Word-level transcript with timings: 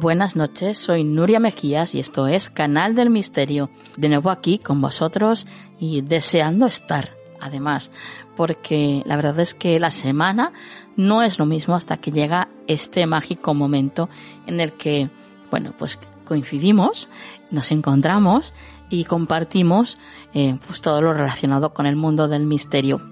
Buenas 0.00 0.36
noches, 0.36 0.78
soy 0.78 1.02
Nuria 1.02 1.40
Mejías 1.40 1.92
y 1.96 1.98
esto 1.98 2.28
es 2.28 2.50
Canal 2.50 2.94
del 2.94 3.10
Misterio. 3.10 3.68
De 3.96 4.08
nuevo 4.08 4.30
aquí 4.30 4.60
con 4.60 4.80
vosotros 4.80 5.48
y 5.80 6.02
deseando 6.02 6.66
estar, 6.66 7.10
además, 7.40 7.90
porque 8.36 9.02
la 9.06 9.16
verdad 9.16 9.40
es 9.40 9.56
que 9.56 9.80
la 9.80 9.90
semana 9.90 10.52
no 10.94 11.24
es 11.24 11.40
lo 11.40 11.46
mismo 11.46 11.74
hasta 11.74 11.96
que 11.96 12.12
llega 12.12 12.46
este 12.68 13.08
mágico 13.08 13.54
momento 13.54 14.08
en 14.46 14.60
el 14.60 14.74
que, 14.74 15.10
bueno, 15.50 15.74
pues 15.76 15.98
coincidimos, 16.24 17.08
nos 17.50 17.72
encontramos 17.72 18.54
y 18.90 19.02
compartimos 19.02 19.96
eh, 20.32 20.60
pues 20.64 20.80
todo 20.80 21.02
lo 21.02 21.12
relacionado 21.12 21.74
con 21.74 21.86
el 21.86 21.96
mundo 21.96 22.28
del 22.28 22.46
misterio. 22.46 23.02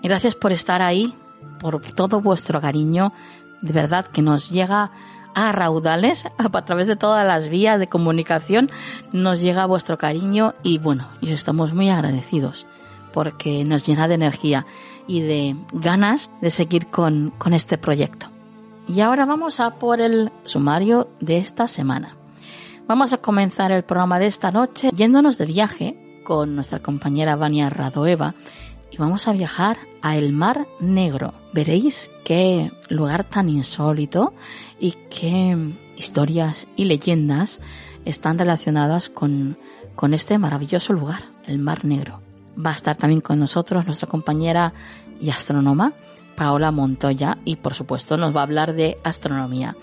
Gracias 0.00 0.36
por 0.36 0.52
estar 0.52 0.80
ahí, 0.80 1.12
por 1.58 1.80
todo 1.80 2.20
vuestro 2.20 2.60
cariño, 2.60 3.12
de 3.62 3.72
verdad 3.72 4.06
que 4.06 4.22
nos 4.22 4.48
llega 4.48 4.92
a 5.36 5.52
raudales 5.52 6.24
a 6.38 6.64
través 6.64 6.86
de 6.86 6.96
todas 6.96 7.26
las 7.26 7.50
vías 7.50 7.78
de 7.78 7.88
comunicación 7.88 8.70
nos 9.12 9.38
llega 9.38 9.66
vuestro 9.66 9.98
cariño 9.98 10.54
y 10.62 10.78
bueno, 10.78 11.08
y 11.20 11.30
estamos 11.30 11.74
muy 11.74 11.90
agradecidos 11.90 12.66
porque 13.12 13.62
nos 13.64 13.86
llena 13.86 14.08
de 14.08 14.14
energía 14.14 14.66
y 15.06 15.20
de 15.20 15.54
ganas 15.72 16.30
de 16.40 16.48
seguir 16.48 16.86
con, 16.86 17.34
con 17.38 17.52
este 17.52 17.76
proyecto. 17.76 18.26
Y 18.88 19.00
ahora 19.00 19.26
vamos 19.26 19.60
a 19.60 19.72
por 19.78 20.00
el 20.00 20.32
sumario 20.44 21.08
de 21.20 21.36
esta 21.36 21.68
semana. 21.68 22.16
Vamos 22.86 23.12
a 23.12 23.18
comenzar 23.18 23.72
el 23.72 23.82
programa 23.82 24.18
de 24.18 24.26
esta 24.26 24.50
noche 24.50 24.90
yéndonos 24.94 25.36
de 25.36 25.46
viaje 25.46 26.22
con 26.24 26.56
nuestra 26.56 26.78
compañera 26.78 27.36
Vania 27.36 27.68
Radoeva 27.68 28.34
y 28.90 28.96
vamos 28.96 29.28
a 29.28 29.32
viajar 29.32 29.76
a 30.00 30.16
el 30.16 30.32
Mar 30.32 30.66
Negro. 30.80 31.34
Veréis 31.52 32.10
qué 32.24 32.70
lugar 32.88 33.24
tan 33.24 33.48
insólito 33.48 34.32
y 34.78 34.92
qué 35.10 35.56
historias 35.96 36.66
y 36.76 36.84
leyendas 36.84 37.60
están 38.04 38.38
relacionadas 38.38 39.08
con, 39.08 39.58
con 39.94 40.14
este 40.14 40.38
maravilloso 40.38 40.92
lugar, 40.92 41.24
el 41.46 41.58
Mar 41.58 41.84
Negro. 41.84 42.20
Va 42.64 42.70
a 42.70 42.74
estar 42.74 42.96
también 42.96 43.20
con 43.20 43.38
nosotros 43.38 43.86
nuestra 43.86 44.08
compañera 44.08 44.72
y 45.20 45.30
astrónoma, 45.30 45.92
Paola 46.36 46.70
Montoya, 46.70 47.38
y 47.44 47.56
por 47.56 47.74
supuesto 47.74 48.16
nos 48.16 48.34
va 48.34 48.40
a 48.40 48.44
hablar 48.44 48.74
de 48.74 48.98
astronomía. 49.04 49.76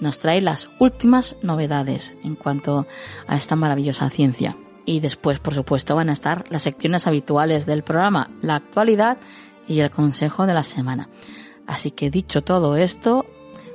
Nos 0.00 0.18
trae 0.18 0.40
las 0.40 0.68
últimas 0.78 1.36
novedades 1.42 2.14
en 2.22 2.34
cuanto 2.34 2.86
a 3.26 3.36
esta 3.36 3.56
maravillosa 3.56 4.10
ciencia. 4.10 4.56
Y 4.86 5.00
después, 5.00 5.38
por 5.38 5.52
supuesto, 5.52 5.96
van 5.96 6.08
a 6.08 6.14
estar 6.14 6.44
las 6.48 6.62
secciones 6.62 7.06
habituales 7.06 7.66
del 7.66 7.82
programa, 7.82 8.30
la 8.40 8.56
actualidad 8.56 9.18
y 9.66 9.80
el 9.80 9.90
consejo 9.90 10.46
de 10.46 10.54
la 10.54 10.64
semana. 10.64 11.10
Así 11.66 11.90
que 11.90 12.10
dicho 12.10 12.42
todo 12.42 12.76
esto, 12.76 13.26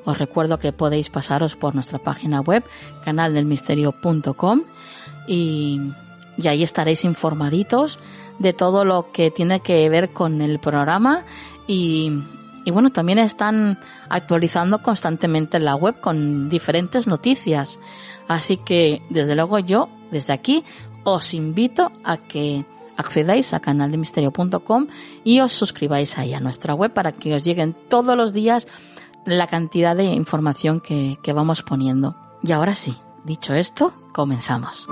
os 0.06 0.18
recuerdo 0.18 0.60
que 0.60 0.72
podéis 0.72 1.10
pasaros 1.10 1.56
por 1.56 1.76
nuestra 1.76 2.00
página 2.00 2.42
web, 2.42 2.64
canaldelmisterio.com, 3.04 4.64
y, 5.28 5.80
y 6.38 6.48
ahí 6.48 6.64
estaréis 6.64 7.04
informaditos 7.06 8.00
de 8.40 8.54
todo 8.54 8.86
lo 8.86 9.12
que 9.12 9.32
tiene 9.32 9.62
que 9.62 9.88
ver 9.90 10.12
con 10.12 10.42
el 10.42 10.60
programa 10.60 11.24
y, 11.68 12.12
y 12.66 12.72
bueno, 12.72 12.92
también 12.92 13.20
están 13.20 13.80
actualizando 14.10 14.82
constantemente 14.82 15.60
la 15.60 15.76
web 15.76 16.00
con 16.00 16.50
diferentes 16.50 17.08
noticias. 17.08 17.80
Así 18.28 18.58
que, 18.58 19.02
desde 19.10 19.36
luego 19.36 19.60
yo, 19.60 19.90
desde 20.12 20.34
aquí, 20.34 20.64
os 21.04 21.34
invito 21.34 21.92
a 22.04 22.18
que 22.18 22.66
accedáis 22.96 23.54
a 23.54 23.60
canaldemisterio.com 23.60 24.88
y 25.24 25.40
os 25.40 25.52
suscribáis 25.52 26.18
ahí 26.18 26.34
a 26.34 26.40
nuestra 26.40 26.74
web 26.74 26.94
para 26.94 27.12
que 27.12 27.34
os 27.34 27.44
lleguen 27.44 27.76
todos 27.90 28.16
los 28.16 28.34
días 28.34 28.68
la 29.26 29.48
cantidad 29.48 29.96
de 29.96 30.06
información 30.06 30.80
que, 30.80 31.18
que 31.22 31.34
vamos 31.34 31.62
poniendo. 31.62 32.16
Y 32.42 32.52
ahora 32.52 32.76
sí, 32.76 32.98
dicho 33.24 33.54
esto, 33.54 33.94
comenzamos. 34.12 34.88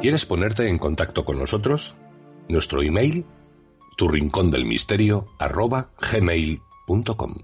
¿Quieres 0.00 0.24
ponerte 0.24 0.68
en 0.68 0.78
contacto 0.78 1.24
con 1.24 1.38
nosotros? 1.38 1.96
Nuestro 2.48 2.82
email, 2.82 3.26
tu 3.98 4.06
rincón 4.06 4.48
del 4.52 4.64
misterio, 4.64 5.26
arroba 5.40 5.90
gmail.com. 6.00 7.34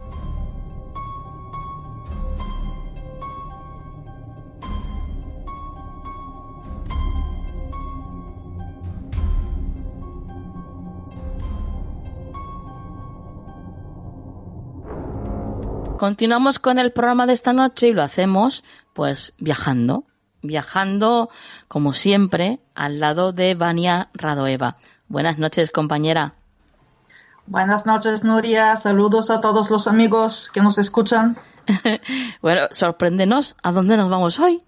Continuamos 15.98 16.60
con 16.60 16.78
el 16.78 16.92
programa 16.92 17.26
de 17.26 17.32
esta 17.32 17.52
noche 17.52 17.88
y 17.88 17.92
lo 17.92 18.04
hacemos 18.04 18.62
pues 18.92 19.32
viajando, 19.38 20.04
viajando 20.40 21.30
como 21.66 21.92
siempre 21.92 22.60
al 22.76 23.00
lado 23.00 23.32
de 23.32 23.56
Vania 23.56 24.10
Radoeva. 24.14 24.76
Buenas 25.08 25.38
noches, 25.38 25.72
compañera. 25.72 26.43
Buenas 27.46 27.84
noches, 27.84 28.24
Nuria. 28.24 28.74
Saludos 28.76 29.30
a 29.30 29.40
todos 29.40 29.70
los 29.70 29.86
amigos 29.86 30.50
que 30.52 30.62
nos 30.62 30.78
escuchan. 30.78 31.36
bueno, 32.42 32.68
sorpréndenos, 32.70 33.56
¿a 33.62 33.70
dónde 33.70 33.96
nos 33.96 34.08
vamos 34.08 34.38
hoy? 34.40 34.62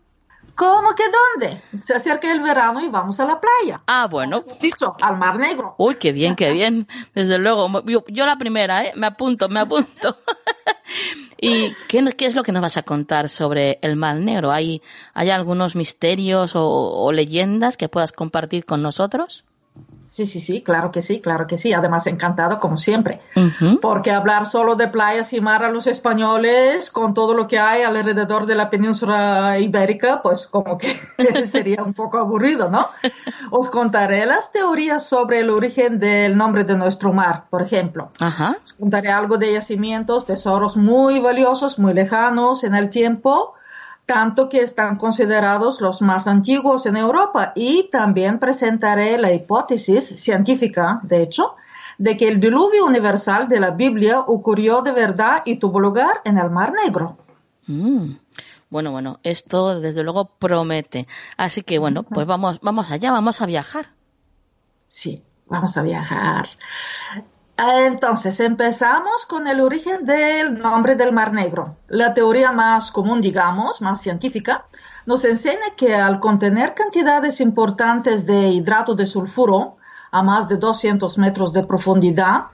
¿Cómo 0.55 0.95
que 0.95 1.05
dónde? 1.05 1.63
Se 1.83 1.95
acerca 1.95 2.33
el 2.33 2.41
verano 2.41 2.81
y 2.81 2.89
vamos 2.89 3.21
a 3.21 3.27
la 3.27 3.41
playa. 3.41 3.83
Ah, 3.87 4.07
bueno. 4.11 4.43
Dicho, 4.61 4.95
al 5.03 5.19
Mar 5.19 5.39
Negro. 5.39 5.75
Uy, 5.79 5.97
qué 5.97 6.13
bien, 6.13 6.35
qué 6.35 6.53
bien. 6.53 6.89
Desde 7.15 7.39
luego. 7.39 7.83
Yo, 7.85 8.05
yo 8.09 8.25
la 8.25 8.37
primera, 8.37 8.85
¿eh? 8.85 8.93
Me 8.97 9.07
apunto, 9.07 9.51
me 9.51 9.61
apunto. 9.61 10.17
¿Y 11.39 11.73
qué, 11.89 12.03
qué, 12.17 12.25
es 12.25 12.35
lo 12.35 12.43
que 12.43 12.53
nos 12.53 12.63
vas 12.63 12.79
a 12.79 12.85
contar 12.85 13.29
sobre 13.29 13.79
el 13.83 13.97
Mar 13.97 14.17
Negro? 14.17 14.51
¿Hay, 14.51 14.81
hay 15.13 15.29
algunos 15.29 15.77
misterios 15.77 16.57
o, 16.57 16.67
o 16.67 17.13
leyendas 17.13 17.77
que 17.77 17.91
puedas 17.91 18.13
compartir 18.13 18.65
con 18.65 18.81
nosotros? 18.81 19.45
Sí, 20.09 20.27
sí, 20.27 20.41
sí, 20.41 20.63
claro 20.63 20.91
que 20.91 21.03
sí, 21.03 21.21
claro 21.21 21.47
que 21.47 21.59
sí. 21.59 21.73
Además, 21.73 22.07
encantado 22.07 22.61
como 22.61 22.77
siempre. 22.77 23.21
Porque 23.81 24.11
hablar 24.11 24.47
solo 24.47 24.75
de 24.75 24.89
playas 24.89 25.33
y 25.33 25.41
mar 25.41 25.65
a 25.65 25.71
los 25.71 25.87
españoles 25.87 26.91
con 26.91 27.15
todo 27.15 27.35
lo 27.35 27.47
que 27.47 27.59
hay 27.59 27.83
alrededor 27.83 28.47
de 28.47 28.55
la 28.55 28.71
península 28.71 29.59
ibérica, 29.59 30.23
pues 30.23 30.47
como 30.47 30.79
que 30.79 30.89
sería 31.51 31.83
un 31.83 31.95
poco 31.95 32.19
aburrido, 32.19 32.71
¿no? 32.71 32.89
Os 33.51 33.69
contaré 33.69 34.27
las 34.27 34.53
teorías 34.53 35.07
sobre 35.07 35.41
el 35.41 35.51
origen 35.51 35.99
del 35.99 36.37
nombre 36.37 36.65
de 36.65 36.77
nuestro 36.77 37.13
mar, 37.13 37.47
por 37.51 37.63
ejemplo. 37.63 38.11
Os 38.65 38.73
contaré 38.75 39.11
algo 39.11 39.39
de 39.39 39.53
yacimientos, 39.53 40.27
tesoros 40.27 40.77
muy 40.77 41.19
valiosos, 41.19 41.79
muy 41.79 41.95
lejanos 41.95 42.65
en 42.65 42.75
el 42.75 42.91
tiempo 42.91 43.55
tanto 44.07 44.49
que 44.49 44.63
están 44.63 44.97
considerados 44.97 45.81
los 45.81 46.01
más 46.01 46.29
antiguos 46.29 46.87
en 46.87 46.97
Europa 46.97 47.53
y 47.57 47.91
también 47.91 48.39
presentaré 48.39 49.19
la 49.19 49.33
hipótesis 49.33 50.05
científica, 50.05 51.01
de 51.03 51.23
hecho, 51.23 51.57
de 51.99 52.17
que 52.17 52.29
el 52.29 52.41
diluvio 52.41 52.87
universal 52.87 53.49
de 53.49 53.59
la 53.59 53.71
Biblia 53.71 54.21
ocurrió 54.21 54.83
de 54.83 54.93
verdad 54.93 55.43
y 55.45 55.57
tuvo 55.57 55.81
lugar 55.81 56.21
en 56.25 56.39
el 56.39 56.51
Mar 56.51 56.73
Negro. 56.73 57.19
Mm. 57.67 58.13
Bueno, 58.69 58.93
bueno, 58.93 59.21
esto 59.23 59.81
desde 59.81 60.03
luego 60.03 60.27
promete. 60.39 61.07
Así 61.37 61.63
que 61.63 61.79
bueno, 61.79 62.03
pues 62.05 62.27
vamos, 62.27 62.61
vamos 62.63 62.91
allá, 62.91 63.11
vamos 63.11 63.41
a 63.41 63.47
viajar. 63.47 63.91
Sí, 64.89 65.23
vamos 65.47 65.77
a 65.77 65.83
viajar. 65.83 66.47
Entonces, 67.59 68.39
empezamos 68.41 69.25
con 69.25 69.47
el 69.47 69.61
origen 69.61 70.05
del 70.05 70.59
nombre 70.59 70.95
del 70.95 71.13
Mar 71.13 71.33
Negro. 71.33 71.77
La 71.89 72.13
teoría 72.13 72.53
más 72.53 72.91
común, 72.91 73.23
digamos, 73.23 73.81
más 73.81 74.03
científica, 74.03 74.67
nos 75.07 75.25
enseña 75.25 75.75
que 75.75 75.95
al 75.95 76.21
contener 76.21 76.75
cantidades 76.75 77.41
importantes 77.41 78.27
de 78.27 78.49
hidrato 78.49 78.95
de 78.95 79.07
sulfuro 79.07 79.77
a 80.11 80.23
más 80.23 80.49
de 80.49 80.59
200 80.59 81.17
metros 81.17 81.55
de 81.55 81.63
profundidad, 81.63 82.47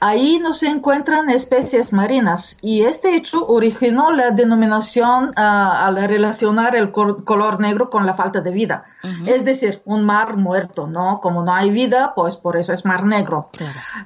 Ahí 0.00 0.38
no 0.38 0.54
se 0.54 0.68
encuentran 0.68 1.28
especies 1.28 1.92
marinas 1.92 2.58
y 2.62 2.82
este 2.82 3.16
hecho 3.16 3.46
originó 3.46 4.12
la 4.12 4.30
denominación 4.30 5.32
ah, 5.34 5.86
al 5.86 5.96
relacionar 6.08 6.76
el 6.76 6.92
color 6.92 7.60
negro 7.60 7.90
con 7.90 8.06
la 8.06 8.14
falta 8.14 8.40
de 8.40 8.52
vida. 8.52 8.84
Es 9.26 9.44
decir, 9.44 9.82
un 9.84 10.04
mar 10.04 10.36
muerto, 10.36 10.86
¿no? 10.86 11.20
Como 11.20 11.42
no 11.42 11.52
hay 11.54 11.70
vida, 11.70 12.12
pues 12.14 12.36
por 12.36 12.56
eso 12.56 12.72
es 12.72 12.84
mar 12.84 13.04
negro. 13.04 13.50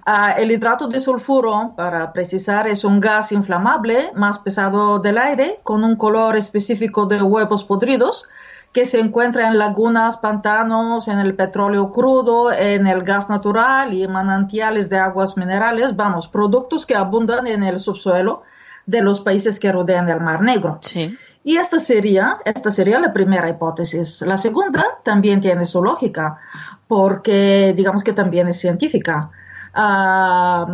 Ah, 0.06 0.33
el 0.33 0.50
hidrato 0.50 0.89
de 0.89 1.00
sulfuro, 1.00 1.75
para 1.77 2.12
precisar, 2.12 2.69
es 2.69 2.85
un 2.85 3.00
gas 3.00 3.33
inflamable 3.33 4.12
más 4.15 4.39
pesado 4.39 4.99
del 4.99 5.19
aire 5.19 5.61
con 5.62 5.85
un 5.85 5.97
color 5.97 6.37
específico 6.37 7.06
de 7.06 7.23
huevos 7.23 7.65
podridos 7.65 8.29
que 8.73 8.87
se 8.87 9.01
encuentra 9.01 9.49
en 9.49 9.59
lagunas, 9.59 10.17
pantanos, 10.17 11.09
en 11.09 11.19
el 11.19 11.35
petróleo 11.35 11.93
crudo, 11.93 12.51
en 12.53 12.87
el 12.87 13.03
gas 13.03 13.29
natural 13.29 13.93
y 13.93 14.09
manantiales 14.09 14.89
de 14.89 14.99
aguas 14.99 15.37
minerales, 15.37 15.95
vamos, 15.95 16.29
productos 16.29 16.87
que 16.87 16.95
abundan 16.95 17.47
en 17.47 17.63
el 17.63 17.79
subsuelo 17.79 18.43
de 18.87 19.03
los 19.03 19.21
países 19.21 19.61
que 19.61 19.71
rodean 19.71 20.09
el 20.09 20.21
Mar 20.21 20.41
Negro. 20.41 20.79
Sí. 20.81 21.17
Y 21.45 21.57
esta 21.57 21.79
sería, 21.79 22.39
esta 22.45 22.71
sería 22.71 22.99
la 22.99 23.13
primera 23.13 23.51
hipótesis. 23.51 24.23
La 24.23 24.37
segunda 24.39 24.85
también 25.03 25.41
tiene 25.41 25.67
su 25.67 25.83
lógica, 25.83 26.39
porque 26.87 27.75
digamos 27.77 28.05
que 28.05 28.13
también 28.13 28.49
es 28.49 28.61
científica. 28.61 29.31
Ah, 29.75 30.67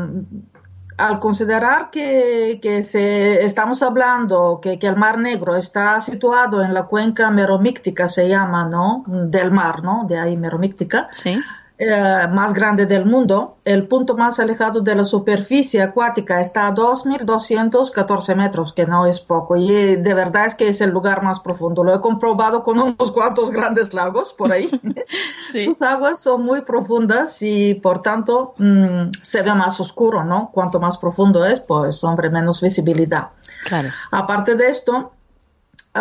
al 0.98 1.20
considerar 1.20 1.90
que, 1.90 2.58
que 2.60 2.84
se, 2.84 3.44
estamos 3.44 3.82
hablando 3.82 4.58
que, 4.60 4.78
que, 4.78 4.88
el 4.88 4.96
Mar 4.96 5.16
Negro 5.18 5.56
está 5.56 5.98
situado 6.00 6.62
en 6.62 6.74
la 6.74 6.84
cuenca 6.84 7.30
meromíctica, 7.30 8.08
se 8.08 8.28
llama, 8.28 8.66
¿no? 8.66 9.04
Del 9.06 9.52
mar, 9.52 9.82
¿no? 9.84 10.06
De 10.08 10.18
ahí 10.18 10.36
meromíctica. 10.36 11.08
Sí. 11.12 11.38
Eh, 11.80 12.26
más 12.32 12.54
grande 12.54 12.86
del 12.86 13.04
mundo, 13.06 13.58
el 13.64 13.86
punto 13.86 14.16
más 14.16 14.40
alejado 14.40 14.80
de 14.80 14.96
la 14.96 15.04
superficie 15.04 15.80
acuática 15.80 16.40
está 16.40 16.66
a 16.66 16.74
2.214 16.74 18.34
metros, 18.34 18.72
que 18.72 18.84
no 18.84 19.06
es 19.06 19.20
poco, 19.20 19.56
y 19.56 19.70
eh, 19.70 19.96
de 19.96 20.12
verdad 20.12 20.46
es 20.46 20.56
que 20.56 20.66
es 20.66 20.80
el 20.80 20.90
lugar 20.90 21.22
más 21.22 21.38
profundo. 21.38 21.84
Lo 21.84 21.94
he 21.94 22.00
comprobado 22.00 22.64
con 22.64 22.78
unos 22.82 23.12
cuantos 23.12 23.52
grandes 23.52 23.94
lagos 23.94 24.32
por 24.32 24.50
ahí. 24.50 24.68
Sus 25.52 25.80
aguas 25.82 26.20
son 26.20 26.44
muy 26.44 26.62
profundas 26.62 27.40
y 27.42 27.74
por 27.74 28.02
tanto 28.02 28.54
mm, 28.58 29.10
se 29.22 29.42
ve 29.42 29.54
más 29.54 29.78
oscuro, 29.78 30.24
¿no? 30.24 30.50
Cuanto 30.52 30.80
más 30.80 30.98
profundo 30.98 31.46
es, 31.46 31.60
pues 31.60 32.02
hombre, 32.02 32.28
menos 32.28 32.60
visibilidad. 32.60 33.30
Claro. 33.64 33.90
Aparte 34.10 34.56
de 34.56 34.66
esto, 34.66 35.12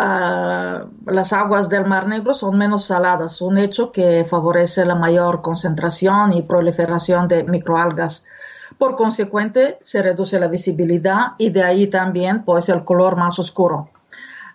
Ah, 0.00 0.84
las 1.06 1.32
aguas 1.32 1.68
del 1.68 1.84
Mar 1.84 2.06
Negro 2.06 2.32
son 2.32 2.56
menos 2.56 2.84
saladas, 2.84 3.42
un 3.42 3.58
hecho 3.58 3.90
que 3.90 4.24
favorece 4.24 4.84
la 4.84 4.94
mayor 4.94 5.42
concentración 5.42 6.32
y 6.34 6.42
proliferación 6.42 7.26
de 7.26 7.42
microalgas. 7.42 8.24
Por 8.78 8.94
consecuente, 8.94 9.76
se 9.82 10.00
reduce 10.00 10.38
la 10.38 10.46
visibilidad 10.46 11.32
y 11.36 11.50
de 11.50 11.64
ahí 11.64 11.88
también 11.88 12.44
pues 12.44 12.68
el 12.68 12.84
color 12.84 13.16
más 13.16 13.40
oscuro. 13.40 13.90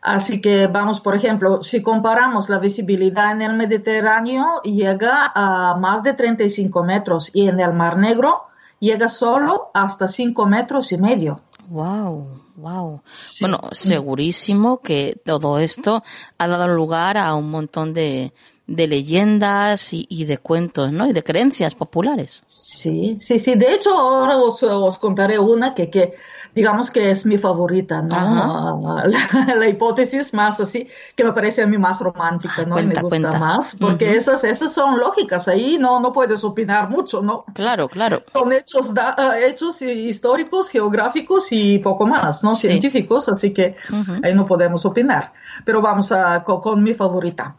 Así 0.01 0.39
que 0.39 0.67
vamos, 0.67 1.01
por 1.01 1.13
ejemplo, 1.13 1.61
si 1.61 1.81
comparamos 1.81 2.47
la 2.47 2.59
visibilidad 2.59 3.33
en 3.33 3.41
el 3.41 3.53
Mediterráneo, 3.55 4.61
llega 4.61 5.33
a 5.35 5.75
más 5.77 6.03
de 6.03 6.13
35 6.13 6.85
metros 6.85 7.31
y 7.33 7.49
en 7.49 7.59
el 7.59 7.73
Mar 7.73 7.97
Negro 7.97 8.43
llega 8.79 9.09
solo 9.09 9.71
hasta 9.73 10.07
5 10.07 10.45
metros 10.45 10.93
y 10.93 10.97
medio. 10.97 11.41
Wow. 11.67 12.42
Wow. 12.55 13.01
Bueno, 13.41 13.59
segurísimo 13.71 14.81
que 14.81 15.19
todo 15.25 15.59
esto 15.59 16.03
ha 16.37 16.47
dado 16.47 16.67
lugar 16.67 17.17
a 17.17 17.33
un 17.33 17.49
montón 17.49 17.93
de, 17.93 18.31
de 18.67 18.87
leyendas 18.87 19.89
y, 19.91 20.25
de 20.25 20.37
cuentos, 20.37 20.91
¿no? 20.91 21.07
Y 21.07 21.13
de 21.13 21.23
creencias 21.23 21.75
populares. 21.75 22.43
Sí, 22.45 23.17
sí, 23.19 23.39
sí. 23.39 23.55
De 23.55 23.73
hecho, 23.73 23.93
ahora 23.93 24.37
os, 24.37 24.61
os 24.63 24.97
contaré 24.99 25.39
una 25.39 25.73
que, 25.73 25.89
que 25.89 26.13
digamos 26.55 26.91
que 26.91 27.09
es 27.09 27.25
mi 27.25 27.37
favorita, 27.37 28.01
¿no? 28.01 29.03
La, 29.55 29.67
hipótesis 29.67 30.33
más 30.33 30.59
así, 30.59 30.87
que 31.15 31.23
me 31.23 31.31
parece 31.31 31.63
a 31.63 31.67
mí 31.67 31.77
más 31.77 31.99
romántica, 32.01 32.65
¿no? 32.65 32.79
y 32.79 32.85
me 32.85 32.95
gusta 32.95 33.39
más, 33.39 33.75
porque 33.79 34.15
esas, 34.15 34.43
esas 34.43 34.71
son 34.71 34.99
lógicas, 34.99 35.47
ahí 35.47 35.77
no, 35.79 35.99
no 35.99 36.13
puedes 36.13 36.43
opinar 36.43 36.89
mucho, 36.89 37.21
¿no? 37.21 37.45
Claro, 37.53 37.89
claro. 37.89 38.21
Son 38.25 38.51
hechos, 38.53 38.91
eh, 38.91 39.47
hechos 39.47 39.81
históricos, 39.81 40.69
geográficos 40.69 41.51
y 41.51 41.79
poco 41.79 42.05
más, 42.05 42.43
¿no? 42.43 42.55
Científicos, 42.55 43.29
así 43.29 43.51
que 43.51 43.75
ahí 44.23 44.33
no 44.33 44.45
podemos 44.45 44.85
opinar. 44.85 45.33
Pero 45.65 45.81
vamos 45.81 46.11
a, 46.11 46.43
con, 46.43 46.83
mi 46.83 46.93
favorita. 46.93 47.55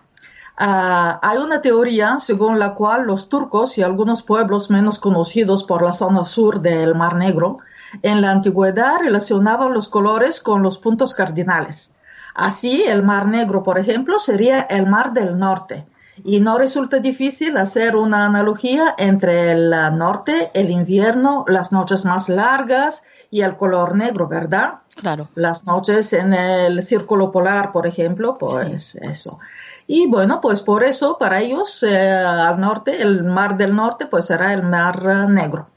Ah, 0.57 1.19
hay 1.21 1.39
una 1.39 1.61
teoría 1.61 2.19
según 2.21 2.61
la 2.61 2.75
cual 2.75 3.07
los 3.07 3.29
turcos 3.29 3.77
y 3.77 3.83
algunos 3.83 4.23
pueblos 4.23 4.71
menos 4.71 5.01
conocidos 5.01 5.65
por 5.65 5.83
la 5.83 5.93
zona 5.93 6.25
sur 6.25 6.61
del 6.61 6.95
Mar 6.95 7.17
Negro 7.17 7.59
en 8.03 8.21
la 8.21 8.31
antigüedad 8.31 8.99
relacionaban 9.01 9.73
los 9.73 9.89
colores 9.89 10.41
con 10.41 10.63
los 10.63 10.79
puntos 10.79 11.15
cardinales. 11.15 11.95
Así, 12.35 12.83
el 12.83 13.03
Mar 13.03 13.29
Negro, 13.29 13.63
por 13.63 13.79
ejemplo, 13.79 14.19
sería 14.19 14.63
el 14.63 14.87
Mar 14.87 15.13
del 15.13 15.39
Norte. 15.39 15.87
Y 16.23 16.41
no 16.41 16.59
resulta 16.59 16.99
difícil 16.99 17.57
hacer 17.57 17.97
una 17.97 18.27
analogía 18.27 18.95
entre 18.99 19.51
el 19.51 19.71
norte, 19.97 20.51
el 20.55 20.71
invierno, 20.71 21.45
las 21.49 21.73
noches 21.73 22.05
más 22.05 22.29
largas 22.29 23.03
y 23.31 23.41
el 23.41 23.57
color 23.57 23.97
negro, 23.97 24.29
¿verdad? 24.29 24.75
Claro. 24.95 25.29
Las 25.35 25.65
noches 25.67 26.13
en 26.13 26.33
el 26.33 26.85
círculo 26.85 27.33
polar, 27.33 27.73
por 27.73 27.89
ejemplo, 27.89 28.39
pues 28.39 28.95
eso. 28.95 29.41
Y 29.89 30.07
bueno, 30.07 30.41
pues 30.41 30.63
por 30.63 30.85
eso 30.85 31.19
para 31.19 31.41
ellos 31.41 31.83
eh, 31.83 32.13
al 32.13 32.61
norte, 32.61 33.03
el 33.03 33.25
mar 33.25 33.57
del 33.57 33.75
norte, 33.75 34.07
pues 34.07 34.27
será 34.27 34.53
el 34.53 34.63
mar 34.63 35.29
negro. 35.29 35.69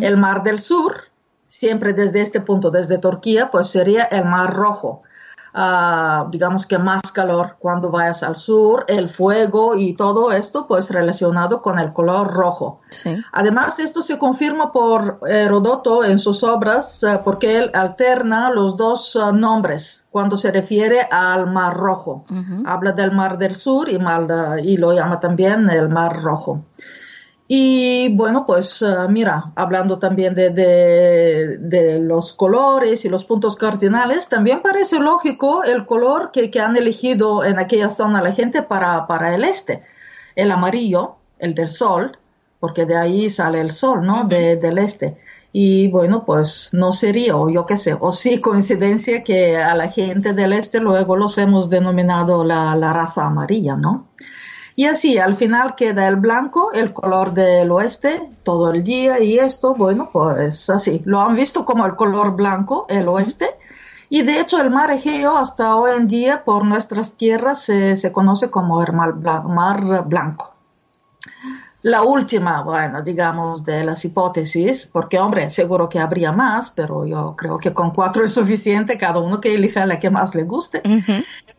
El 0.00 0.16
mar 0.16 0.42
del 0.42 0.60
sur 0.60 1.13
siempre 1.54 1.92
desde 1.92 2.20
este 2.20 2.40
punto, 2.40 2.70
desde 2.70 2.98
Turquía, 2.98 3.48
pues 3.50 3.68
sería 3.68 4.02
el 4.04 4.24
Mar 4.24 4.52
Rojo. 4.52 5.02
Ah, 5.56 6.26
digamos 6.32 6.66
que 6.66 6.78
más 6.78 7.12
calor 7.12 7.54
cuando 7.60 7.92
vayas 7.92 8.24
al 8.24 8.34
sur, 8.34 8.84
el 8.88 9.08
fuego 9.08 9.76
y 9.76 9.94
todo 9.94 10.32
esto 10.32 10.66
pues 10.66 10.90
relacionado 10.90 11.62
con 11.62 11.78
el 11.78 11.92
color 11.92 12.26
rojo. 12.26 12.80
Además 13.30 13.78
esto 13.78 14.02
se 14.02 14.18
confirma 14.18 14.72
por 14.72 15.20
Herodoto 15.28 16.02
en 16.02 16.18
sus 16.18 16.42
obras 16.42 17.04
eh, 17.04 17.20
porque 17.24 17.56
él 17.56 17.70
alterna 17.72 18.50
los 18.50 18.76
dos 18.76 19.14
eh, 19.14 19.32
nombres 19.32 20.08
cuando 20.10 20.36
se 20.36 20.50
refiere 20.50 21.02
al 21.08 21.48
Mar 21.48 21.74
Rojo. 21.74 22.24
Habla 22.66 22.90
del 22.90 23.12
Mar 23.12 23.38
del 23.38 23.54
Sur 23.54 23.88
y, 23.88 23.96
y 24.64 24.76
lo 24.76 24.92
llama 24.92 25.20
también 25.20 25.70
el 25.70 25.88
Mar 25.88 26.20
Rojo. 26.20 26.64
Y 27.46 28.08
bueno, 28.16 28.46
pues 28.46 28.80
eh, 28.80 28.86
mira, 29.10 29.52
hablando 29.54 29.98
también 29.98 30.34
de, 30.34 30.48
de, 30.50 31.98
los 31.98 32.32
colores 32.32 33.04
y 33.04 33.10
los 33.10 33.26
puntos 33.26 33.56
cardinales, 33.56 34.30
también 34.30 34.62
parece 34.62 34.98
lógico 34.98 35.62
el 35.62 35.84
color 35.84 36.30
que, 36.32 36.50
que 36.50 36.60
han 36.60 36.76
elegido 36.76 37.44
en 37.44 37.58
aquella 37.58 37.90
zona 37.90 38.22
la 38.22 38.32
gente 38.32 38.62
para, 38.62 39.06
para, 39.06 39.34
el 39.34 39.44
este. 39.44 39.82
El 40.36 40.50
amarillo, 40.50 41.16
el 41.38 41.54
del 41.54 41.68
sol, 41.68 42.16
porque 42.60 42.86
de 42.86 42.96
ahí 42.96 43.28
sale 43.28 43.60
el 43.60 43.70
sol, 43.72 44.06
¿no? 44.06 44.24
de, 44.24 44.56
del 44.56 44.78
este. 44.78 45.18
Y 45.52 45.88
bueno, 45.88 46.24
pues 46.24 46.70
no 46.72 46.92
sería, 46.92 47.36
o 47.36 47.50
yo 47.50 47.66
qué 47.66 47.76
sé, 47.76 47.94
o 48.00 48.10
sí 48.10 48.40
coincidencia 48.40 49.22
que 49.22 49.58
a 49.58 49.74
la 49.74 49.88
gente 49.90 50.32
del 50.32 50.54
este 50.54 50.80
luego 50.80 51.14
los 51.14 51.36
hemos 51.36 51.68
denominado 51.68 52.42
la, 52.42 52.74
la 52.74 52.94
raza 52.94 53.26
amarilla, 53.26 53.76
¿no? 53.76 54.08
Y 54.76 54.86
así, 54.86 55.18
al 55.18 55.34
final 55.34 55.76
queda 55.76 56.08
el 56.08 56.16
blanco, 56.16 56.72
el 56.72 56.92
color 56.92 57.32
del 57.32 57.70
oeste, 57.70 58.28
todo 58.42 58.72
el 58.72 58.82
día 58.82 59.20
y 59.20 59.38
esto, 59.38 59.74
bueno, 59.74 60.10
pues 60.12 60.68
así. 60.68 61.02
Lo 61.04 61.20
han 61.20 61.36
visto 61.36 61.64
como 61.64 61.86
el 61.86 61.94
color 61.94 62.34
blanco, 62.34 62.86
el 62.88 63.06
oeste. 63.08 63.48
Y 64.08 64.22
de 64.22 64.40
hecho 64.40 64.60
el 64.60 64.70
mar 64.70 64.90
Egeo 64.90 65.36
hasta 65.36 65.76
hoy 65.76 65.92
en 65.96 66.08
día 66.08 66.44
por 66.44 66.64
nuestras 66.64 67.16
tierras 67.16 67.62
se, 67.62 67.96
se 67.96 68.12
conoce 68.12 68.50
como 68.50 68.82
el 68.82 68.92
mar, 68.92 69.14
mar 69.14 70.04
blanco. 70.06 70.54
La 71.84 72.02
última, 72.02 72.62
bueno, 72.62 73.02
digamos, 73.02 73.62
de 73.62 73.84
las 73.84 74.02
hipótesis, 74.06 74.88
porque 74.90 75.18
hombre, 75.18 75.50
seguro 75.50 75.86
que 75.86 75.98
habría 75.98 76.32
más, 76.32 76.70
pero 76.70 77.04
yo 77.04 77.34
creo 77.36 77.58
que 77.58 77.74
con 77.74 77.90
cuatro 77.90 78.24
es 78.24 78.32
suficiente, 78.32 78.96
cada 78.96 79.20
uno 79.20 79.38
que 79.38 79.54
elija 79.54 79.84
la 79.84 79.98
que 79.98 80.08
más 80.08 80.34
le 80.34 80.44
guste. 80.44 80.80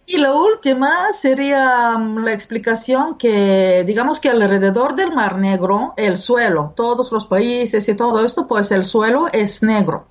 Y 0.08 0.18
la 0.18 0.34
última 0.34 1.14
sería 1.14 1.96
mm, 2.00 2.24
la 2.24 2.34
explicación 2.34 3.20
que, 3.20 3.84
digamos 3.86 4.20
que 4.20 4.32
alrededor 4.32 4.96
del 4.96 5.14
Mar 5.14 5.38
Negro, 5.38 5.94
el 5.96 6.18
suelo, 6.18 6.74
todos 6.76 7.12
los 7.12 7.28
países 7.28 7.88
y 7.88 7.94
todo 7.94 8.26
esto, 8.26 8.48
pues 8.48 8.72
el 8.72 8.84
suelo 8.84 9.28
es 9.32 9.62
negro. 9.62 10.08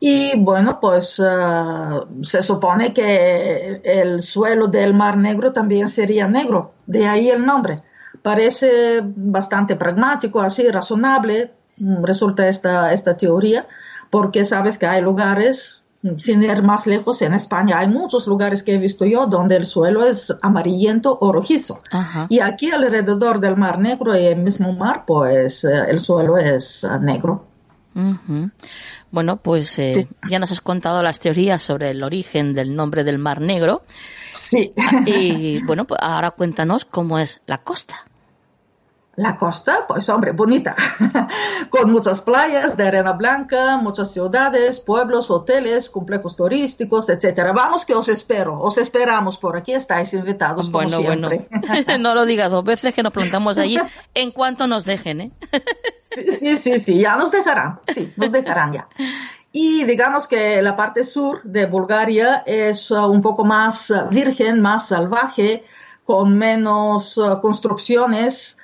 Y 0.00 0.38
bueno, 0.38 0.80
pues 0.80 1.18
ah, 1.26 2.04
se 2.20 2.42
supone 2.42 2.92
que 2.92 3.80
el 3.84 4.20
suelo 4.20 4.66
del 4.66 4.92
Mar 4.92 5.16
Negro 5.16 5.50
también 5.50 5.88
sería 5.88 6.28
negro, 6.28 6.74
de 6.86 7.08
ahí 7.08 7.30
el 7.30 7.46
nombre 7.46 7.84
parece 8.22 9.00
bastante 9.02 9.76
pragmático, 9.76 10.40
así 10.40 10.68
razonable, 10.70 11.52
mm, 11.76 12.04
resulta 12.04 12.48
esta, 12.48 12.92
esta 12.92 13.16
teoría, 13.16 13.66
porque 14.10 14.44
sabes 14.44 14.78
que 14.78 14.86
hay 14.86 15.02
lugares, 15.02 15.82
mm, 16.02 16.16
sin 16.16 16.42
ir 16.42 16.62
más 16.62 16.86
lejos, 16.86 17.22
en 17.22 17.34
España 17.34 17.78
hay 17.78 17.88
muchos 17.88 18.26
lugares 18.26 18.62
que 18.62 18.74
he 18.74 18.78
visto 18.78 19.04
yo 19.04 19.26
donde 19.26 19.56
el 19.56 19.64
suelo 19.64 20.04
es 20.04 20.34
amarillento 20.42 21.18
o 21.20 21.32
rojizo. 21.32 21.80
Y 22.28 22.40
aquí 22.40 22.70
alrededor 22.70 23.40
del 23.40 23.56
Mar 23.56 23.78
Negro 23.78 24.18
y 24.18 24.26
el 24.26 24.40
mismo 24.40 24.72
mar, 24.72 25.04
pues 25.06 25.64
eh, 25.64 25.84
el 25.88 26.00
suelo 26.00 26.36
es 26.36 26.84
eh, 26.84 26.98
negro. 27.00 27.46
Bueno, 29.10 29.38
pues 29.38 29.78
eh, 29.78 30.08
ya 30.28 30.38
nos 30.38 30.52
has 30.52 30.60
contado 30.60 31.02
las 31.02 31.18
teorías 31.18 31.62
sobre 31.62 31.90
el 31.90 32.02
origen 32.02 32.54
del 32.54 32.76
nombre 32.76 33.02
del 33.02 33.18
Mar 33.18 33.40
Negro. 33.40 33.82
Sí. 34.32 34.72
Y 35.06 35.64
bueno, 35.64 35.86
pues 35.86 36.00
ahora 36.02 36.30
cuéntanos 36.30 36.84
cómo 36.84 37.18
es 37.18 37.40
la 37.46 37.58
costa. 37.58 38.06
La 39.20 39.36
costa, 39.36 39.84
pues 39.86 40.08
hombre, 40.08 40.32
bonita, 40.32 40.74
con 41.68 41.92
muchas 41.92 42.22
playas 42.22 42.78
de 42.78 42.88
arena 42.88 43.12
blanca, 43.12 43.76
muchas 43.76 44.14
ciudades, 44.14 44.80
pueblos, 44.80 45.30
hoteles, 45.30 45.90
complejos 45.90 46.36
turísticos, 46.36 47.06
etcétera. 47.10 47.52
Vamos 47.52 47.84
que 47.84 47.94
os 47.94 48.08
espero, 48.08 48.58
os 48.58 48.78
esperamos 48.78 49.36
por 49.36 49.58
aquí, 49.58 49.74
estáis 49.74 50.14
invitados 50.14 50.70
como 50.70 50.88
siempre. 50.88 51.46
Bueno, 51.50 51.98
no 51.98 52.14
lo 52.14 52.24
digas 52.24 52.50
dos 52.50 52.64
veces 52.64 52.94
que 52.94 53.02
nos 53.02 53.12
preguntamos 53.12 53.58
allí 53.58 53.76
en 54.14 54.30
cuanto 54.30 54.66
nos 54.66 54.86
dejen, 54.86 55.20
¿eh? 55.20 55.32
sí, 56.02 56.56
sí, 56.56 56.78
sí, 56.78 57.00
ya 57.00 57.16
nos 57.16 57.30
dejarán, 57.30 57.78
sí, 57.88 58.10
nos 58.16 58.32
dejarán 58.32 58.72
ya. 58.72 58.88
Y 59.52 59.84
digamos 59.84 60.26
que 60.28 60.62
la 60.62 60.74
parte 60.76 61.04
sur 61.04 61.42
de 61.42 61.66
Bulgaria 61.66 62.42
es 62.46 62.90
uh, 62.90 63.04
un 63.04 63.20
poco 63.20 63.44
más 63.44 63.92
virgen, 64.10 64.62
más 64.62 64.88
salvaje, 64.88 65.66
con 66.06 66.38
menos 66.38 67.18
uh, 67.18 67.38
construcciones, 67.38 68.56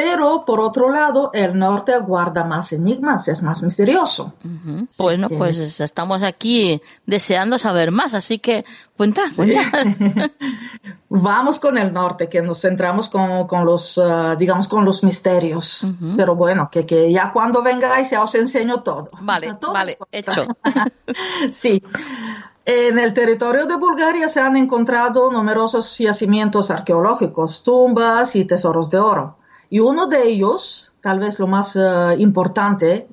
pero 0.00 0.44
por 0.44 0.60
otro 0.60 0.90
lado, 0.90 1.32
el 1.34 1.58
norte 1.58 1.98
guarda 1.98 2.44
más 2.44 2.72
enigmas, 2.72 3.26
es 3.26 3.42
más 3.42 3.64
misterioso. 3.64 4.32
Bueno, 4.96 5.28
pues 5.28 5.80
estamos 5.80 6.22
aquí 6.22 6.80
deseando 7.04 7.58
saber 7.58 7.90
más, 7.90 8.14
así 8.14 8.38
que 8.38 8.64
cuenta, 8.96 9.22
cuenta. 9.34 9.72
Vamos 11.08 11.58
con 11.58 11.78
el 11.78 11.92
norte, 11.92 12.28
que 12.28 12.42
nos 12.42 12.60
centramos 12.60 13.08
con, 13.08 13.64
los, 13.64 13.98
ah, 13.98 14.36
digamos, 14.38 14.68
con 14.68 14.84
los 14.84 15.02
misterios. 15.02 15.88
Pero 16.16 16.36
bueno, 16.36 16.68
que, 16.70 16.86
que 16.86 17.10
ya 17.10 17.32
cuando 17.32 17.60
vengáis 17.60 18.10
ya 18.10 18.22
os 18.22 18.36
enseño 18.36 18.84
todo. 18.84 19.08
Vale, 19.22 19.56
vale, 19.72 19.98
hecho. 20.12 20.46
sí. 21.50 21.82
En 22.64 23.00
el 23.00 23.12
territorio 23.12 23.66
de 23.66 23.74
Bulgaria 23.74 24.28
se 24.28 24.38
han 24.38 24.56
encontrado 24.56 25.32
numerosos 25.32 25.98
yacimientos 25.98 26.70
arqueológicos, 26.70 27.64
tumbas 27.64 28.36
y 28.36 28.44
tesoros 28.44 28.90
de 28.90 28.98
oro. 28.98 29.38
Y 29.70 29.80
uno 29.80 30.06
de 30.06 30.22
ellos, 30.28 30.92
tal 31.02 31.18
vez 31.18 31.38
lo 31.38 31.46
más 31.46 31.76
eh, 31.76 32.16
importante, 32.18 33.08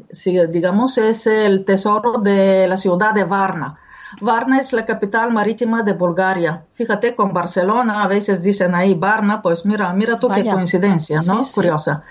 digamos, 0.50 0.98
es 0.98 1.28
el 1.28 1.66
tesoro 1.66 2.20
de 2.20 2.68
la 2.68 2.78
ciudad 2.78 3.14
de 3.14 3.26
Varna. 3.26 3.78
Varna 4.22 4.60
es 4.60 4.72
la 4.72 4.86
capital 4.86 5.34
marítima 5.34 5.84
de 5.84 5.94
Bulgaria. 5.94 6.66
Fíjate, 6.74 7.16
con 7.16 7.34
Barcelona 7.34 8.04
a 8.04 8.08
veces 8.08 8.42
dicen 8.44 8.74
ahí 8.74 8.94
Varna, 8.94 9.42
pues 9.42 9.66
mira, 9.66 9.92
mira 9.94 10.18
tú 10.20 10.30
qué 10.30 10.46
coincidencia, 10.46 11.22
¿no? 11.24 11.46
Curiosa. 11.54 12.04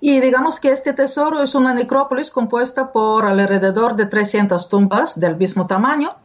Y 0.00 0.20
digamos 0.20 0.60
que 0.60 0.70
este 0.70 0.92
tesoro 0.92 1.42
es 1.42 1.54
una 1.54 1.72
necrópolis 1.72 2.30
compuesta 2.30 2.92
por 2.92 3.24
alrededor 3.24 3.96
de 3.96 4.06
300 4.06 4.68
tumbas 4.68 5.18
del 5.18 5.36
mismo 5.36 5.66
tamaño, 5.66 6.16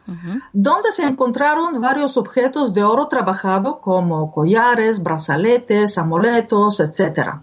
donde 0.52 0.92
se 0.92 1.04
encontraron 1.04 1.80
varios 1.80 2.16
objetos 2.16 2.74
de 2.74 2.84
oro 2.84 3.08
trabajado 3.08 3.80
como 3.80 4.32
collares, 4.32 5.02
brazaletes, 5.02 5.96
amuletos, 5.96 6.80
etcétera. 6.80 7.42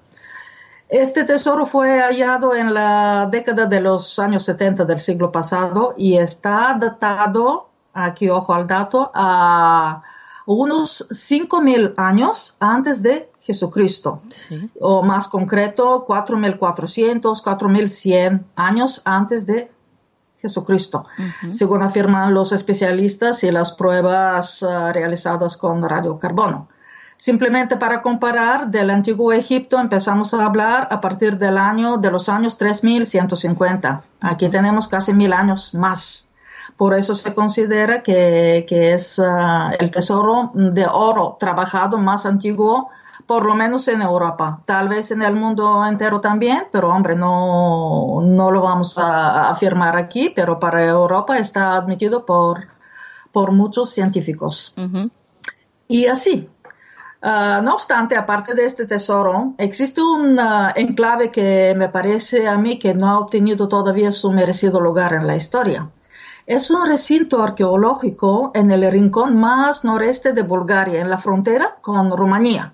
Este 0.90 1.26
tesoro 1.26 1.66
fue 1.66 2.00
hallado 2.00 2.56
en 2.56 2.74
la 2.74 3.28
década 3.30 3.66
de 3.66 3.82
los 3.82 4.20
años 4.20 4.44
70 4.44 4.86
del 4.86 5.00
siglo 5.00 5.32
pasado 5.32 5.94
y 5.98 6.16
está 6.16 6.78
datado, 6.80 7.68
aquí 7.94 8.30
ojo 8.30 8.54
al 8.54 8.68
dato, 8.68 9.12
a 9.14 10.02
unos 10.46 11.06
5.000 11.10 11.94
años 11.98 12.56
antes 12.62 13.04
de 13.04 13.30
Jesucristo, 13.42 14.22
o 14.80 15.04
más 15.04 15.28
concreto, 15.28 16.06
4.400, 16.08 17.44
4.100 17.44 18.44
años 18.56 19.02
antes 19.04 19.46
de 19.46 19.70
Jesucristo, 20.42 21.06
según 21.52 21.82
afirman 21.82 22.34
los 22.34 22.54
especialistas 22.54 23.44
y 23.44 23.52
las 23.52 23.74
pruebas 23.74 24.64
ah, 24.64 24.94
realizadas 24.94 25.58
con 25.58 25.88
radiocarbono. 25.88 26.70
Simplemente 27.18 27.78
para 27.78 28.04
comparar, 28.04 28.70
del 28.70 28.92
antiguo 28.92 29.34
Egipto 29.34 29.80
empezamos 29.80 30.36
a 30.36 30.46
hablar 30.46 30.88
a 30.92 31.02
partir 31.02 31.40
del 31.40 31.58
año 31.58 31.98
de 31.98 32.12
los 32.12 32.30
años 32.30 32.58
3150. 32.58 34.04
Aquí 34.22 34.50
tenemos 34.50 34.88
casi 34.88 35.14
mil 35.14 35.34
años 35.34 35.74
más. 35.74 36.30
Por 36.78 36.94
eso 36.94 37.16
se 37.16 37.34
considera 37.34 38.04
que, 38.04 38.66
es 38.70 39.20
ah, 39.20 39.72
el 39.80 39.90
tesoro 39.90 40.52
de 40.54 40.86
oro 40.86 41.38
trabajado 41.40 41.98
más 41.98 42.28
antiguo, 42.28 42.90
por 43.26 43.46
lo 43.46 43.56
menos 43.56 43.88
en 43.88 44.04
Europa. 44.04 44.62
Tal 44.66 44.88
vez 44.88 45.10
en 45.10 45.24
el 45.24 45.36
mundo 45.36 45.84
entero 45.88 46.22
también, 46.22 46.68
pero 46.72 46.90
hombre, 46.90 47.16
no, 47.16 48.22
no 48.22 48.52
lo 48.52 48.62
vamos 48.62 48.96
a 49.00 49.50
afirmar 49.50 49.98
aquí, 49.98 50.32
pero 50.36 50.60
para 50.60 50.84
Europa 50.84 51.40
está 51.40 51.74
admitido 51.74 52.28
por, 52.28 52.68
por 53.32 53.52
muchos 53.54 53.90
científicos. 53.90 54.76
Y 55.88 56.08
así, 56.08 56.50
Ah, 57.22 57.62
no 57.64 57.74
obstante, 57.74 58.16
aparte 58.16 58.54
de 58.54 58.66
este 58.66 58.86
tesoro, 58.86 59.54
existe 59.58 60.02
un 60.02 60.40
ah, 60.40 60.72
enclave 60.76 61.32
que 61.32 61.74
me 61.76 61.90
parece 61.90 62.48
a 62.48 62.58
mí 62.58 62.78
que 62.78 62.94
no 62.94 63.08
ha 63.10 63.20
obtenido 63.20 63.68
todavía 63.68 64.12
su 64.12 64.32
merecido 64.32 64.80
lugar 64.80 65.14
en 65.14 65.26
la 65.26 65.36
historia. 65.36 65.90
Es 66.46 66.70
un 66.70 66.88
recinto 66.88 67.42
arqueológico 67.42 68.52
en 68.54 68.72
el 68.72 68.90
rincón 68.92 69.36
más 69.36 69.84
noreste 69.84 70.32
de 70.34 70.44
Bulgaria, 70.44 71.02
en 71.02 71.10
la 71.10 71.18
frontera 71.18 71.78
con 71.82 72.16
Rumanía 72.16 72.74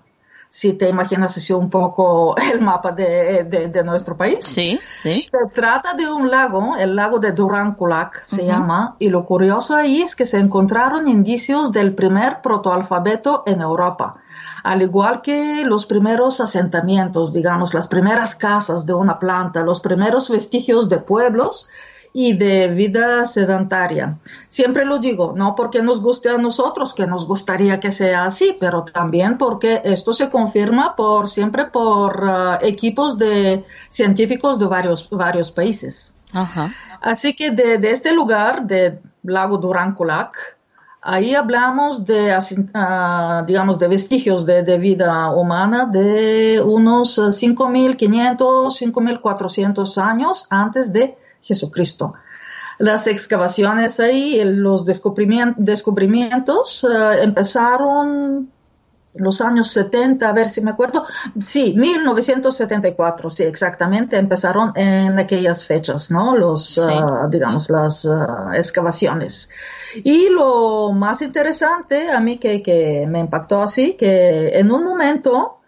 si 0.54 0.74
te 0.74 0.88
imaginas 0.88 1.36
así 1.36 1.52
un 1.52 1.68
poco 1.68 2.36
el 2.52 2.60
mapa 2.60 2.92
de, 2.92 3.42
de, 3.42 3.84
nuestro 3.84 4.16
país. 4.16 4.44
Sí, 4.44 4.78
sí. 4.88 5.20
Se 5.22 5.50
trata 5.52 5.94
de 5.94 6.08
un 6.08 6.30
lago, 6.30 6.76
el 6.76 6.94
lago 6.94 7.18
de 7.18 7.32
Durankulak 7.32 8.24
se 8.24 8.46
llama, 8.46 8.94
y 9.00 9.08
lo 9.08 9.24
curioso 9.24 9.74
ahí 9.74 10.02
es 10.02 10.14
que 10.14 10.26
se 10.26 10.38
encontraron 10.38 11.08
indicios 11.08 11.72
del 11.72 11.92
primer 11.92 12.40
protoalfabeto 12.40 13.42
en 13.46 13.62
Europa, 13.62 14.14
al 14.64 14.80
igual 14.80 15.20
que 15.20 15.62
los 15.64 15.84
primeros 15.84 16.40
asentamientos, 16.40 17.32
digamos, 17.32 17.74
las 17.74 17.86
primeras 17.86 18.34
casas 18.34 18.86
de 18.86 18.94
una 18.94 19.18
planta, 19.18 19.62
los 19.62 19.80
primeros 19.80 20.30
vestigios 20.30 20.88
de 20.88 20.98
pueblos 20.98 21.68
y 22.14 22.32
de 22.32 22.68
vida 22.68 23.26
sedentaria. 23.26 24.18
Siempre 24.48 24.86
lo 24.86 25.00
digo, 25.00 25.34
no 25.36 25.54
porque 25.54 25.82
nos 25.82 26.00
guste 26.00 26.30
a 26.30 26.38
nosotros, 26.38 26.94
que 26.94 27.06
nos 27.06 27.26
gustaría 27.26 27.78
que 27.78 27.92
sea 27.92 28.24
así, 28.24 28.56
pero 28.58 28.84
también 28.84 29.36
porque 29.36 29.82
esto 29.84 30.14
se 30.14 30.30
confirma 30.30 30.96
por 30.96 31.28
siempre 31.28 31.66
por 31.66 32.24
uh, 32.24 32.64
equipos 32.64 33.18
de 33.18 33.64
científicos 33.90 34.58
de 34.58 34.66
varios, 34.66 35.10
varios 35.10 35.52
países. 35.52 36.14
Así 37.00 37.36
que 37.36 37.50
de, 37.50 37.90
este 37.90 38.12
lugar, 38.12 38.66
de 38.66 38.98
Lago 39.24 39.58
Durankulak, 39.58 40.53
ahí 41.04 41.34
hablamos 41.34 42.06
de, 42.06 42.36
uh, 42.36 43.44
digamos, 43.46 43.78
de 43.78 43.88
vestigios 43.88 44.46
de, 44.46 44.78
vida 44.78 45.30
humana 45.30 45.86
de 45.86 46.62
unos 46.64 47.18
5.500, 47.18 48.40
uh, 48.40 48.70
5.400 48.70 50.02
años 50.02 50.46
antes 50.50 50.92
de 50.92 51.16
Jesucristo. 51.42 52.14
Las 52.78 53.06
excavaciones 53.06 54.00
ahí, 54.00 54.42
los 54.44 54.84
descubrimientos, 54.84 56.84
eh, 56.84 57.22
empezaron 57.22 58.50
los 59.14 59.40
años 59.40 59.70
70, 59.70 60.28
a 60.28 60.32
ver 60.32 60.50
si 60.50 60.60
me 60.60 60.72
acuerdo, 60.72 61.06
sí, 61.40 61.74
1974, 61.76 63.30
sí, 63.30 63.44
exactamente, 63.44 64.16
empezaron 64.16 64.72
en 64.74 65.18
aquellas 65.18 65.66
fechas, 65.66 66.10
¿no? 66.10 66.36
Los, 66.36 66.78
ah, 66.78 67.28
digamos, 67.30 67.70
las 67.70 68.06
ah, 68.06 68.50
excavaciones. 68.54 69.50
Y 70.02 70.28
lo 70.30 70.92
más 70.92 71.22
interesante 71.22 72.10
a 72.10 72.18
mí 72.20 72.38
que, 72.38 72.62
que 72.62 73.06
me 73.08 73.20
impactó 73.20 73.62
así, 73.62 73.94
que 73.94 74.48
en 74.58 74.72
un 74.72 74.82
momento, 74.82 75.60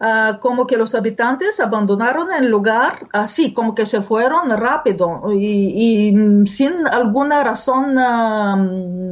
Ah, 0.00 0.38
como 0.40 0.66
que 0.66 0.76
los 0.76 0.94
habitantes 0.94 1.60
abandonaron 1.60 2.32
el 2.32 2.50
lugar 2.50 3.06
así, 3.12 3.52
como 3.52 3.74
que 3.74 3.86
se 3.86 4.02
fueron 4.02 4.50
rápido 4.50 5.32
y, 5.32 6.12
sin 6.46 6.86
alguna 6.86 7.44
razón, 7.44 7.96
ah, 7.98 8.56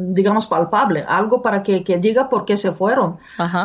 digamos, 0.08 0.46
palpable, 0.46 1.04
algo 1.06 1.40
para 1.40 1.62
que, 1.62 1.82
diga 1.98 2.28
por 2.28 2.44
qué 2.44 2.56
se 2.56 2.72
fueron. 2.72 3.18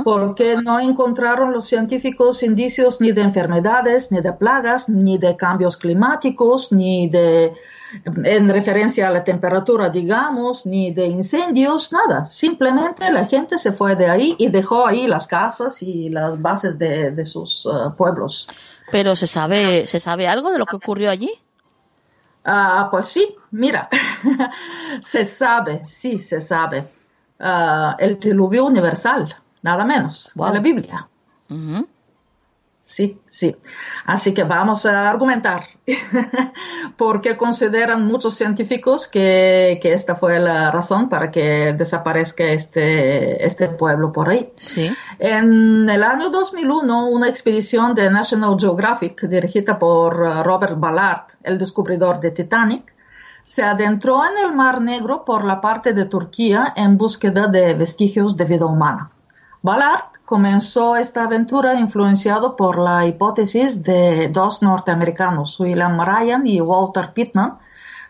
Porque 0.04 0.58
no 0.58 0.80
encontraron 0.80 1.52
los 1.52 1.66
científicos 1.66 2.44
indicios 2.44 3.02
ni 3.02 3.12
de 3.12 3.22
enfermedades, 3.22 4.12
ni 4.12 4.22
de 4.22 4.34
plagas, 4.34 4.88
ni 4.88 5.18
de 5.18 5.36
cambios 5.36 5.78
climáticos, 5.78 6.72
ni 6.72 7.10
de 7.10 7.54
en 8.04 8.50
referencia 8.50 9.08
a 9.08 9.12
la 9.12 9.24
temperatura, 9.24 9.90
digamos, 9.90 10.66
ni 10.66 10.92
de 10.92 11.06
incendios, 11.06 11.92
nada. 11.92 12.26
Simplemente 12.26 13.12
la 13.12 13.26
gente 13.26 13.58
se 13.58 13.72
fue 13.72 13.96
de 13.96 14.10
ahí 14.10 14.36
y 14.38 14.50
dejó 14.50 14.86
ahí 14.86 15.08
las 15.08 15.28
casas 15.28 15.82
y 15.82 16.10
las 16.10 16.42
bases 16.42 16.78
de, 16.78 17.26
sus 17.26 17.66
uh, 17.66 17.96
pueblos. 17.96 18.50
Pero 18.92 19.16
se 19.16 19.28
sabe, 19.28 19.88
¿se 19.88 20.00
sabe 20.00 20.28
algo 20.28 20.52
de 20.52 20.60
lo 20.60 20.66
que 20.66 20.76
ocurrió 20.76 21.10
allí? 21.10 21.32
Ah, 22.46 22.88
pues 22.90 23.10
sí, 23.10 23.36
mira, 23.52 23.90
se 25.02 25.26
sabe, 25.26 25.84
sí, 25.86 26.20
se 26.20 26.40
sabe. 26.40 26.90
Uh, 27.40 27.94
el 28.00 28.20
diluvio 28.20 28.66
universal, 28.66 29.36
nada 29.62 29.84
menos, 29.84 30.32
de 30.34 30.52
la 30.52 30.60
Biblia. 30.60 31.08
Sí, 32.88 33.20
sí. 33.26 33.54
Así 34.06 34.34
que 34.34 34.46
vamos 34.46 34.86
a 34.86 35.10
argumentar, 35.10 35.62
porque 36.98 37.36
consideran 37.36 38.08
muchos 38.08 38.36
científicos 38.36 39.10
que, 39.10 39.78
que, 39.82 39.92
esta 39.92 40.16
fue 40.16 40.40
la 40.40 40.72
razón 40.72 41.10
para 41.10 41.30
que 41.30 41.74
desaparezca 41.74 42.46
este, 42.46 43.46
este 43.46 43.68
pueblo 43.68 44.14
por 44.14 44.30
ahí. 44.30 44.54
Sí. 44.62 44.90
En 45.20 45.90
el 45.90 46.02
año 46.02 46.30
2001, 46.30 47.10
una 47.10 47.28
expedición 47.28 47.94
de 47.94 48.10
National 48.10 48.56
Geographic 48.58 49.28
dirigida 49.28 49.78
por 49.78 50.22
uh, 50.22 50.44
Robert 50.44 50.80
Ballard, 50.80 51.26
el 51.44 51.58
descubridor 51.58 52.22
de 52.22 52.32
Titanic, 52.32 52.96
se 53.44 53.64
adentró 53.64 54.22
en 54.26 54.46
el 54.46 54.56
Mar 54.56 54.80
Negro 54.80 55.26
por 55.26 55.44
la 55.44 55.60
parte 55.60 55.92
de 55.92 56.06
Turquía 56.06 56.72
en 56.74 56.98
búsqueda 56.98 57.48
de 57.48 57.74
vestigios 57.74 58.38
de 58.38 58.46
vida 58.46 58.66
humana. 58.66 59.12
Ballard 59.68 60.24
comenzó 60.24 60.96
esta 60.96 61.26
aventura 61.26 61.78
influenciado 61.78 62.56
por 62.56 62.80
la 62.80 63.06
hipótesis 63.06 63.84
de 63.84 64.30
dos 64.30 64.64
norteamericanos, 64.64 65.60
William 65.60 66.00
Ryan 66.00 66.48
y 66.48 66.62
Walter 66.62 67.12
Pittman, 67.12 67.58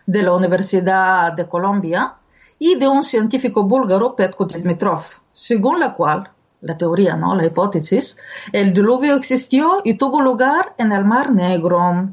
de 0.06 0.22
la 0.22 0.34
Universidad 0.34 1.32
de 1.32 1.48
Colombia, 1.48 2.14
y 2.60 2.76
de 2.76 2.86
un 2.86 3.02
científico 3.02 3.64
búlgaro, 3.64 4.14
Petko 4.14 4.44
Dimitrov, 4.44 5.02
según 5.32 5.80
la 5.80 5.94
cual, 5.94 6.30
la 6.60 6.78
teoría, 6.78 7.16
¿no? 7.16 7.34
La 7.34 7.46
hipótesis, 7.46 8.18
el 8.52 8.72
diluvio 8.72 9.16
existió 9.16 9.80
y 9.82 9.94
tuvo 9.94 10.20
lugar 10.20 10.76
en 10.78 10.92
el 10.92 11.04
Mar 11.04 11.32
Negro. 11.32 12.12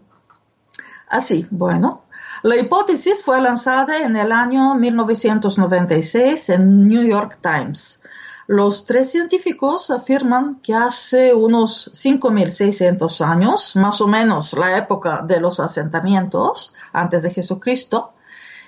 Así, 1.07 1.45
bueno, 1.51 2.04
la 2.45 2.57
hipótesis 2.57 3.23
fue 3.23 3.41
lanzada 3.41 4.03
en 4.03 4.15
el 4.15 4.31
año 4.31 4.75
1996 4.75 6.49
en 6.49 6.83
New 6.83 7.01
York 7.01 7.39
Times 7.41 8.03
los 8.47 8.85
tres 8.85 9.11
científicos 9.11 9.89
afirman 9.89 10.59
que 10.61 10.75
hace 10.75 11.33
unos 11.33 11.91
5.600 11.93 13.25
años, 13.25 13.75
más 13.75 13.99
o 14.01 14.07
menos 14.07 14.53
la 14.53 14.77
época 14.77 15.23
de 15.25 15.39
los 15.39 15.59
asentamientos 15.59 16.75
antes 16.93 17.23
de 17.23 17.31
Jesucristo, 17.31 18.13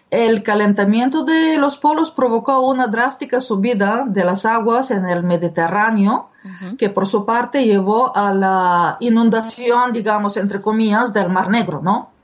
el 0.09 0.41
calentamiento 0.41 1.23
de 1.23 1.57
los 1.57 1.77
polos 1.77 2.09
provocó 2.09 2.61
una 2.61 2.87
drástica 2.87 3.39
subida 3.39 4.05
de 4.07 4.23
las 4.23 4.45
aguas 4.45 4.89
en 4.89 5.05
el 5.05 5.21
Mediterráneo, 5.21 6.31
que 6.79 6.89
por 6.89 7.05
su 7.05 7.25
parte 7.25 7.65
llevó 7.65 8.15
a 8.15 8.33
la 8.33 8.97
inundación, 9.01 9.91
digamos, 9.91 10.37
entre 10.37 10.61
comillas, 10.61 11.13
del 11.13 11.29
Mar 11.29 11.49
Negro, 11.49 11.81
¿no? 11.83 12.16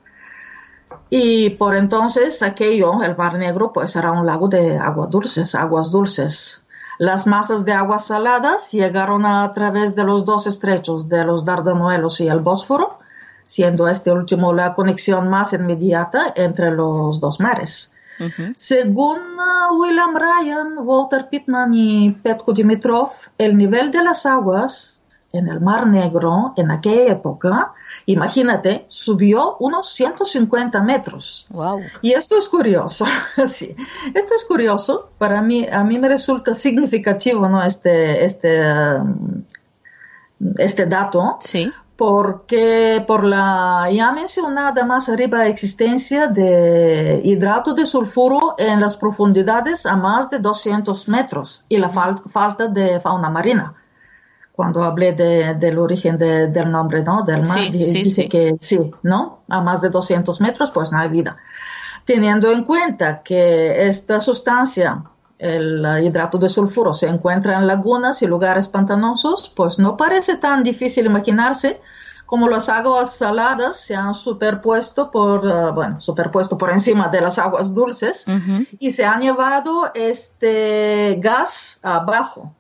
Y 1.16 1.52
por 1.52 1.76
entonces 1.76 2.42
aquello, 2.42 3.04
el 3.04 3.16
Mar 3.16 3.36
Negro, 3.38 3.72
pues 3.72 3.96
era 3.96 4.12
un 4.12 4.26
lago 4.26 4.48
de 4.48 4.80
aguas 4.80 5.12
dulces, 5.12 5.54
aguas 5.54 5.92
dulces. 5.92 6.66
Las 6.98 7.28
masas 7.28 7.66
de 7.66 7.72
aguas 7.72 8.08
saladas 8.08 8.72
llegaron 8.72 9.24
a 9.24 9.54
través 9.54 9.94
de 9.94 10.06
los 10.06 10.26
dos 10.26 10.48
estrechos 10.48 11.10
de 11.10 11.24
los 11.24 11.46
Dardanuelos 11.46 12.20
y 12.20 12.30
el 12.30 12.40
Bósforo, 12.40 12.98
siendo 13.46 13.88
este 13.88 14.12
último 14.12 14.54
la 14.54 14.74
conexión 14.74 15.30
más 15.30 15.54
inmediata 15.54 16.34
entre 16.36 16.72
los 16.72 17.20
dos 17.20 17.40
mares. 17.40 17.94
Según 18.56 19.20
uh, 19.38 19.80
William 19.80 20.16
Ryan, 20.16 20.80
Walter 20.80 21.30
Pittman 21.30 21.76
y 21.76 22.10
Petko 22.10 22.54
Dimitrov, 22.54 23.12
el 23.38 23.56
nivel 23.56 23.92
de 23.92 24.04
las 24.04 24.26
aguas 24.26 25.04
en 25.32 25.48
el 25.48 25.62
Mar 25.62 25.86
Negro 25.86 26.54
en 26.58 26.72
aquella 26.72 27.12
época, 27.12 27.74
imagínate, 28.06 28.86
subió 28.88 29.58
unos 29.60 29.90
150 29.94 30.82
metros. 30.82 31.48
Wow. 31.50 31.82
Y 32.02 32.12
esto 32.12 32.38
es 32.38 32.50
curioso, 32.50 33.06
sí. 33.46 33.76
Esto 34.14 34.36
es 34.36 34.44
curioso. 34.46 35.10
Para 35.18 35.42
mí, 35.42 35.66
a 35.72 35.84
mí 35.84 36.00
me 36.00 36.10
resulta 36.10 36.54
significativo, 36.54 37.48
¿no? 37.48 37.64
Este, 37.64 38.26
este, 38.26 38.66
um, 39.00 39.44
este 40.58 40.86
dato. 40.86 41.38
Sí. 41.42 41.72
Porque 41.96 43.04
por 43.08 43.24
la 43.24 43.88
ya 43.92 44.12
mencionada 44.12 44.84
más 44.84 45.10
arriba 45.10 45.46
existencia 45.46 46.28
de 46.28 47.22
hidrato 47.24 47.76
de 47.76 47.86
sulfuro 47.86 48.56
en 48.58 48.82
las 48.82 48.98
profundidades 48.98 49.86
a 49.86 49.96
más 49.96 50.30
de 50.30 50.40
200 50.40 51.08
metros 51.08 51.66
y 51.70 51.78
la 51.78 51.90
falta 51.90 52.68
de 52.68 53.00
fauna 53.00 53.30
marina 53.30 53.76
cuando 54.54 54.84
hablé 54.84 55.14
del 55.14 55.80
origen 55.80 56.18
del 56.18 56.72
nombre, 56.72 57.04
¿no? 57.04 57.24
Del 57.24 57.46
mar, 57.48 57.72
dice 57.72 58.30
que 58.30 58.56
sí, 58.60 58.92
¿no? 59.02 59.44
A 59.50 59.62
más 59.62 59.82
de 59.82 59.90
200 59.90 60.40
metros, 60.42 60.70
pues 60.72 60.92
no 60.92 61.00
hay 61.00 61.10
vida. 61.10 61.38
Teniendo 62.06 62.52
en 62.52 62.64
cuenta 62.64 63.24
que 63.24 63.88
esta 63.88 64.22
sustancia, 64.22 65.04
el 65.40 65.84
hidrato 66.04 66.38
de 66.38 66.50
sulfuro, 66.50 66.94
se 66.94 67.08
encuentra 67.08 67.58
en 67.58 67.66
lagunas 67.66 68.22
y 68.22 68.28
lugares 68.28 68.68
pantanosos, 68.68 69.52
pues 69.56 69.80
no 69.80 69.98
parece 69.98 70.38
tan 70.38 70.64
difícil 70.64 71.08
imaginarse 71.08 71.82
como 72.28 72.48
las 72.48 72.70
aguas 72.70 73.18
saladas 73.18 73.80
se 73.80 73.96
han 73.96 74.14
superpuesto 74.14 75.12
por, 75.12 75.46
uh, 75.46 75.74
bueno, 75.74 76.00
superpuesto 76.00 76.58
por 76.58 76.72
encima 76.72 77.10
de 77.10 77.22
las 77.22 77.38
aguas 77.38 77.74
dulces 77.74 78.26
y 78.80 78.92
se 78.92 79.06
han 79.06 79.22
llevado 79.22 79.92
este 79.94 81.20
gas 81.20 81.80
abajo. 81.84 82.56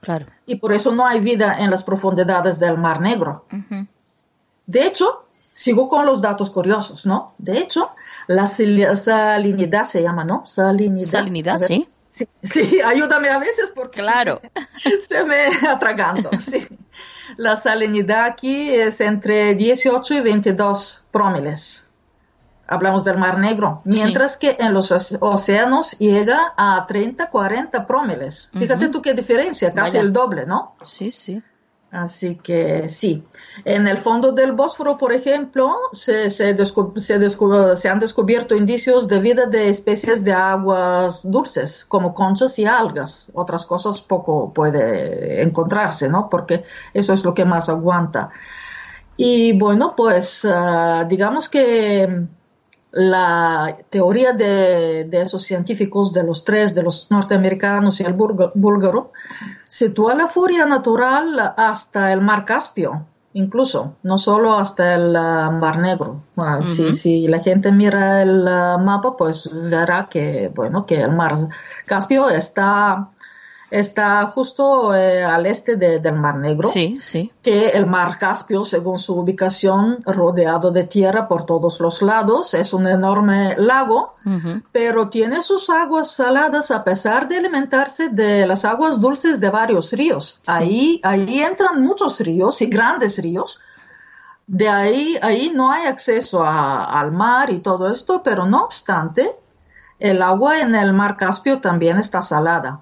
Claro. 0.00 0.26
Y 0.46 0.56
por 0.56 0.72
eso 0.72 0.92
no 0.92 1.06
hay 1.06 1.20
vida 1.20 1.56
en 1.58 1.70
las 1.70 1.84
profundidades 1.84 2.58
del 2.58 2.78
Mar 2.78 3.00
Negro. 3.00 3.46
De 4.66 4.86
hecho, 4.86 5.24
sigo 5.52 5.88
con 5.88 6.06
los 6.06 6.20
datos 6.20 6.50
curiosos, 6.50 7.06
¿no? 7.06 7.34
De 7.38 7.58
hecho, 7.58 7.90
la 8.26 8.46
salinidad 8.46 9.86
se 9.86 10.02
llama, 10.02 10.24
¿no? 10.24 10.44
Salinidad. 10.46 11.10
Salinidad, 11.10 11.60
sí. 11.66 11.88
sí. 12.42 12.80
ayúdame 12.80 13.28
a 13.28 13.38
veces 13.38 13.72
porque 13.74 14.00
claro. 14.00 14.40
se 15.00 15.24
me 15.24 15.46
atragando. 15.68 16.30
Sí. 16.38 16.66
La 17.36 17.56
salinidad 17.56 18.24
aquí 18.24 18.70
es 18.70 19.00
entre 19.00 19.54
18 19.54 20.14
y 20.14 20.20
22 20.20 21.04
prómiles 21.10 21.87
hablamos 22.68 23.02
del 23.02 23.16
Mar 23.16 23.38
Negro, 23.38 23.80
mientras 23.84 24.36
que 24.36 24.56
en 24.60 24.74
los 24.74 24.92
océanos 25.20 25.98
llega 25.98 26.52
a 26.56 26.84
30, 26.86 27.30
40 27.30 27.86
prómiles. 27.86 28.50
Fíjate 28.56 28.88
tú 28.88 29.02
qué 29.02 29.14
diferencia, 29.14 29.72
casi 29.72 29.96
el 29.96 30.12
doble, 30.12 30.46
¿no? 30.46 30.76
Sí, 30.84 31.10
sí. 31.10 31.42
Así 31.90 32.36
que 32.36 32.90
sí. 32.90 33.24
En 33.64 33.88
el 33.88 33.96
fondo 33.96 34.32
del 34.32 34.52
Bósforo, 34.52 34.98
por 34.98 35.10
ejemplo, 35.14 35.74
se, 35.92 36.30
se, 36.30 36.54
se, 36.54 37.88
han 37.88 37.98
descubierto 37.98 38.54
indicios 38.54 39.08
de 39.08 39.20
vida 39.20 39.46
de 39.46 39.70
especies 39.70 40.22
de 40.22 40.32
aguas 40.34 41.30
dulces, 41.30 41.86
como 41.86 42.12
conchas 42.12 42.58
y 42.58 42.66
algas. 42.66 43.30
Otras 43.32 43.64
cosas 43.64 44.02
poco 44.02 44.52
puede 44.52 45.40
encontrarse, 45.40 46.10
¿no? 46.10 46.28
Porque 46.28 46.62
eso 46.92 47.14
es 47.14 47.24
lo 47.24 47.32
que 47.32 47.46
más 47.46 47.70
aguanta. 47.70 48.28
Y 49.16 49.58
bueno, 49.58 49.94
pues 49.96 50.44
ah, 50.44 51.06
digamos 51.08 51.48
que 51.48 52.28
la 52.90 53.76
teoría 53.90 54.32
de, 54.32 55.08
esos 55.12 55.42
científicos, 55.42 56.12
de 56.12 56.22
los 56.22 56.44
tres, 56.44 56.74
de 56.74 56.82
los 56.82 57.10
norteamericanos 57.10 58.00
y 58.00 58.04
el 58.04 58.14
búlgaro, 58.14 59.12
sitúa 59.66 60.14
la 60.14 60.26
furia 60.26 60.64
natural 60.66 61.54
hasta 61.56 62.12
el 62.12 62.20
mar 62.20 62.44
Caspio, 62.44 63.06
incluso, 63.34 63.96
no 64.02 64.16
solo 64.16 64.54
hasta 64.54 64.94
el 64.94 65.10
uh, 65.10 65.52
mar 65.52 65.78
Negro. 65.78 66.22
si, 66.62 67.28
la 67.28 67.40
gente 67.40 67.72
mira 67.72 68.22
el 68.22 68.42
uh, 68.42 68.78
mapa, 68.82 69.16
pues 69.16 69.50
verá 69.70 70.08
que, 70.10 70.50
bueno, 70.54 70.86
que 70.86 71.02
el 71.02 71.12
mar 71.12 71.48
Caspio 71.84 72.28
está 72.30 73.10
está 73.70 74.24
justo 74.26 74.94
eh, 74.94 75.22
al 75.22 75.46
este 75.46 75.76
del 75.76 76.14
Mar 76.14 76.36
Negro. 76.36 76.70
Sí, 76.70 76.94
sí. 77.00 77.32
Que 77.42 77.68
el 77.68 77.86
Mar 77.86 78.18
Caspio, 78.18 78.64
según 78.64 78.98
su 78.98 79.14
ubicación, 79.14 79.98
rodeado 80.04 80.70
de 80.70 80.84
tierra 80.84 81.28
por 81.28 81.44
todos 81.44 81.80
los 81.80 82.02
lados, 82.02 82.54
es 82.54 82.72
un 82.72 82.86
enorme 82.86 83.56
lago, 83.58 84.14
pero 84.72 85.08
tiene 85.08 85.42
sus 85.42 85.70
aguas 85.70 86.10
saladas 86.10 86.70
a 86.70 86.84
pesar 86.84 87.28
de 87.28 87.38
alimentarse 87.38 88.10
de 88.10 88.46
las 88.46 88.64
aguas 88.64 89.00
dulces 89.00 89.40
de 89.40 89.50
varios 89.50 89.92
ríos. 89.92 90.40
Ahí, 90.46 91.00
ahí 91.02 91.40
entran 91.40 91.82
muchos 91.82 92.20
ríos 92.20 92.60
y 92.60 92.66
grandes 92.66 93.18
ríos. 93.18 93.60
De 94.46 94.68
ahí, 94.68 95.18
ahí 95.20 95.52
no 95.54 95.70
hay 95.70 95.86
acceso 95.86 96.42
al 96.42 97.12
mar 97.12 97.50
y 97.50 97.58
todo 97.58 97.92
esto, 97.92 98.22
pero 98.22 98.46
no 98.46 98.64
obstante, 98.64 99.30
el 99.98 100.22
agua 100.22 100.60
en 100.60 100.74
el 100.74 100.92
mar 100.92 101.16
Caspio 101.16 101.60
también 101.60 101.98
está 101.98 102.22
salada. 102.22 102.80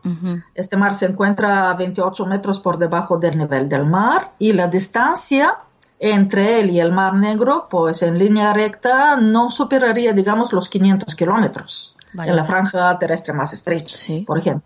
Este 0.54 0.76
mar 0.76 0.94
se 0.94 1.06
encuentra 1.06 1.70
a 1.70 1.74
28 1.74 2.26
metros 2.26 2.60
por 2.60 2.78
debajo 2.78 3.16
del 3.16 3.38
nivel 3.38 3.68
del 3.68 3.86
mar 3.86 4.32
y 4.38 4.52
la 4.52 4.68
distancia 4.68 5.58
entre 5.98 6.60
él 6.60 6.70
y 6.70 6.80
el 6.80 6.92
mar 6.92 7.14
Negro, 7.14 7.68
pues 7.70 8.02
en 8.02 8.18
línea 8.18 8.52
recta 8.52 9.16
no 9.16 9.50
superaría, 9.50 10.12
digamos, 10.12 10.52
los 10.52 10.68
500 10.68 11.14
kilómetros 11.14 11.96
en 12.12 12.36
la 12.36 12.44
franja 12.44 12.98
terrestre 12.98 13.32
más 13.32 13.52
estrecha, 13.52 13.96
por 14.26 14.38
ejemplo. 14.38 14.62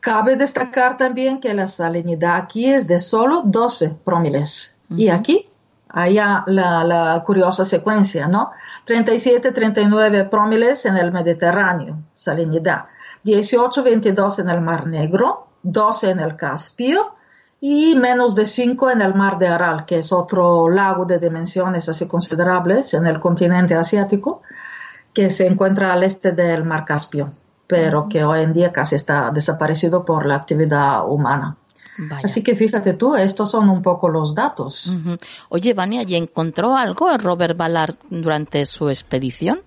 Cabe 0.00 0.36
destacar 0.36 0.96
también 0.96 1.40
que 1.40 1.54
la 1.54 1.68
salinidad 1.68 2.36
aquí 2.36 2.66
es 2.66 2.86
de 2.86 3.00
solo 3.00 3.42
12 3.44 3.96
promilés. 4.04 4.76
Y 4.90 5.08
aquí 5.08 5.47
allá 5.88 6.44
la, 6.46 6.84
la, 6.84 7.22
curiosa 7.24 7.64
secuencia, 7.64 8.28
¿no? 8.28 8.50
37, 8.84 9.52
39 9.52 10.24
promilés 10.24 10.86
en 10.86 10.96
el 10.96 11.12
Mediterráneo, 11.12 11.98
salinidad. 12.14 12.86
18, 13.24 13.82
22 13.82 14.38
en 14.40 14.50
el 14.50 14.60
Mar 14.60 14.86
Negro, 14.86 15.48
12 15.62 16.10
en 16.10 16.20
el 16.20 16.36
Caspio 16.36 17.14
y 17.60 17.94
menos 17.96 18.34
de 18.34 18.46
5 18.46 18.90
en 18.90 19.02
el 19.02 19.14
Mar 19.14 19.38
de 19.38 19.48
Aral, 19.48 19.84
que 19.84 19.98
es 19.98 20.12
otro 20.12 20.68
lago 20.68 21.04
de 21.04 21.18
dimensiones 21.18 21.88
así 21.88 22.06
considerables 22.06 22.94
en 22.94 23.06
el 23.06 23.18
continente 23.18 23.74
asiático, 23.74 24.42
que 25.12 25.30
se 25.30 25.46
encuentra 25.46 25.92
al 25.92 26.04
este 26.04 26.32
del 26.32 26.64
Mar 26.64 26.84
Caspio, 26.84 27.32
pero 27.66 28.08
que 28.08 28.22
hoy 28.22 28.42
en 28.42 28.52
día 28.52 28.70
casi 28.70 28.94
está 28.94 29.30
desaparecido 29.30 30.04
por 30.04 30.26
la 30.26 30.36
actividad 30.36 31.08
humana. 31.08 31.56
Así 32.22 32.42
que 32.42 32.54
fíjate 32.54 32.94
tú, 32.94 33.16
estos 33.16 33.50
son 33.50 33.68
un 33.68 33.82
poco 33.82 34.08
los 34.08 34.34
datos. 34.34 34.94
Oye, 35.48 35.74
Vania, 35.74 36.02
¿y 36.06 36.14
encontró 36.14 36.76
algo 36.76 37.16
Robert 37.18 37.56
Ballard 37.56 37.96
durante 38.10 38.66
su 38.66 38.88
expedición? 38.88 39.60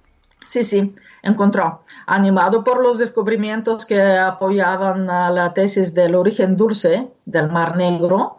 Sí, 0.45 0.63
sí, 0.63 0.95
encontró. 1.23 1.83
Animado 2.05 2.63
por 2.63 2.81
los 2.81 2.97
descubrimientos 2.97 3.85
que 3.85 4.01
apoyaban 4.01 5.05
la 5.05 5.53
tesis 5.53 5.93
del 5.93 6.15
origen 6.15 6.57
dulce 6.57 7.11
del 7.25 7.49
Mar 7.49 7.77
Negro, 7.77 8.37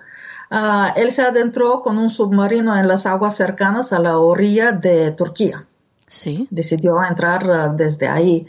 ah, 0.50 0.92
él 0.96 1.12
se 1.12 1.22
adentró 1.22 1.80
con 1.82 1.98
un 1.98 2.10
submarino 2.10 2.76
en 2.76 2.88
las 2.88 3.06
aguas 3.06 3.36
cercanas 3.36 3.92
a 3.92 3.98
la 3.98 4.18
orilla 4.18 4.72
de 4.72 5.12
Turquía. 5.12 5.66
Decidió 6.50 7.02
entrar 7.02 7.46
uh, 7.48 7.76
desde 7.76 8.06
ahí. 8.08 8.46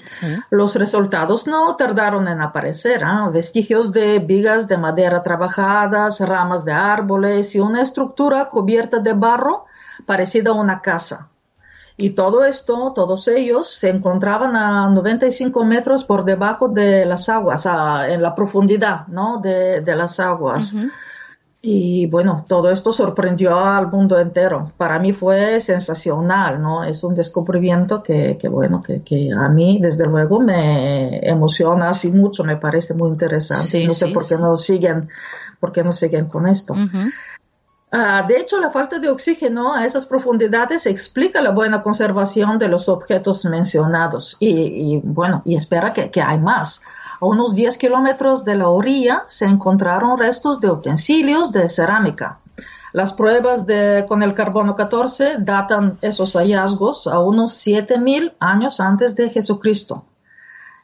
Los 0.49 0.75
resultados 0.75 1.47
no 1.47 1.75
tardaron 1.75 2.27
en 2.27 2.41
aparecer. 2.41 3.03
¿ah? 3.03 3.29
Vestigios 3.31 3.91
de 3.91 4.19
vigas 4.19 4.67
de 4.67 4.77
madera 4.77 5.21
trabajadas, 5.21 6.19
ramas 6.19 6.65
de 6.65 6.73
árboles 6.73 7.55
y 7.55 7.59
una 7.59 7.81
estructura 7.81 8.49
cubierta 8.49 8.99
de 8.99 9.13
barro 9.13 9.65
parecida 10.05 10.51
a 10.51 10.53
una 10.53 10.81
casa. 10.81 11.29
Y 11.95 12.11
todo 12.11 12.43
esto, 12.43 12.91
todos 12.93 13.27
ellos, 13.27 13.69
se 13.69 13.89
encontraban 13.89 14.55
a 14.55 14.89
95 14.89 15.63
metros 15.63 16.05
por 16.05 16.25
debajo 16.25 16.67
de 16.67 17.05
las 17.05 17.29
aguas, 17.29 17.67
en 18.07 18.21
la 18.21 18.33
profundidad 18.33 19.05
¿no? 19.07 19.37
de, 19.37 19.83
las 19.95 20.19
aguas. 20.19 20.75
Y 21.65 22.07
bueno, 22.07 22.43
todo 22.45 22.69
esto 22.69 22.91
sorprendió 22.91 23.57
al 23.57 23.89
mundo 23.89 24.19
entero. 24.19 24.73
Para 24.75 24.99
mí 24.99 25.13
fue 25.13 25.61
sensacional, 25.61 26.61
¿no? 26.61 26.83
Es 26.83 27.05
un 27.05 27.15
descubrimiento 27.15 28.03
que, 28.03 28.37
que 28.37 28.49
bueno, 28.49 28.83
que, 28.83 29.01
que, 29.01 29.29
a 29.31 29.47
mí 29.47 29.79
desde 29.81 30.05
luego 30.05 30.41
me 30.41 31.19
emociona 31.25 31.87
así 31.87 32.11
mucho, 32.11 32.43
me 32.43 32.57
parece 32.57 32.95
muy 32.95 33.07
interesante. 33.11 33.87
no 33.87 33.93
sé 33.93 34.09
por 34.09 34.27
qué 34.27 34.37
no 34.37 34.57
siguen, 34.57 35.07
por 35.61 35.71
qué 35.71 35.85
no 35.85 35.93
siguen 35.93 36.25
con 36.25 36.47
esto. 36.47 36.75
Ah, 37.93 38.25
de 38.27 38.41
hecho, 38.41 38.59
la 38.59 38.69
falta 38.69 38.99
de 38.99 39.07
oxígeno 39.07 39.73
a 39.73 39.85
esas 39.85 40.05
profundidades 40.05 40.85
explica 40.85 41.39
la 41.39 41.51
buena 41.51 41.81
conservación 41.81 42.59
de 42.59 42.67
los 42.67 42.89
objetos 42.89 43.45
mencionados. 43.45 44.35
Y, 44.41 44.49
y 44.49 45.01
bueno, 45.01 45.41
y 45.45 45.55
espera 45.55 45.93
que, 45.93 46.11
que 46.11 46.21
hay 46.21 46.39
más. 46.39 46.81
A 47.23 47.25
unos 47.25 47.55
10 47.55 47.77
kilómetros 47.77 48.43
de 48.43 48.55
la 48.55 48.67
orilla 48.67 49.23
se 49.27 49.45
encontraron 49.45 50.17
restos 50.17 50.59
de 50.59 50.69
utensilios 50.69 51.53
de 51.53 51.69
cerámica. 51.69 52.39
Las 52.91 53.13
pruebas 53.13 53.65
de, 53.65 54.03
con 54.09 54.23
el 54.23 54.33
carbono 54.33 54.75
14 54.75 55.37
datan 55.39 55.97
esos 56.01 56.33
hallazgos 56.33 57.07
a 57.07 57.21
unos 57.21 57.53
7000 57.53 58.33
años 58.41 58.81
antes 58.81 59.15
de 59.15 59.29
Jesucristo. 59.29 60.03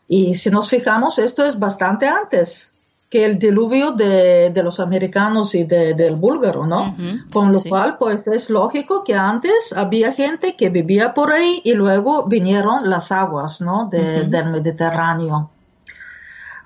Y 0.07 0.35
si 0.35 0.49
nos 0.49 0.69
fijamos, 0.69 1.19
esto 1.19 1.43
es 1.43 1.59
bastante 1.59 2.07
antes 2.07 2.73
que 3.09 3.25
el 3.25 3.37
diluvio 3.37 3.91
de, 3.91 4.49
de 4.49 4.63
los 4.63 4.79
americanos 4.79 5.53
y 5.55 5.65
de, 5.65 5.93
del 5.93 6.15
búlgaro, 6.15 6.65
¿no? 6.65 6.95
Con 7.33 7.51
lo 7.51 7.61
cual, 7.63 7.97
pues 7.97 8.27
es 8.27 8.49
lógico 8.49 9.03
que 9.03 9.15
antes 9.15 9.73
había 9.75 10.13
gente 10.13 10.55
que 10.55 10.69
vivía 10.69 11.13
por 11.13 11.33
ahí 11.33 11.59
y 11.65 11.73
luego 11.73 12.27
vinieron 12.27 12.89
las 12.89 13.11
aguas, 13.11 13.59
¿no? 13.59 13.89
Del 13.89 14.51
Mediterráneo. 14.51 15.49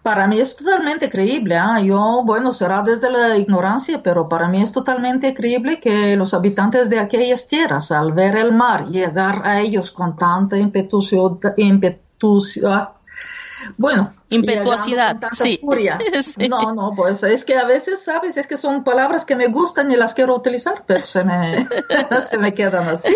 Para 0.04 0.28
mí 0.28 0.40
es 0.40 0.56
totalmente 0.56 1.10
creíble. 1.10 1.58
¿ah? 1.58 1.82
Yo, 1.82 2.22
bueno, 2.26 2.54
será 2.54 2.84
desde 2.84 3.10
la 3.10 3.38
ignorancia, 3.38 4.04
pero 4.04 4.30
para 4.30 4.50
mí 4.50 4.62
es 4.62 4.72
totalmente 4.72 5.34
creíble 5.34 5.80
que 5.80 6.16
los 6.18 6.34
habitantes 6.34 6.90
de 6.90 7.00
aquellas 7.00 7.48
tierras, 7.48 7.92
al 7.92 8.12
ver 8.12 8.36
el 8.36 8.54
mar 8.54 8.90
llegar 8.90 9.42
a 9.46 9.62
ellos 9.62 9.90
con 9.92 10.16
tanta 10.18 10.58
impetuosidad, 10.58 11.40
bueno, 13.78 14.14
impetuosidad, 14.30 15.18
sí. 15.32 15.60
Furia. 15.62 15.98
No, 16.50 16.74
no, 16.74 16.94
pues 16.96 17.24
es 17.24 17.46
que 17.46 17.56
a 17.58 17.66
veces, 17.66 18.04
sabes, 18.04 18.38
es 18.38 18.48
que 18.48 18.58
son 18.58 18.84
palabras 18.84 19.26
que 19.26 19.36
me 19.36 19.48
gustan 19.48 19.92
y 19.92 19.96
las 19.96 20.14
quiero 20.14 20.36
utilizar, 20.36 20.84
pero 20.86 21.06
se 21.06 21.24
me, 21.24 21.66
se 22.22 22.38
me 22.38 22.54
quedan 22.54 22.90
así. 22.90 23.16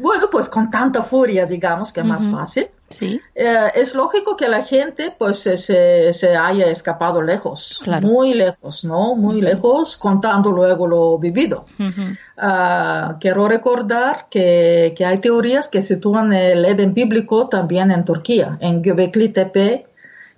Bueno, 0.00 0.28
pues 0.30 0.48
con 0.48 0.70
tanta 0.70 1.02
furia, 1.02 1.46
digamos, 1.46 1.92
que 1.92 2.00
es 2.00 2.06
más 2.06 2.26
fácil. 2.26 2.68
Sí. 2.88 3.20
Eh, 3.34 3.70
es 3.76 3.94
lógico 3.94 4.36
que 4.36 4.48
la 4.48 4.64
gente 4.64 5.14
pues 5.16 5.38
se, 5.38 5.56
se 6.12 6.36
haya 6.36 6.66
escapado 6.66 7.22
lejos, 7.22 7.82
muy 8.02 8.34
lejos, 8.34 8.84
¿no? 8.84 9.14
Muy 9.14 9.40
lejos, 9.40 9.96
contando 9.96 10.50
luego 10.50 10.88
lo 10.88 11.18
vivido. 11.18 11.66
Ah, 12.36 13.16
quiero 13.20 13.46
recordar 13.46 14.26
que, 14.28 14.94
que, 14.96 15.04
hay 15.04 15.18
teorías 15.18 15.68
que 15.68 15.82
sitúan 15.82 16.32
el 16.32 16.64
Eden 16.64 16.94
bíblico 16.94 17.48
también 17.48 17.92
en 17.92 18.04
Turquía, 18.04 18.58
en 18.60 18.82
Göbekli 18.82 19.28
Tepe, 19.28 19.86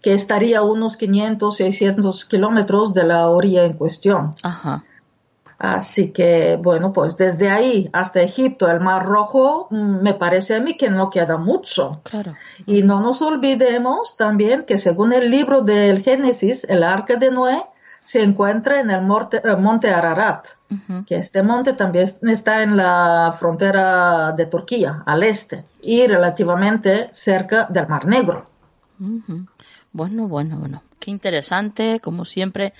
que 0.02 0.12
estaría 0.12 0.58
a 0.58 0.62
unos 0.62 0.96
500, 0.96 1.56
600 1.56 2.24
kilómetros 2.26 2.92
de 2.92 3.04
la 3.04 3.28
orilla 3.28 3.64
en 3.64 3.74
cuestión. 3.74 4.32
Ajá. 4.42 4.84
Así 5.62 6.10
que, 6.10 6.58
bueno, 6.60 6.92
pues 6.92 7.16
desde 7.16 7.48
ahí 7.48 7.88
hasta 7.92 8.20
Egipto, 8.20 8.68
el 8.68 8.80
Mar 8.80 9.06
Rojo, 9.06 9.68
mm, 9.70 10.02
me 10.02 10.12
parece 10.12 10.56
a 10.56 10.60
mí 10.60 10.76
que 10.76 10.90
no 10.90 11.08
queda 11.08 11.36
mucho. 11.36 12.00
Claro. 12.02 12.34
Y 12.66 12.82
no 12.82 13.00
nos 13.00 13.22
olvidemos 13.22 14.16
también 14.16 14.64
que 14.64 14.76
según 14.76 15.12
el 15.12 15.30
libro 15.30 15.62
del 15.62 16.02
Génesis, 16.02 16.64
el 16.64 16.82
arca 16.82 17.14
de 17.14 17.30
Noé 17.30 17.64
se 18.02 18.24
encuentra 18.24 18.80
en 18.80 18.90
el 18.90 19.02
eh, 19.02 19.56
monte, 19.56 19.90
Ararat, 19.90 20.48
que 21.06 21.14
este 21.14 21.44
monte 21.44 21.74
también 21.74 22.08
está 22.22 22.64
en 22.64 22.76
la 22.76 23.32
frontera 23.38 24.32
de 24.32 24.46
Turquía, 24.46 25.04
al 25.06 25.22
este, 25.22 25.62
y 25.80 26.08
relativamente 26.08 27.08
cerca 27.12 27.68
del 27.70 27.86
Mar 27.86 28.04
Negro. 28.04 28.46
Bueno, 29.92 30.26
bueno, 30.26 30.56
bueno. 30.56 30.82
Qué 31.02 31.10
interesante, 31.10 31.98
como 31.98 32.24
siempre 32.24 32.74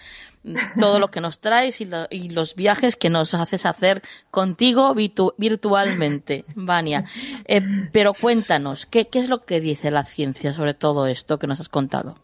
todo 0.79 1.01
lo 1.01 1.11
que 1.11 1.21
nos 1.21 1.41
traes 1.41 1.81
y, 1.81 2.29
los 2.29 2.55
viajes 2.55 2.95
que 2.95 3.11
nos 3.11 3.35
haces 3.35 3.67
hacer 3.67 4.01
contigo 4.31 4.95
virtualmente, 4.95 6.45
Vania. 6.55 7.05
Eh, 7.47 7.61
pero 7.93 8.13
cuéntanos, 8.21 8.87
¿qué, 8.87 9.09
¿qué 9.09 9.19
es 9.19 9.29
lo 9.29 9.41
que 9.41 9.61
dice 9.61 9.91
la 9.91 10.05
ciencia 10.05 10.55
sobre 10.55 10.75
todo 10.75 11.09
esto 11.09 11.41
que 11.41 11.49
nos 11.49 11.59
has 11.59 11.69
contado? 11.69 12.15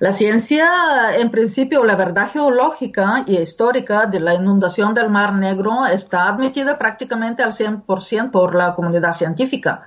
La 0.00 0.12
ciencia, 0.12 0.66
en 1.18 1.30
principio, 1.30 1.84
la 1.84 1.94
verdad 1.94 2.30
geológica 2.32 3.22
y 3.26 3.36
histórica 3.36 4.06
de 4.06 4.18
la 4.18 4.32
inundación 4.32 4.94
del 4.94 5.10
Mar 5.10 5.34
Negro 5.34 5.84
está 5.84 6.26
admitida 6.26 6.78
prácticamente 6.78 7.42
al 7.42 7.52
100% 7.52 8.30
por 8.30 8.54
la 8.54 8.72
comunidad 8.72 9.12
científica. 9.12 9.82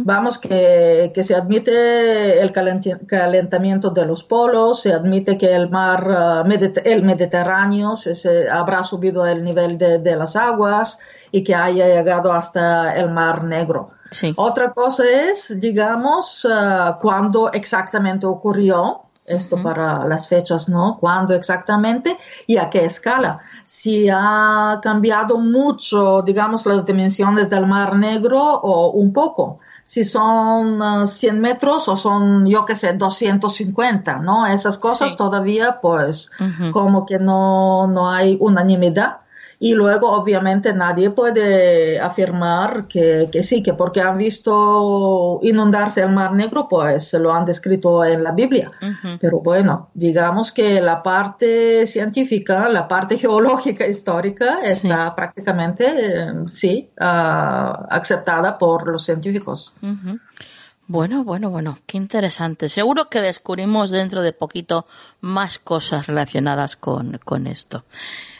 Vamos, 0.00 0.38
que, 0.38 1.12
que, 1.14 1.22
se 1.22 1.36
admite 1.36 2.40
el 2.40 2.50
calentamiento 2.50 3.90
de 3.90 4.04
los 4.04 4.24
polos, 4.24 4.80
se 4.82 4.92
admite 4.92 5.38
que 5.38 5.54
el 5.54 5.70
mar, 5.70 6.44
uh, 6.44 6.80
el 6.84 7.04
Mediterráneo 7.04 7.94
se, 7.94 8.50
habrá 8.50 8.82
subido 8.82 9.24
el 9.24 9.44
nivel 9.44 9.78
de, 9.78 10.00
de, 10.00 10.16
las 10.16 10.34
aguas 10.34 10.98
y 11.30 11.44
que 11.44 11.54
haya 11.54 11.86
llegado 11.86 12.32
hasta 12.32 12.96
el 12.96 13.12
Mar 13.12 13.44
Negro. 13.44 13.90
Otra 14.34 14.72
cosa 14.72 15.04
es, 15.08 15.60
digamos, 15.60 16.44
uh, 16.44 16.98
cuándo 17.00 17.52
exactamente 17.52 18.26
ocurrió 18.26 19.02
esto 19.24 19.62
para 19.62 20.04
las 20.06 20.28
fechas, 20.28 20.68
¿no? 20.68 20.98
¿Cuándo 20.98 21.34
exactamente 21.34 22.16
y 22.46 22.56
a 22.56 22.70
qué 22.70 22.84
escala? 22.84 23.40
Si 23.64 24.08
ha 24.10 24.80
cambiado 24.82 25.38
mucho, 25.38 26.22
digamos, 26.22 26.66
las 26.66 26.84
dimensiones 26.84 27.48
del 27.48 27.66
Mar 27.66 27.96
Negro 27.96 28.40
o 28.40 28.90
un 28.90 29.12
poco 29.12 29.60
si 29.84 30.04
son 30.04 31.06
100 31.06 31.36
uh, 31.36 31.40
metros 31.40 31.88
o 31.88 31.96
son, 31.96 32.46
yo 32.46 32.64
qué 32.64 32.74
sé, 32.74 32.92
250, 32.94 34.20
¿no? 34.20 34.46
Esas 34.46 34.78
cosas 34.78 35.16
todavía, 35.16 35.80
pues, 35.80 36.30
como 36.72 37.04
que 37.04 37.18
no, 37.18 37.86
no 37.88 38.10
hay 38.10 38.36
unanimidad. 38.40 39.18
Y 39.62 39.74
luego, 39.74 40.10
obviamente, 40.10 40.74
nadie 40.74 41.10
puede 41.10 42.00
afirmar 42.00 42.88
que, 42.88 43.28
que, 43.30 43.44
sí, 43.44 43.62
que 43.62 43.74
porque 43.74 44.00
han 44.00 44.18
visto 44.18 45.38
inundarse 45.42 46.00
el 46.00 46.10
Mar 46.10 46.32
Negro, 46.32 46.66
pues 46.68 47.14
lo 47.14 47.32
han 47.32 47.44
descrito 47.44 48.04
en 48.04 48.24
la 48.24 48.32
Biblia. 48.32 48.72
Pero 49.20 49.38
bueno, 49.38 49.90
digamos 49.94 50.50
que 50.50 50.80
la 50.80 51.00
parte 51.00 51.86
científica, 51.86 52.68
la 52.68 52.88
parte 52.88 53.16
geológica 53.16 53.86
histórica 53.86 54.62
está 54.64 55.14
prácticamente, 55.14 55.84
eh, 55.86 56.32
sí, 56.48 56.90
uh, 57.00 57.86
aceptada 57.88 58.58
por 58.58 58.88
los 58.88 59.04
científicos. 59.04 59.76
Bueno, 60.88 61.24
bueno, 61.24 61.48
bueno, 61.48 61.78
qué 61.86 61.96
interesante. 61.96 62.68
Seguro 62.68 63.08
que 63.08 63.20
descubrimos 63.20 63.90
dentro 63.90 64.22
de 64.22 64.32
poquito 64.32 64.86
más 65.20 65.58
cosas 65.58 66.06
relacionadas 66.06 66.76
con, 66.76 67.18
con 67.24 67.46
esto. 67.46 67.84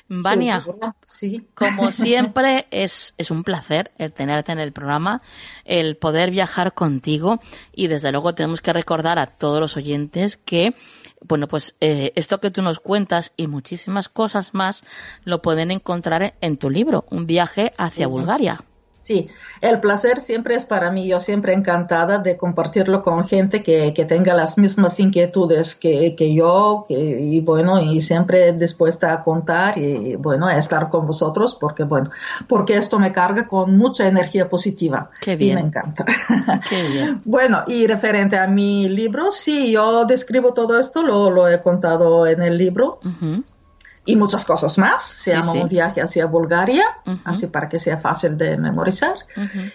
Vania, 0.08 0.64
sí. 1.06 1.46
como 1.54 1.92
siempre, 1.92 2.66
es, 2.70 3.14
es 3.16 3.30
un 3.30 3.44
placer 3.44 3.92
el 3.96 4.12
tenerte 4.12 4.52
en 4.52 4.58
el 4.58 4.72
programa, 4.72 5.22
el 5.64 5.96
poder 5.96 6.30
viajar 6.30 6.74
contigo 6.74 7.40
y 7.72 7.86
desde 7.86 8.12
luego 8.12 8.34
tenemos 8.34 8.60
que 8.60 8.72
recordar 8.72 9.18
a 9.18 9.26
todos 9.26 9.60
los 9.60 9.76
oyentes 9.76 10.36
que, 10.36 10.74
bueno, 11.22 11.48
pues 11.48 11.74
eh, 11.80 12.12
esto 12.16 12.40
que 12.40 12.50
tú 12.50 12.60
nos 12.60 12.80
cuentas 12.80 13.32
y 13.36 13.46
muchísimas 13.46 14.08
cosas 14.08 14.52
más 14.52 14.84
lo 15.24 15.40
pueden 15.40 15.70
encontrar 15.70 16.34
en 16.40 16.56
tu 16.58 16.68
libro, 16.68 17.06
Un 17.08 17.26
viaje 17.26 17.70
hacia 17.78 18.06
Bulgaria. 18.06 18.64
Sí, 19.02 19.28
el 19.60 19.80
placer 19.80 20.20
siempre 20.20 20.54
es 20.54 20.64
para 20.64 20.90
mí. 20.92 21.08
Yo 21.08 21.18
siempre 21.18 21.52
encantada 21.52 22.18
de 22.18 22.36
compartirlo 22.36 23.02
con 23.02 23.26
gente 23.26 23.62
que, 23.62 23.92
que 23.92 24.04
tenga 24.04 24.32
las 24.34 24.58
mismas 24.58 24.98
inquietudes 25.00 25.74
que, 25.74 26.14
que 26.14 26.34
yo, 26.34 26.84
que, 26.86 26.94
y 26.94 27.40
bueno, 27.40 27.80
y 27.80 28.00
siempre 28.00 28.52
dispuesta 28.52 29.12
a 29.12 29.22
contar 29.22 29.76
y 29.76 30.14
bueno, 30.14 30.46
a 30.46 30.56
estar 30.56 30.88
con 30.88 31.04
vosotros 31.04 31.56
porque 31.60 31.82
bueno, 31.82 32.10
porque 32.46 32.76
esto 32.76 33.00
me 33.00 33.10
carga 33.10 33.48
con 33.48 33.76
mucha 33.76 34.06
energía 34.06 34.48
positiva. 34.48 35.10
Qué 35.20 35.34
bien. 35.34 35.58
Y 35.58 35.62
me 35.62 35.68
encanta. 35.68 36.04
Qué 36.68 36.82
bien. 36.88 37.22
bueno, 37.24 37.64
y 37.66 37.86
referente 37.88 38.38
a 38.38 38.46
mi 38.46 38.88
libro, 38.88 39.32
sí, 39.32 39.72
yo 39.72 40.04
describo 40.04 40.54
todo 40.54 40.78
esto, 40.78 41.02
lo, 41.02 41.30
lo 41.30 41.48
he 41.48 41.60
contado 41.60 42.26
en 42.26 42.42
el 42.42 42.56
libro 42.56 43.00
y 44.04 44.16
muchas 44.16 44.44
cosas 44.44 44.78
más. 44.78 45.02
Se 45.02 45.32
llama 45.32 45.52
Un 45.52 45.68
viaje 45.68 46.00
hacia 46.00 46.26
Bulgaria, 46.26 46.84
así 47.24 47.46
para 47.46 47.68
que 47.68 47.78
sea 47.78 47.98
fácil 47.98 48.36
de 48.36 48.56
memorizar. 48.56 49.14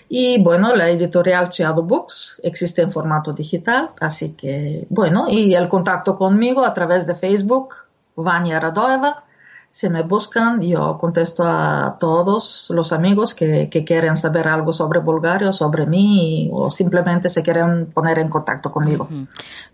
Y 0.10 0.42
bueno, 0.44 0.76
la 0.76 0.90
editorial 0.90 1.50
Chiado 1.50 1.84
Books 1.84 2.42
existe 2.44 2.82
en 2.82 2.92
formato 2.92 3.34
digital, 3.34 3.92
así 4.00 4.32
que 4.32 4.86
bueno, 4.90 5.28
y 5.30 5.54
el 5.54 5.70
contacto 5.70 6.16
conmigo 6.16 6.66
a 6.66 6.74
través 6.74 7.08
de 7.08 7.16
Facebook, 7.16 7.76
Vania 8.16 8.60
Radoeva, 8.60 9.24
si 9.70 9.90
me 9.90 10.02
buscan, 10.02 10.62
yo 10.62 10.98
contesto 10.98 11.44
a 11.46 11.98
todos 12.00 12.72
los 12.72 12.94
amigos 12.94 13.36
que, 13.36 13.70
quieren 13.70 14.18
saber 14.18 14.48
algo 14.48 14.74
sobre 14.74 15.00
Bulgaria 15.00 15.54
sobre 15.54 15.86
mí 15.86 16.50
o 16.52 16.70
simplemente 16.70 17.30
se 17.30 17.44
quieren 17.44 17.86
poner 17.88 18.20
en 18.20 18.28
contacto 18.28 18.72
conmigo. 18.72 19.08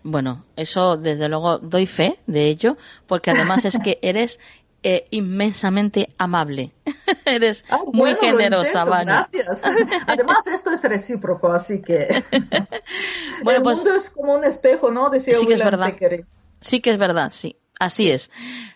Bueno, 0.02 0.44
eso 0.56 0.96
desde 0.96 1.28
luego 1.28 1.58
doy 1.58 1.86
fe 1.86 2.20
de 2.26 2.48
ello, 2.48 2.76
porque 3.06 3.30
además 3.30 3.64
es 3.64 3.78
que 3.78 3.98
eres 4.02 4.38
eh, 4.86 5.06
inmensamente 5.10 6.10
amable. 6.18 6.74
Eres 7.24 7.64
ah, 7.70 7.78
muy 7.90 8.14
generosa, 8.16 8.84
Gracias. 8.84 9.62
Además, 10.06 10.46
esto 10.46 10.70
es 10.72 10.84
recíproco, 10.84 11.50
así 11.50 11.80
que. 11.80 12.22
bueno, 13.42 13.58
el 13.58 13.62
pues 13.62 13.78
mundo 13.78 13.94
es 13.94 14.10
como 14.10 14.34
un 14.34 14.44
espejo, 14.44 14.90
¿no? 14.90 15.08
Decía 15.08 15.36
sí 15.36 15.46
que 15.46 15.54
es 15.54 15.64
verdad. 15.64 15.94
Sí 16.60 16.80
que 16.80 16.90
es 16.90 16.98
verdad, 16.98 17.32
sí. 17.32 17.56
Así 17.78 18.10
es. 18.10 18.30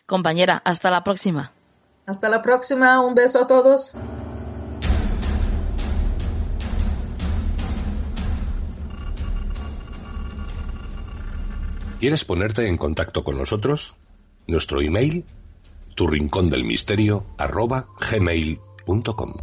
Compañera, 0.07 0.61
hasta 0.65 0.91
la 0.91 1.05
próxima. 1.05 1.53
Hasta 2.07 2.29
la 2.29 2.43
próxima, 2.43 3.01
un 3.01 3.15
beso 3.15 3.43
a 3.43 3.47
todos. 3.47 3.97
¿Quieres 12.01 12.25
ponerte 12.25 12.67
en 12.69 12.77
contacto 12.77 13.25
con 13.25 13.37
nosotros? 13.37 13.97
Nuestro 14.47 14.81
email, 14.81 15.25
tu 15.97 16.07
rincón 16.07 16.49
del 16.49 16.65
misterio, 16.65 17.27
arroba 17.37 17.89
gmail.com. 17.99 19.35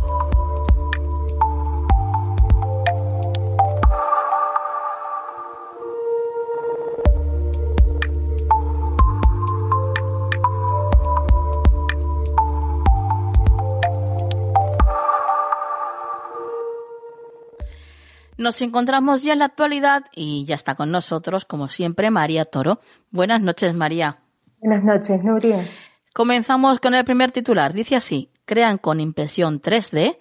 Nos 18.46 18.62
encontramos 18.62 19.24
ya 19.24 19.34
en 19.34 19.40
la 19.40 19.46
actualidad 19.46 20.04
y 20.14 20.46
ya 20.46 20.54
está 20.54 20.76
con 20.76 20.92
nosotros, 20.92 21.46
como 21.46 21.68
siempre, 21.68 22.12
María 22.12 22.46
Toro. 22.46 22.78
Buenas 23.10 23.42
noches, 23.42 23.74
María. 23.74 24.20
Buenas 24.60 24.84
noches, 24.84 25.24
Nuria. 25.24 25.68
Comenzamos 26.14 26.80
con 26.80 26.94
el 26.94 27.04
primer 27.06 27.32
titular. 27.32 27.74
Dice 27.74 27.96
así, 27.96 28.30
crean 28.46 28.78
con 28.78 29.00
impresión 29.00 29.60
3D 29.60 30.20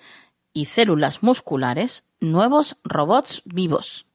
y 0.54 0.64
células 0.64 1.22
musculares 1.22 2.04
nuevos 2.18 2.78
robots 2.82 3.42
vivos. 3.44 4.06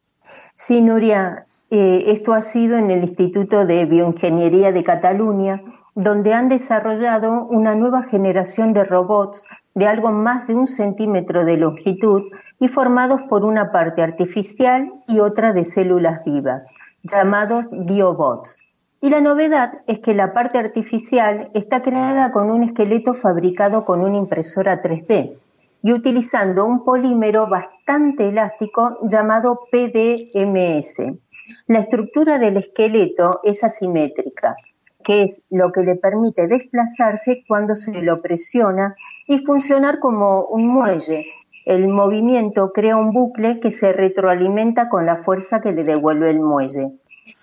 Sí, 0.56 0.82
Nuria, 0.82 1.45
eh, 1.69 2.06
esto 2.08 2.34
ha 2.34 2.41
sido 2.41 2.78
en 2.78 2.89
el 2.89 3.04
Instituto 3.04 3.67
de 3.67 3.86
Bioingeniería 3.86 4.72
de 4.72 4.84
Cataluña, 4.84 5.62
donde 5.93 6.34
han 6.34 6.50
desarrollado 6.50 7.45
una 7.45 7.76
nueva 7.76 8.02
generación 8.02 8.74
de 8.74 8.86
robots 8.86 9.45
de 9.80 9.88
algo 9.88 10.12
más 10.12 10.46
de 10.46 10.56
un 10.56 10.68
centímetro 10.68 11.46
de 11.46 11.56
longitud 11.56 12.24
y 12.60 12.68
formados 12.68 13.22
por 13.30 13.46
una 13.46 13.72
parte 13.72 14.02
artificial 14.02 14.92
y 15.08 15.22
otra 15.22 15.54
de 15.54 15.63
células 15.63 16.22
vivas, 16.26 16.70
llamados 17.02 17.70
biobots. 17.72 18.60
Y 19.02 19.10
la 19.10 19.22
novedad 19.22 19.80
es 19.88 20.02
que 20.02 20.13
la 20.13 20.34
parte 20.34 20.58
artificial 20.58 21.50
está 21.54 21.82
creada 21.82 22.34
con 22.34 22.52
un 22.52 22.63
esqueleto 22.63 23.13
fabricado 23.13 23.86
con 23.86 24.02
una 24.02 24.18
impresora 24.18 24.82
3D 24.82 25.38
y 25.82 25.94
utilizando 25.94 26.65
un 26.65 26.84
polímero 26.84 27.48
bastante 27.48 28.28
elástico 28.28 28.98
llamado 29.10 29.62
PDMS. 29.72 31.15
La 31.68 31.80
estructura 31.80 32.38
del 32.38 32.58
esqueleto 32.58 33.39
es 33.44 33.63
asimétrica, 33.63 34.58
que 35.06 35.24
es 35.24 35.42
lo 35.50 35.72
que 35.72 35.84
le 35.84 35.96
permite 35.96 36.48
desplazarse 36.48 37.46
cuando 37.48 37.76
se 37.76 38.02
lo 38.02 38.22
presiona 38.22 38.98
y 39.30 39.38
funcionar 39.38 40.00
como 40.00 40.46
un 40.46 40.68
muelle. 40.68 41.28
El 41.63 41.88
movimiento 41.88 42.72
crea 42.74 42.98
un 42.98 43.13
bucle 43.13 43.60
que 43.60 43.70
se 43.70 43.94
retroalimenta 43.94 44.89
con 44.89 45.06
la 45.06 45.18
fuerza 45.18 45.62
que 45.62 45.72
le 45.72 45.84
devuelve 45.84 46.32
el 46.32 46.39
muelle, 46.39 46.94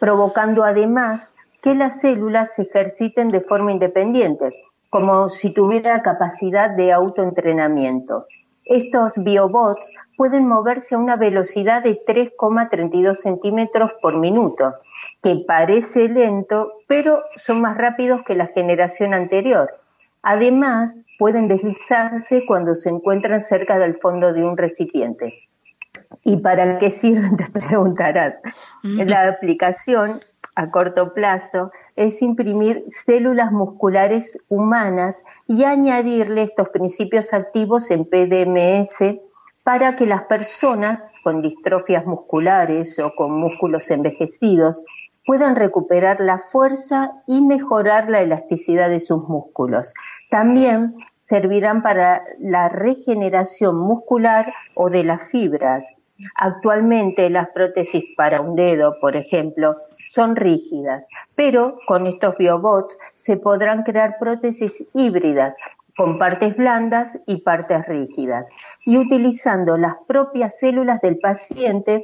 provocando 0.00 0.64
además 0.64 1.32
que 1.62 1.76
las 1.76 2.00
células 2.00 2.56
se 2.56 2.62
ejerciten 2.62 3.30
de 3.30 3.40
forma 3.40 3.70
independiente, 3.70 4.52
como 4.90 5.30
si 5.30 5.50
tuviera 5.50 6.02
capacidad 6.02 6.70
de 6.70 6.92
autoentrenamiento. 6.92 8.26
Estos 8.64 9.14
biobots 9.18 9.92
pueden 10.16 10.48
moverse 10.48 10.96
a 10.96 10.98
una 10.98 11.14
velocidad 11.14 11.84
de 11.84 12.04
3,32 12.04 13.14
centímetros 13.14 13.92
por 14.02 14.16
minuto, 14.16 14.74
que 15.22 15.44
parece 15.46 16.08
lento, 16.08 16.72
pero 16.88 17.22
son 17.36 17.60
más 17.60 17.78
rápidos 17.78 18.22
que 18.26 18.34
la 18.34 18.46
generación 18.48 19.14
anterior. 19.14 19.85
Además, 20.28 21.04
pueden 21.20 21.46
deslizarse 21.46 22.44
cuando 22.46 22.74
se 22.74 22.90
encuentran 22.90 23.40
cerca 23.40 23.78
del 23.78 23.96
fondo 23.98 24.32
de 24.32 24.44
un 24.44 24.56
recipiente. 24.56 25.34
¿Y 26.24 26.38
para 26.38 26.78
qué 26.78 26.90
sirven? 26.90 27.36
Te 27.36 27.48
preguntarás. 27.48 28.40
La 28.82 29.28
aplicación 29.28 30.18
a 30.56 30.72
corto 30.72 31.14
plazo 31.14 31.70
es 31.94 32.22
imprimir 32.22 32.82
células 32.88 33.52
musculares 33.52 34.36
humanas 34.48 35.22
y 35.46 35.62
añadirle 35.62 36.42
estos 36.42 36.70
principios 36.70 37.32
activos 37.32 37.92
en 37.92 38.04
PDMS 38.04 39.20
para 39.62 39.94
que 39.94 40.06
las 40.06 40.24
personas 40.24 41.12
con 41.22 41.40
distrofias 41.40 42.04
musculares 42.04 42.98
o 42.98 43.12
con 43.14 43.30
músculos 43.30 43.92
envejecidos 43.92 44.82
puedan 45.26 45.56
recuperar 45.56 46.20
la 46.20 46.38
fuerza 46.38 47.12
y 47.26 47.40
mejorar 47.40 48.08
la 48.08 48.22
elasticidad 48.22 48.88
de 48.88 49.00
sus 49.00 49.24
músculos. 49.28 49.92
También 50.30 50.94
servirán 51.16 51.82
para 51.82 52.24
la 52.38 52.68
regeneración 52.68 53.76
muscular 53.76 54.52
o 54.74 54.90
de 54.90 55.04
las 55.04 55.30
fibras. 55.30 55.84
Actualmente 56.36 57.28
las 57.30 57.48
prótesis 57.50 58.04
para 58.16 58.40
un 58.40 58.56
dedo, 58.56 58.98
por 59.00 59.16
ejemplo, 59.16 59.76
son 60.08 60.36
rígidas, 60.36 61.04
pero 61.34 61.78
con 61.86 62.06
estos 62.06 62.36
biobots 62.38 62.96
se 63.16 63.36
podrán 63.36 63.82
crear 63.82 64.16
prótesis 64.18 64.86
híbridas 64.94 65.56
con 65.96 66.18
partes 66.18 66.56
blandas 66.56 67.18
y 67.26 67.38
partes 67.38 67.86
rígidas 67.86 68.48
y 68.84 68.98
utilizando 68.98 69.76
las 69.76 69.96
propias 70.06 70.58
células 70.58 71.00
del 71.00 71.18
paciente 71.18 72.02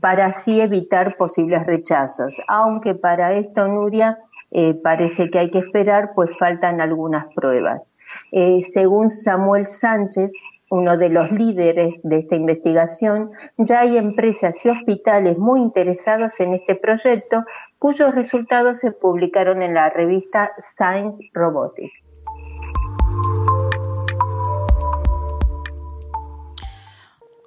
para 0.00 0.26
así 0.26 0.60
evitar 0.60 1.16
posibles 1.16 1.66
rechazos. 1.66 2.40
Aunque 2.48 2.94
para 2.94 3.34
esto, 3.34 3.66
Nuria, 3.66 4.18
eh, 4.54 4.72
parece 4.72 5.30
que 5.30 5.40
hay 5.40 5.50
que 5.50 5.58
esperar, 5.58 6.12
pues 6.14 6.30
faltan 6.38 6.80
algunas 6.80 7.26
pruebas. 7.34 7.90
Eh, 8.30 8.60
según 8.62 9.10
Samuel 9.10 9.64
Sánchez, 9.64 10.32
uno 10.70 10.96
de 10.96 11.08
los 11.08 11.32
líderes 11.32 12.00
de 12.04 12.18
esta 12.18 12.36
investigación, 12.36 13.32
ya 13.58 13.80
hay 13.80 13.96
empresas 13.96 14.64
y 14.64 14.68
hospitales 14.68 15.38
muy 15.38 15.60
interesados 15.60 16.38
en 16.38 16.54
este 16.54 16.76
proyecto, 16.76 17.44
cuyos 17.80 18.14
resultados 18.14 18.78
se 18.78 18.92
publicaron 18.92 19.60
en 19.60 19.74
la 19.74 19.90
revista 19.90 20.52
Science 20.58 21.18
Robotics. 21.32 22.12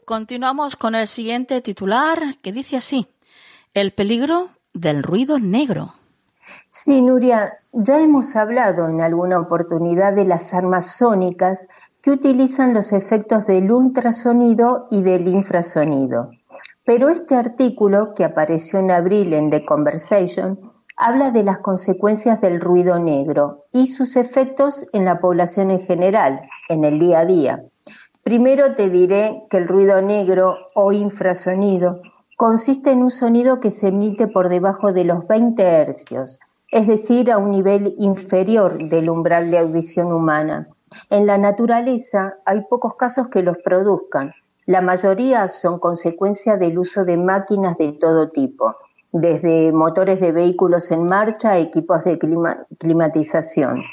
Continuamos 0.04 0.76
con 0.76 0.94
el 0.94 1.08
siguiente 1.08 1.62
titular 1.62 2.38
que 2.42 2.52
dice 2.52 2.76
así, 2.76 3.08
el 3.74 3.92
peligro 3.92 4.50
del 4.74 5.04
ruido 5.04 5.40
negro. 5.40 5.97
Sí, 6.84 7.02
Nuria, 7.02 7.58
ya 7.72 8.00
hemos 8.00 8.36
hablado 8.36 8.88
en 8.88 9.02
alguna 9.02 9.40
oportunidad 9.40 10.14
de 10.14 10.26
las 10.26 10.54
armas 10.54 10.96
sónicas 10.96 11.68
que 12.04 12.12
utilizan 12.12 12.76
los 12.76 12.94
efectos 12.94 13.48
del 13.48 13.72
ultrasonido 13.72 14.88
y 14.92 15.02
del 15.02 15.28
infrasonido. 15.28 16.30
Pero 16.86 17.10
este 17.10 17.34
artículo, 17.34 18.14
que 18.14 18.24
apareció 18.24 18.78
en 18.78 18.92
abril 18.92 19.34
en 19.34 19.50
The 19.50 19.66
Conversation, 19.66 20.60
habla 20.96 21.32
de 21.32 21.44
las 21.44 21.58
consecuencias 21.58 22.40
del 22.42 22.62
ruido 22.62 23.00
negro 23.00 23.66
y 23.74 23.88
sus 23.88 24.16
efectos 24.16 24.86
en 24.94 25.04
la 25.04 25.20
población 25.20 25.72
en 25.72 25.80
general, 25.80 26.42
en 26.70 26.86
el 26.86 27.00
día 27.00 27.22
a 27.22 27.26
día. 27.26 27.64
Primero 28.22 28.76
te 28.76 28.90
diré 28.90 29.48
que 29.50 29.58
el 29.58 29.68
ruido 29.68 30.00
negro 30.04 30.56
o 30.76 30.92
infrasonido 30.92 32.02
consiste 32.36 32.92
en 32.92 33.02
un 33.02 33.10
sonido 33.10 33.60
que 33.60 33.72
se 33.72 33.88
emite 33.88 34.28
por 34.28 34.48
debajo 34.48 34.94
de 34.94 35.06
los 35.06 35.28
20 35.28 35.64
hercios, 35.64 36.40
es 36.72 36.88
decir, 36.88 37.32
a 37.32 37.38
un 37.38 37.52
nivel 37.52 37.96
inferior 38.00 38.90
del 38.90 39.10
umbral 39.10 39.52
de 39.52 39.60
audición 39.60 40.12
humana. 40.12 40.68
En 41.10 41.26
la 41.26 41.38
naturaleza 41.38 42.38
hay 42.46 42.62
pocos 42.70 42.96
casos 42.96 43.28
que 43.30 43.44
los 43.44 43.58
produzcan. 43.58 44.34
La 44.66 44.82
mayoría 44.82 45.48
son 45.50 45.80
consecuencia 45.80 46.58
del 46.58 46.78
uso 46.78 47.06
de 47.06 47.18
máquinas 47.18 47.78
de 47.78 47.94
todo 47.94 48.30
tipo, 48.30 48.76
desde 49.12 49.72
motores 49.72 50.20
de 50.20 50.32
vehículos 50.32 50.92
en 50.92 51.06
marcha 51.06 51.52
a 51.52 51.58
equipos 51.58 52.04
de 52.04 52.20
climatización 52.78 53.84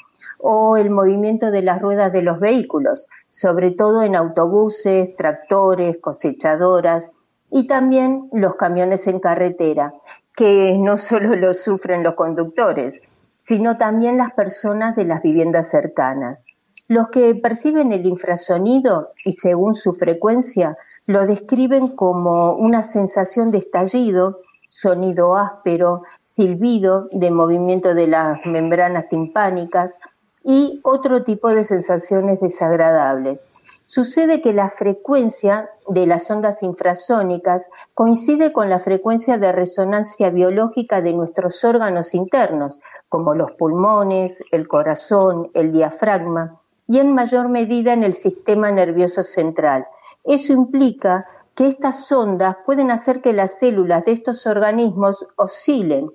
o 0.47 0.77
el 0.77 0.91
movimiento 0.91 1.51
de 1.51 1.63
las 1.63 1.81
ruedas 1.81 2.13
de 2.13 2.21
los 2.21 2.39
vehículos, 2.39 3.09
sobre 3.31 3.71
todo 3.71 4.03
en 4.03 4.15
autobuses, 4.15 5.17
tractores, 5.17 5.97
cosechadoras 6.03 7.11
y 7.51 7.67
también 7.67 8.29
los 8.31 8.57
camiones 8.57 9.07
en 9.07 9.21
carretera, 9.21 9.95
que 10.37 10.77
no 10.79 10.97
solo 10.97 11.35
lo 11.37 11.55
sufren 11.55 12.03
los 12.03 12.15
conductores, 12.15 13.01
sino 13.39 13.77
también 13.77 14.17
las 14.17 14.33
personas 14.33 14.97
de 14.97 15.05
las 15.05 15.23
viviendas 15.23 15.69
cercanas. 15.69 16.47
Los 16.89 17.09
que 17.09 17.35
perciben 17.35 17.93
el 17.93 18.07
infrasonido 18.07 19.13
y 19.25 19.35
según 19.35 19.75
su 19.75 19.93
frecuencia 19.93 20.77
lo 21.07 21.27
describen 21.27 21.89
como 21.89 22.55
una 22.55 22.83
sensación 22.83 23.51
de 23.51 23.59
estallido, 23.59 24.41
sonido 24.69 25.37
áspero, 25.37 26.03
silbido, 26.23 27.09
de 27.13 27.31
movimiento 27.31 27.95
de 27.95 28.07
las 28.07 28.39
membranas 28.45 29.09
timpánicas, 29.09 29.99
y 30.43 30.81
otro 30.83 31.25
tipo 31.25 31.49
de 31.49 31.65
sensaciones 31.65 32.41
desagradables. 32.41 33.49
Sucede 33.87 34.41
que 34.41 34.53
la 34.53 34.71
frecuencia 34.71 35.71
de 35.89 36.07
las 36.07 36.31
ondas 36.31 36.63
infrasónicas 36.63 37.69
coincide 37.93 38.53
con 38.53 38.71
la 38.71 38.79
frecuencia 38.79 39.37
de 39.37 39.53
resonancia 39.53 40.31
biológica 40.31 41.03
de 41.03 41.13
nuestros 41.13 41.63
órganos 41.65 42.15
internos, 42.15 42.81
como 43.09 43.35
los 43.35 43.53
pulmones, 43.53 44.43
el 44.51 44.67
corazón, 44.67 45.51
el 45.55 45.71
diafragma, 45.71 46.61
y 46.87 46.99
en 46.99 47.15
mayor 47.15 47.49
medida 47.49 47.93
en 47.93 48.05
el 48.05 48.15
sistema 48.15 48.71
nervioso 48.71 49.23
central. 49.23 49.87
Eso 50.25 50.53
implica 50.53 51.27
que 51.55 51.67
estas 51.69 52.11
ondas 52.11 52.57
pueden 52.65 52.91
hacer 52.91 53.21
que 53.21 53.33
las 53.33 53.59
células 53.59 54.05
de 54.07 54.13
estos 54.13 54.47
organismos 54.47 55.27
oscilen 55.37 56.11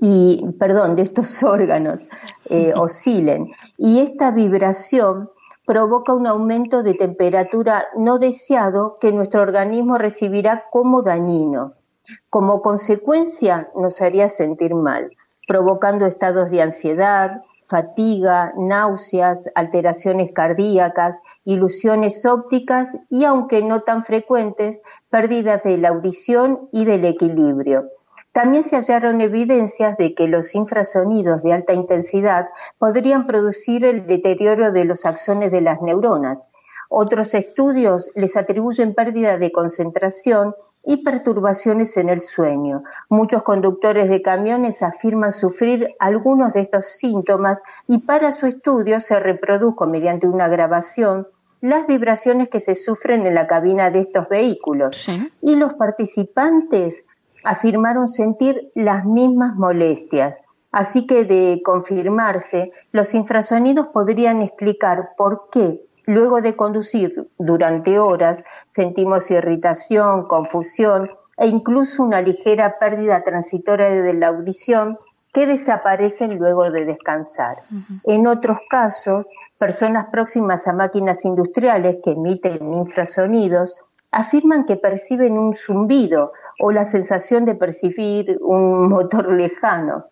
y, 0.00 0.44
perdón, 0.58 0.96
de 0.96 1.02
estos 1.02 1.42
órganos 1.42 2.00
eh, 2.46 2.72
oscilen. 2.74 3.52
Y 3.76 4.00
esta 4.00 4.30
vibración 4.30 5.30
provoca 5.68 6.14
un 6.14 6.26
aumento 6.26 6.82
de 6.82 6.94
temperatura 6.94 7.88
no 7.94 8.18
deseado 8.18 8.96
que 8.98 9.12
nuestro 9.12 9.42
organismo 9.42 9.98
recibirá 9.98 10.64
como 10.70 11.02
dañino. 11.02 11.74
Como 12.30 12.62
consecuencia 12.62 13.68
nos 13.76 14.00
haría 14.00 14.30
sentir 14.30 14.74
mal, 14.74 15.10
provocando 15.46 16.06
estados 16.06 16.50
de 16.50 16.62
ansiedad, 16.62 17.42
fatiga, 17.68 18.54
náuseas, 18.56 19.44
alteraciones 19.54 20.32
cardíacas, 20.32 21.20
ilusiones 21.44 22.24
ópticas 22.24 22.88
y, 23.10 23.24
aunque 23.24 23.60
no 23.62 23.80
tan 23.82 24.04
frecuentes, 24.04 24.80
pérdidas 25.10 25.64
de 25.64 25.76
la 25.76 25.90
audición 25.90 26.70
y 26.72 26.86
del 26.86 27.04
equilibrio. 27.04 27.90
También 28.38 28.62
se 28.62 28.76
hallaron 28.76 29.20
evidencias 29.20 29.96
de 29.96 30.14
que 30.14 30.28
los 30.28 30.54
infrasonidos 30.54 31.42
de 31.42 31.52
alta 31.52 31.72
intensidad 31.72 32.50
podrían 32.78 33.26
producir 33.26 33.84
el 33.84 34.06
deterioro 34.06 34.70
de 34.70 34.84
los 34.84 35.04
axones 35.06 35.50
de 35.50 35.60
las 35.60 35.82
neuronas. 35.82 36.48
Otros 36.88 37.34
estudios 37.34 38.12
les 38.14 38.36
atribuyen 38.36 38.94
pérdida 38.94 39.38
de 39.38 39.50
concentración 39.50 40.54
y 40.84 40.98
perturbaciones 40.98 41.96
en 41.96 42.10
el 42.10 42.20
sueño. 42.20 42.84
Muchos 43.08 43.42
conductores 43.42 44.08
de 44.08 44.22
camiones 44.22 44.84
afirman 44.84 45.32
sufrir 45.32 45.96
algunos 45.98 46.52
de 46.52 46.60
estos 46.60 46.86
síntomas 46.86 47.58
y 47.88 48.02
para 48.02 48.30
su 48.30 48.46
estudio 48.46 49.00
se 49.00 49.18
reprodujo 49.18 49.88
mediante 49.88 50.28
una 50.28 50.46
grabación 50.46 51.26
las 51.60 51.88
vibraciones 51.88 52.50
que 52.50 52.60
se 52.60 52.76
sufren 52.76 53.26
en 53.26 53.34
la 53.34 53.48
cabina 53.48 53.90
de 53.90 54.02
estos 54.02 54.28
vehículos. 54.28 55.08
Y 55.42 55.56
los 55.56 55.74
participantes 55.74 57.04
afirmaron 57.44 58.08
sentir 58.08 58.70
las 58.74 59.04
mismas 59.04 59.54
molestias. 59.56 60.38
Así 60.70 61.06
que 61.06 61.24
de 61.24 61.62
confirmarse, 61.64 62.72
los 62.92 63.14
infrasonidos 63.14 63.86
podrían 63.86 64.42
explicar 64.42 65.10
por 65.16 65.48
qué, 65.50 65.80
luego 66.04 66.40
de 66.42 66.56
conducir 66.56 67.28
durante 67.38 67.98
horas, 67.98 68.44
sentimos 68.68 69.30
irritación, 69.30 70.26
confusión 70.26 71.10
e 71.36 71.46
incluso 71.46 72.02
una 72.02 72.20
ligera 72.20 72.78
pérdida 72.78 73.22
transitoria 73.22 73.90
de 73.90 74.14
la 74.14 74.28
audición 74.28 74.98
que 75.32 75.46
desaparecen 75.46 76.38
luego 76.38 76.70
de 76.70 76.84
descansar. 76.84 77.62
En 78.04 78.26
otros 78.26 78.58
casos, 78.68 79.26
personas 79.58 80.06
próximas 80.06 80.66
a 80.66 80.72
máquinas 80.72 81.24
industriales 81.24 81.98
que 82.02 82.12
emiten 82.12 82.74
infrasonidos 82.74 83.76
afirman 84.10 84.64
que 84.64 84.76
perciben 84.76 85.36
un 85.38 85.54
zumbido 85.54 86.32
o 86.58 86.72
la 86.72 86.84
sensación 86.84 87.44
de 87.44 87.54
percibir 87.54 88.38
un 88.40 88.88
motor 88.88 89.32
lejano, 89.32 90.06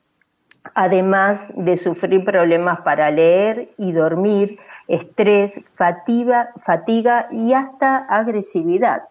además 0.74 1.48
de 1.54 1.76
sufrir 1.76 2.24
problemas 2.24 2.80
para 2.80 3.10
leer 3.10 3.70
y 3.76 3.92
dormir, 3.92 4.58
estrés, 4.88 5.60
fatiga, 5.74 6.50
fatiga 6.56 7.28
y 7.30 7.52
hasta 7.52 7.96
agresividad. 7.96 9.02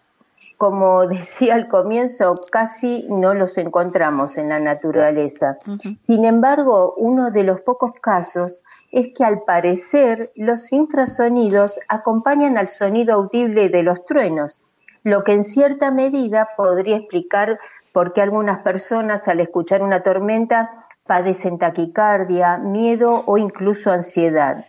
Como 0.57 1.07
decía 1.07 1.55
al 1.55 1.67
comienzo, 1.67 2.39
casi 2.51 3.05
no 3.09 3.33
los 3.33 3.57
encontramos 3.57 4.38
en 4.38 4.49
la 4.49 4.59
naturaleza. 4.59 5.57
Sin 5.97 6.23
embargo, 6.23 6.93
uno 6.97 7.31
de 7.31 7.43
los 7.43 7.61
pocos 7.61 7.91
casos 8.01 8.61
es 8.91 9.13
que 9.13 9.25
al 9.25 9.41
parecer 9.41 10.31
los 10.36 10.71
infrasonidos 10.71 11.77
acompañan 11.89 12.57
al 12.57 12.69
sonido 12.69 13.15
audible 13.15 13.67
de 13.67 13.83
los 13.83 14.05
truenos, 14.05 14.61
lo 15.06 15.24
que 15.24 15.34
en 15.34 15.43
cierta 15.43 15.91
medida 15.91 16.49
podría 16.58 16.97
explicar 16.97 17.60
por 17.93 18.12
qué 18.12 18.22
algunas 18.22 18.60
personas 18.60 19.28
al 19.28 19.39
escuchar 19.39 19.84
una 19.84 20.01
tormenta 20.01 20.72
padecen 21.06 21.60
taquicardia, 21.60 22.58
miedo 22.58 23.24
o 23.28 23.38
incluso 23.38 23.91
ansiedad. 23.91 24.66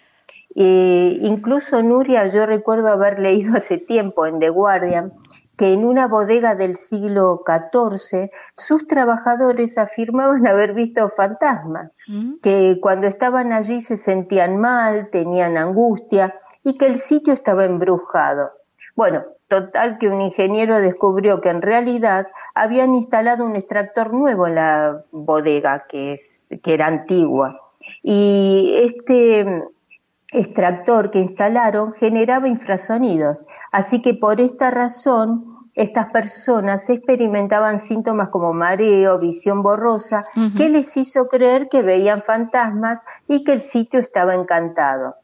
Eh, 0.55 1.19
incluso 1.23 1.83
Nuria, 1.83 2.27
yo 2.27 2.45
recuerdo 2.45 2.89
haber 2.89 3.19
leído 3.27 3.57
hace 3.57 3.79
tiempo 3.79 4.27
en 4.27 4.39
The 4.39 4.51
Guardian 4.51 5.13
que 5.57 5.73
en 5.73 5.87
una 5.87 6.07
bodega 6.07 6.55
del 6.55 6.77
siglo 6.77 7.43
XIV 7.47 8.31
sus 8.59 8.87
trabajadores 8.87 9.79
afirmaban 9.79 10.47
haber 10.47 10.75
visto 10.75 11.09
fantasmas, 11.09 11.93
mm. 12.09 12.41
que 12.43 12.79
cuando 12.83 13.07
estaban 13.07 13.55
allí 13.55 13.81
se 13.81 13.97
sentían 13.97 14.59
mal, 14.59 15.09
tenían 15.11 15.57
angustia 15.57 16.39
y 16.63 16.77
que 16.77 16.85
el 16.89 16.97
sitio 16.97 17.33
estaba 17.33 17.65
embrujado. 17.65 18.51
Bueno, 18.95 19.25
Total 19.49 19.99
que 19.99 20.09
un 20.09 20.21
ingeniero 20.21 20.81
descubrió 20.81 21.41
que 21.41 21.51
en 21.51 21.63
realidad 21.63 22.27
habían 22.55 22.95
instalado 22.95 23.45
un 23.45 23.55
extractor 23.55 24.13
nuevo 24.13 24.49
en 24.49 24.57
la 24.57 25.05
bodega, 25.13 25.85
que, 25.89 26.15
es, 26.15 26.41
que 26.63 26.75
era 26.75 26.87
antigua. 26.89 27.61
Y 28.03 28.75
este 28.83 29.65
extractor 30.33 31.11
que 31.11 31.21
instalaron 31.21 31.93
generaba 31.93 32.49
infrasonidos. 32.49 33.47
Así 33.71 34.03
que 34.03 34.15
por 34.15 34.41
esta 34.41 34.71
razón 34.71 35.57
estas 35.75 36.11
personas 36.11 36.89
experimentaban 36.89 37.79
síntomas 37.79 38.31
como 38.31 38.53
mareo, 38.55 39.19
visión 39.19 39.63
borrosa, 39.63 40.25
que 40.57 40.71
les 40.71 40.97
hizo 40.97 41.29
creer 41.29 41.69
que 41.69 41.83
veían 41.83 42.23
fantasmas 42.23 43.03
y 43.29 43.45
que 43.45 43.53
el 43.53 43.61
sitio 43.61 44.01
estaba 44.01 44.35
encantado. 44.35 45.17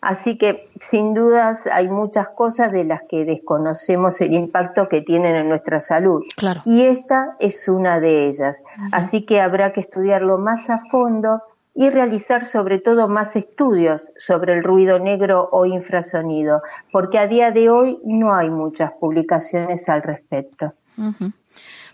Así 0.00 0.38
que 0.38 0.70
sin 0.80 1.12
dudas 1.14 1.66
hay 1.66 1.88
muchas 1.88 2.30
cosas 2.30 2.72
de 2.72 2.84
las 2.84 3.02
que 3.08 3.24
desconocemos 3.24 4.20
el 4.20 4.32
impacto 4.32 4.88
que 4.88 5.02
tienen 5.02 5.36
en 5.36 5.48
nuestra 5.48 5.80
salud. 5.80 6.22
Claro. 6.36 6.62
Y 6.64 6.82
esta 6.82 7.36
es 7.38 7.68
una 7.68 8.00
de 8.00 8.28
ellas. 8.28 8.62
Así 8.92 9.26
que 9.26 9.40
habrá 9.40 9.72
que 9.72 9.80
estudiarlo 9.80 10.38
más 10.38 10.70
a 10.70 10.78
fondo 10.78 11.42
y 11.74 11.90
realizar 11.90 12.46
sobre 12.46 12.80
todo 12.80 13.08
más 13.08 13.36
estudios 13.36 14.08
sobre 14.16 14.54
el 14.54 14.64
ruido 14.64 14.98
negro 14.98 15.48
o 15.52 15.66
infrasonido, 15.66 16.62
porque 16.90 17.18
a 17.18 17.26
día 17.26 17.52
de 17.52 17.70
hoy 17.70 18.00
no 18.04 18.34
hay 18.34 18.50
muchas 18.50 18.92
publicaciones 18.92 19.88
al 19.88 20.02
respecto. 20.02 20.74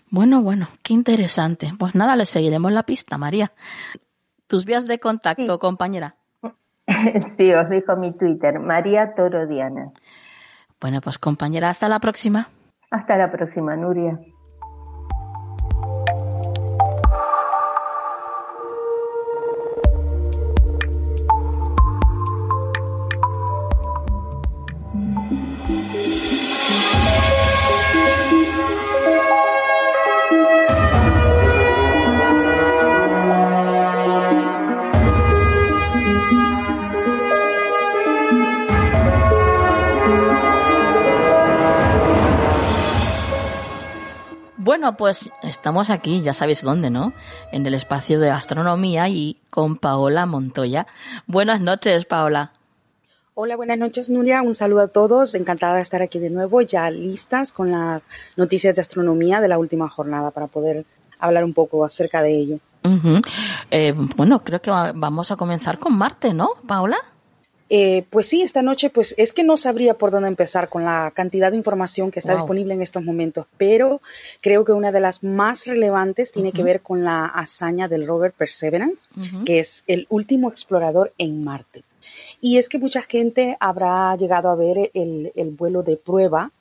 Bueno, 0.09 0.41
bueno, 0.41 0.67
qué 0.81 0.93
interesante. 0.93 1.73
Pues 1.77 1.93
nada, 1.93 2.15
le 2.15 2.25
seguiremos 2.25 2.71
la 2.71 2.83
pista, 2.83 3.17
María. 3.17 3.51
Tus 4.47 4.65
vías 4.65 4.87
de 4.87 4.99
contacto, 4.99 5.59
compañera. 5.59 6.15
sí, 7.37 7.53
os 7.53 7.69
dejo 7.69 7.95
mi 7.97 8.13
Twitter, 8.13 8.59
María 8.59 9.13
Toro 9.13 9.45
Diana. 9.47 9.91
Bueno, 10.79 11.01
pues 11.01 11.17
compañera, 11.17 11.69
hasta 11.69 11.89
la 11.89 11.99
próxima. 11.99 12.49
Hasta 12.89 13.17
la 13.17 13.29
próxima, 13.29 13.75
Nuria. 13.75 14.19
Pues 44.97 45.29
estamos 45.43 45.89
aquí, 45.89 46.21
ya 46.21 46.33
sabéis 46.33 46.63
dónde, 46.63 46.89
¿no? 46.89 47.13
En 47.51 47.65
el 47.65 47.73
espacio 47.73 48.19
de 48.19 48.31
astronomía 48.31 49.07
y 49.09 49.37
con 49.49 49.77
Paola 49.77 50.25
Montoya. 50.25 50.87
Buenas 51.27 51.61
noches, 51.61 52.05
Paola. 52.05 52.51
Hola, 53.35 53.55
buenas 53.55 53.77
noches, 53.77 54.09
Nuria. 54.09 54.41
Un 54.41 54.55
saludo 54.55 54.81
a 54.81 54.87
todos. 54.87 55.35
Encantada 55.35 55.75
de 55.75 55.83
estar 55.83 56.01
aquí 56.01 56.17
de 56.17 56.31
nuevo, 56.31 56.61
ya 56.61 56.89
listas 56.89 57.51
con 57.51 57.71
las 57.71 58.01
noticias 58.35 58.73
de 58.75 58.81
astronomía 58.81 59.39
de 59.39 59.47
la 59.47 59.59
última 59.59 59.87
jornada 59.87 60.31
para 60.31 60.47
poder 60.47 60.85
hablar 61.19 61.43
un 61.43 61.53
poco 61.53 61.85
acerca 61.85 62.21
de 62.21 62.35
ello. 62.35 62.59
Eh, 63.69 63.93
bueno, 64.15 64.43
creo 64.43 64.61
que 64.61 64.71
vamos 64.71 65.29
a 65.31 65.35
comenzar 65.35 65.77
con 65.77 65.97
Marte, 65.97 66.33
¿no, 66.33 66.49
Paola? 66.65 66.97
Eh, 67.69 68.05
pues 68.09 68.27
sí, 68.27 68.41
esta 68.41 68.61
noche, 68.61 68.89
pues 68.89 69.13
es 69.17 69.33
que 69.33 69.43
no 69.43 69.57
sabría 69.57 69.95
por 69.95 70.11
dónde 70.11 70.29
empezar 70.29 70.69
con 70.69 70.85
la 70.85 71.11
cantidad 71.13 71.51
de 71.51 71.57
información 71.57 72.11
que 72.11 72.19
está 72.19 72.35
disponible 72.35 72.73
en 72.73 72.81
estos 72.81 73.03
momentos, 73.03 73.45
pero 73.57 74.01
creo 74.41 74.63
que 74.63 74.71
una 74.71 74.91
de 74.91 75.01
las 75.01 75.23
más 75.23 75.65
relevantes 75.65 76.31
tiene 76.31 76.53
que 76.53 76.63
ver 76.63 76.81
con 76.81 77.03
la 77.03 77.25
hazaña 77.25 77.87
del 77.87 78.07
rover 78.07 78.31
Perseverance, 78.31 79.09
que 79.45 79.59
es 79.59 79.83
el 79.87 80.07
último 80.09 80.49
explorador 80.49 81.13
en 81.17 81.43
Marte. 81.43 81.83
Y 82.39 82.57
es 82.57 82.69
que 82.69 82.79
mucha 82.79 83.01
gente 83.01 83.57
habrá 83.59 84.15
llegado 84.15 84.49
a 84.49 84.55
ver 84.55 84.91
el, 84.93 85.33
el 85.35 85.49
vuelo 85.49 85.83
de 85.83 85.97
prueba 85.97 86.51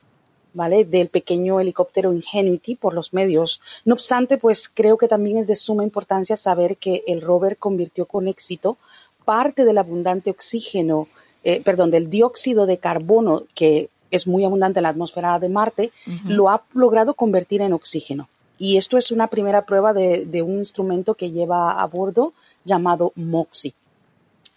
¿vale? 0.57 0.85
del 0.85 1.09
pequeño 1.09 1.61
helicóptero 1.61 2.13
Ingenuity 2.13 2.75
por 2.75 2.95
los 2.95 3.13
medios. 3.13 3.61
No 3.85 3.95
obstante, 3.95 4.39
pues 4.39 4.69
creo 4.69 4.97
que 4.97 5.07
también 5.07 5.37
es 5.37 5.47
de 5.47 5.55
suma 5.55 5.85
importancia 5.85 6.35
saber 6.35 6.79
que 6.79 7.05
el 7.07 7.21
rover 7.21 7.59
convirtió 7.59 8.07
con 8.07 8.27
éxito 8.27 8.79
parte 9.27 9.67
del 9.67 9.77
abundante 9.77 10.31
oxígeno, 10.31 11.09
eh, 11.45 11.61
perdón, 11.63 11.91
del 11.91 12.09
dióxido 12.09 12.65
de 12.65 12.79
carbono 12.79 13.43
que 13.55 13.91
es 14.11 14.27
muy 14.27 14.45
abundante 14.45 14.79
en 14.79 14.85
la 14.85 14.91
atmósfera 14.91 15.39
de 15.39 15.49
Marte, 15.49 15.91
lo 16.25 16.49
ha 16.49 16.63
logrado 16.73 17.15
convertir 17.15 17.61
en 17.61 17.73
oxígeno. 17.73 18.29
Y 18.57 18.77
esto 18.79 18.97
es 18.97 19.11
una 19.11 19.27
primera 19.27 19.67
prueba 19.67 19.93
de, 19.93 20.43
un 20.43 20.59
instrumento 20.59 21.15
que 21.15 21.33
lleva 21.33 21.83
a 21.83 21.87
bordo 21.87 22.33
llamado 22.65 23.13
MOXIE. 23.17 23.75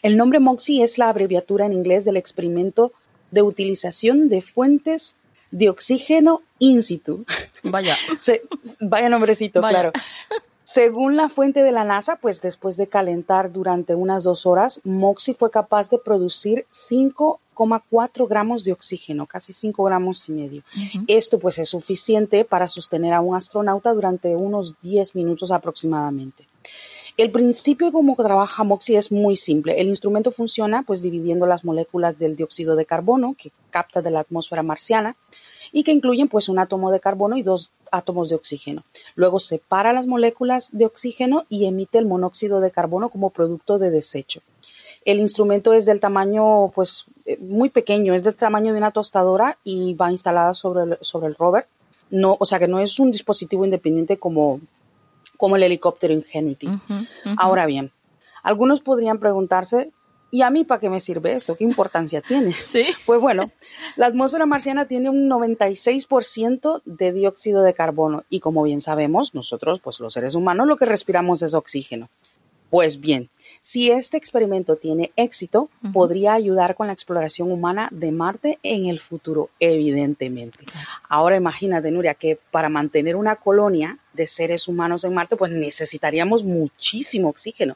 El 0.02 0.16
nombre 0.16 0.40
MOXIE 0.40 0.84
es 0.84 0.98
la 0.98 1.10
abreviatura 1.10 1.66
en 1.66 1.74
inglés 1.74 2.06
del 2.06 2.16
experimento 2.16 2.94
de 3.32 3.42
utilización 3.42 4.30
de 4.30 4.42
fuentes 4.42 5.16
de 5.52 5.70
oxígeno 5.70 6.42
in 6.60 6.84
situ. 6.84 7.26
Vaya. 7.64 7.98
vaya 8.80 9.10
nombrecito, 9.10 9.62
claro. 9.62 9.92
Según 10.72 11.18
la 11.18 11.30
fuente 11.30 11.64
de 11.64 11.72
la 11.72 11.84
NASA, 11.84 12.18
pues 12.18 12.42
después 12.42 12.78
de 12.78 12.86
calentar 12.86 13.52
durante 13.52 13.96
unas 13.96 14.24
dos 14.24 14.46
horas, 14.46 14.82
MOXIE 14.84 15.34
fue 15.34 15.50
capaz 15.50 15.90
de 15.90 15.98
producir 15.98 16.68
5,4 16.72 18.28
gramos 18.28 18.64
de 18.64 18.74
oxígeno, 18.74 19.26
casi 19.26 19.52
5 19.52 19.84
gramos 19.84 20.30
y 20.30 20.34
medio. 20.34 20.62
Esto 21.08 21.40
pues 21.40 21.58
es 21.58 21.70
suficiente 21.70 22.46
para 22.46 22.68
sostener 22.68 23.14
a 23.14 23.22
un 23.22 23.36
astronauta 23.36 23.92
durante 23.96 24.36
unos 24.36 24.80
10 24.84 25.16
minutos 25.16 25.52
aproximadamente. 25.52 26.48
El 27.18 27.32
principio 27.32 27.88
de 27.88 27.94
cómo 27.94 28.16
trabaja 28.16 28.64
MOXIE 28.64 28.98
es 29.00 29.12
muy 29.12 29.38
simple. 29.38 29.82
El 29.82 29.88
instrumento 29.88 30.32
funciona 30.32 30.84
pues 30.84 31.02
dividiendo 31.02 31.48
las 31.48 31.66
moléculas 31.66 32.20
del 32.20 32.36
dióxido 32.36 32.76
de 32.76 32.86
carbono 32.86 33.36
que 33.36 33.52
capta 33.72 34.04
de 34.04 34.12
la 34.12 34.20
atmósfera 34.20 34.62
marciana 34.62 35.16
y 35.72 35.84
que 35.84 35.92
incluyen 35.92 36.28
pues 36.28 36.50
un 36.50 36.60
átomo 36.60 36.92
de 36.92 37.00
carbono 37.00 37.38
y 37.38 37.44
dos 37.44 37.72
átomos 37.92 38.30
de 38.30 38.36
oxígeno. 38.36 38.84
Luego 39.16 39.40
separa 39.40 39.94
las 39.94 40.08
moléculas 40.08 40.70
de 40.72 40.86
oxígeno 40.86 41.46
y 41.50 41.66
emite 41.66 41.98
el 41.98 42.06
monóxido 42.06 42.60
de 42.60 42.72
carbono 42.72 43.10
como 43.10 43.30
producto 43.30 43.80
de 43.80 43.92
desecho. 43.92 44.42
El 45.06 45.20
instrumento 45.20 45.74
es 45.74 45.86
del 45.86 46.00
tamaño 46.00 46.70
pues 46.70 47.06
eh, 47.26 47.38
muy 47.40 47.70
pequeño, 47.70 48.14
es 48.14 48.24
del 48.24 48.36
tamaño 48.36 48.74
de 48.74 48.80
una 48.80 48.92
tostadora 48.92 49.58
y 49.64 49.94
va 49.94 50.12
instalada 50.12 50.54
sobre 50.54 50.84
el, 50.84 50.98
sobre 51.02 51.28
el 51.28 51.36
rover. 51.36 51.68
No, 52.10 52.38
o 52.40 52.46
sea 52.46 52.60
que 52.60 52.68
no 52.68 52.80
es 52.80 53.00
un 53.00 53.12
dispositivo 53.12 53.66
independiente 53.66 54.18
como, 54.18 54.60
como 55.38 55.56
el 55.56 55.64
helicóptero 55.64 56.14
Ingenuity. 56.14 56.68
Ahora 57.38 57.66
bien, 57.68 57.92
algunos 58.42 58.82
podrían 58.82 59.20
preguntarse 59.20 59.92
¿Y 60.32 60.42
a 60.42 60.50
mí 60.50 60.64
para 60.64 60.80
qué 60.80 60.90
me 60.90 61.00
sirve 61.00 61.34
eso? 61.34 61.56
¿Qué 61.56 61.64
importancia 61.64 62.22
tiene? 62.22 62.52
Sí. 62.70 62.86
Pues 63.06 63.20
bueno, 63.20 63.52
la 63.96 64.08
atmósfera 64.08 64.46
marciana 64.46 64.86
tiene 64.86 65.10
un 65.10 65.28
96% 65.28 66.82
de 66.86 67.12
dióxido 67.14 67.64
de 67.64 67.74
carbono 67.74 68.24
y 68.30 68.42
como 68.42 68.64
bien 68.64 68.80
sabemos, 68.80 69.34
nosotros, 69.34 69.80
pues 69.80 70.00
los 70.00 70.14
seres 70.14 70.36
humanos, 70.36 70.68
lo 70.68 70.78
que 70.78 70.86
respiramos 70.86 71.42
es 71.42 71.56
oxígeno. 71.56 72.10
Pues 72.70 73.00
bien, 73.00 73.30
si 73.62 73.92
este 73.92 74.18
experimento 74.18 74.76
tiene 74.76 75.12
éxito, 75.16 75.70
podría 75.92 76.34
ayudar 76.34 76.76
con 76.76 76.88
la 76.88 76.94
exploración 76.94 77.52
humana 77.52 77.90
de 77.92 78.12
Marte 78.12 78.60
en 78.64 78.86
el 78.86 79.00
futuro, 79.00 79.50
evidentemente. 79.60 80.66
Ahora 81.08 81.38
imagínate, 81.38 81.92
Nuria, 81.92 82.14
que 82.14 82.40
para 82.52 82.70
mantener 82.70 83.16
una 83.16 83.36
colonia 83.36 83.98
de 84.14 84.28
seres 84.28 84.68
humanos 84.68 85.04
en 85.04 85.14
Marte, 85.14 85.36
pues 85.36 85.52
necesitaríamos 85.52 86.44
muchísimo 86.44 87.30
oxígeno. 87.30 87.76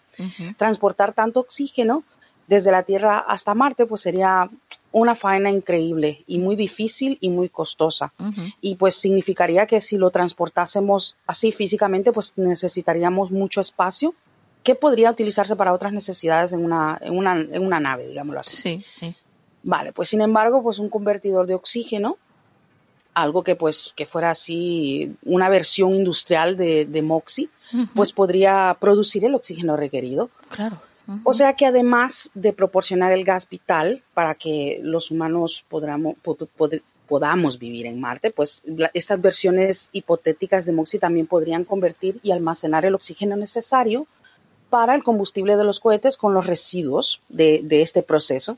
Transportar 0.57 1.13
tanto 1.13 1.39
oxígeno 1.39 2.03
desde 2.47 2.71
la 2.71 2.83
Tierra 2.83 3.19
hasta 3.19 3.53
Marte, 3.53 3.85
pues 3.85 4.01
sería 4.01 4.49
una 4.91 5.15
faena 5.15 5.49
increíble 5.49 6.23
y 6.27 6.37
muy 6.37 6.55
difícil 6.55 7.17
y 7.19 7.29
muy 7.29 7.49
costosa. 7.49 8.13
Y 8.61 8.75
pues 8.75 8.95
significaría 8.95 9.65
que 9.65 9.81
si 9.81 9.97
lo 9.97 10.11
transportásemos 10.11 11.17
así 11.25 11.51
físicamente, 11.51 12.11
pues 12.11 12.33
necesitaríamos 12.37 13.31
mucho 13.31 13.59
espacio 13.59 14.13
que 14.63 14.75
podría 14.75 15.11
utilizarse 15.11 15.55
para 15.55 15.73
otras 15.73 15.93
necesidades 15.93 16.53
en 16.53 16.63
una, 16.63 16.97
en 17.01 17.17
una, 17.17 17.33
en 17.33 17.65
una 17.65 17.79
nave, 17.79 18.07
digámoslo 18.07 18.39
así. 18.39 18.55
Sí, 18.55 18.85
sí. 18.87 19.15
Vale, 19.63 19.93
pues 19.93 20.09
sin 20.09 20.21
embargo, 20.21 20.61
pues 20.61 20.79
un 20.79 20.89
convertidor 20.89 21.47
de 21.47 21.55
oxígeno, 21.55 22.17
algo 23.13 23.43
que 23.43 23.55
pues 23.55 23.93
que 23.95 24.05
fuera 24.05 24.31
así 24.31 25.15
una 25.23 25.49
versión 25.49 25.95
industrial 25.95 26.57
de, 26.57 26.85
de 26.85 27.01
MOXIE, 27.01 27.49
pues 27.95 28.13
podría 28.13 28.75
producir 28.79 29.25
el 29.25 29.35
oxígeno 29.35 29.75
requerido. 29.75 30.29
Claro. 30.49 30.79
O 31.23 31.33
sea 31.33 31.53
que 31.53 31.65
además 31.65 32.31
de 32.33 32.53
proporcionar 32.53 33.11
el 33.11 33.25
gas 33.25 33.47
vital 33.49 34.03
para 34.13 34.35
que 34.35 34.79
los 34.81 35.11
humanos 35.11 35.65
podamos 37.07 37.59
vivir 37.59 37.85
en 37.85 37.99
Marte, 37.99 38.31
pues 38.31 38.63
estas 38.93 39.21
versiones 39.21 39.89
hipotéticas 39.91 40.65
de 40.65 40.71
MOXIE 40.71 40.99
también 40.99 41.27
podrían 41.27 41.65
convertir 41.65 42.19
y 42.23 42.31
almacenar 42.31 42.85
el 42.85 42.95
oxígeno 42.95 43.35
necesario 43.35 44.07
para 44.69 44.95
el 44.95 45.03
combustible 45.03 45.55
de 45.55 45.63
los 45.63 45.79
cohetes 45.79 46.17
con 46.17 46.33
los 46.33 46.47
residuos 46.47 47.21
de, 47.29 47.63
este 47.69 48.01
proceso. 48.01 48.57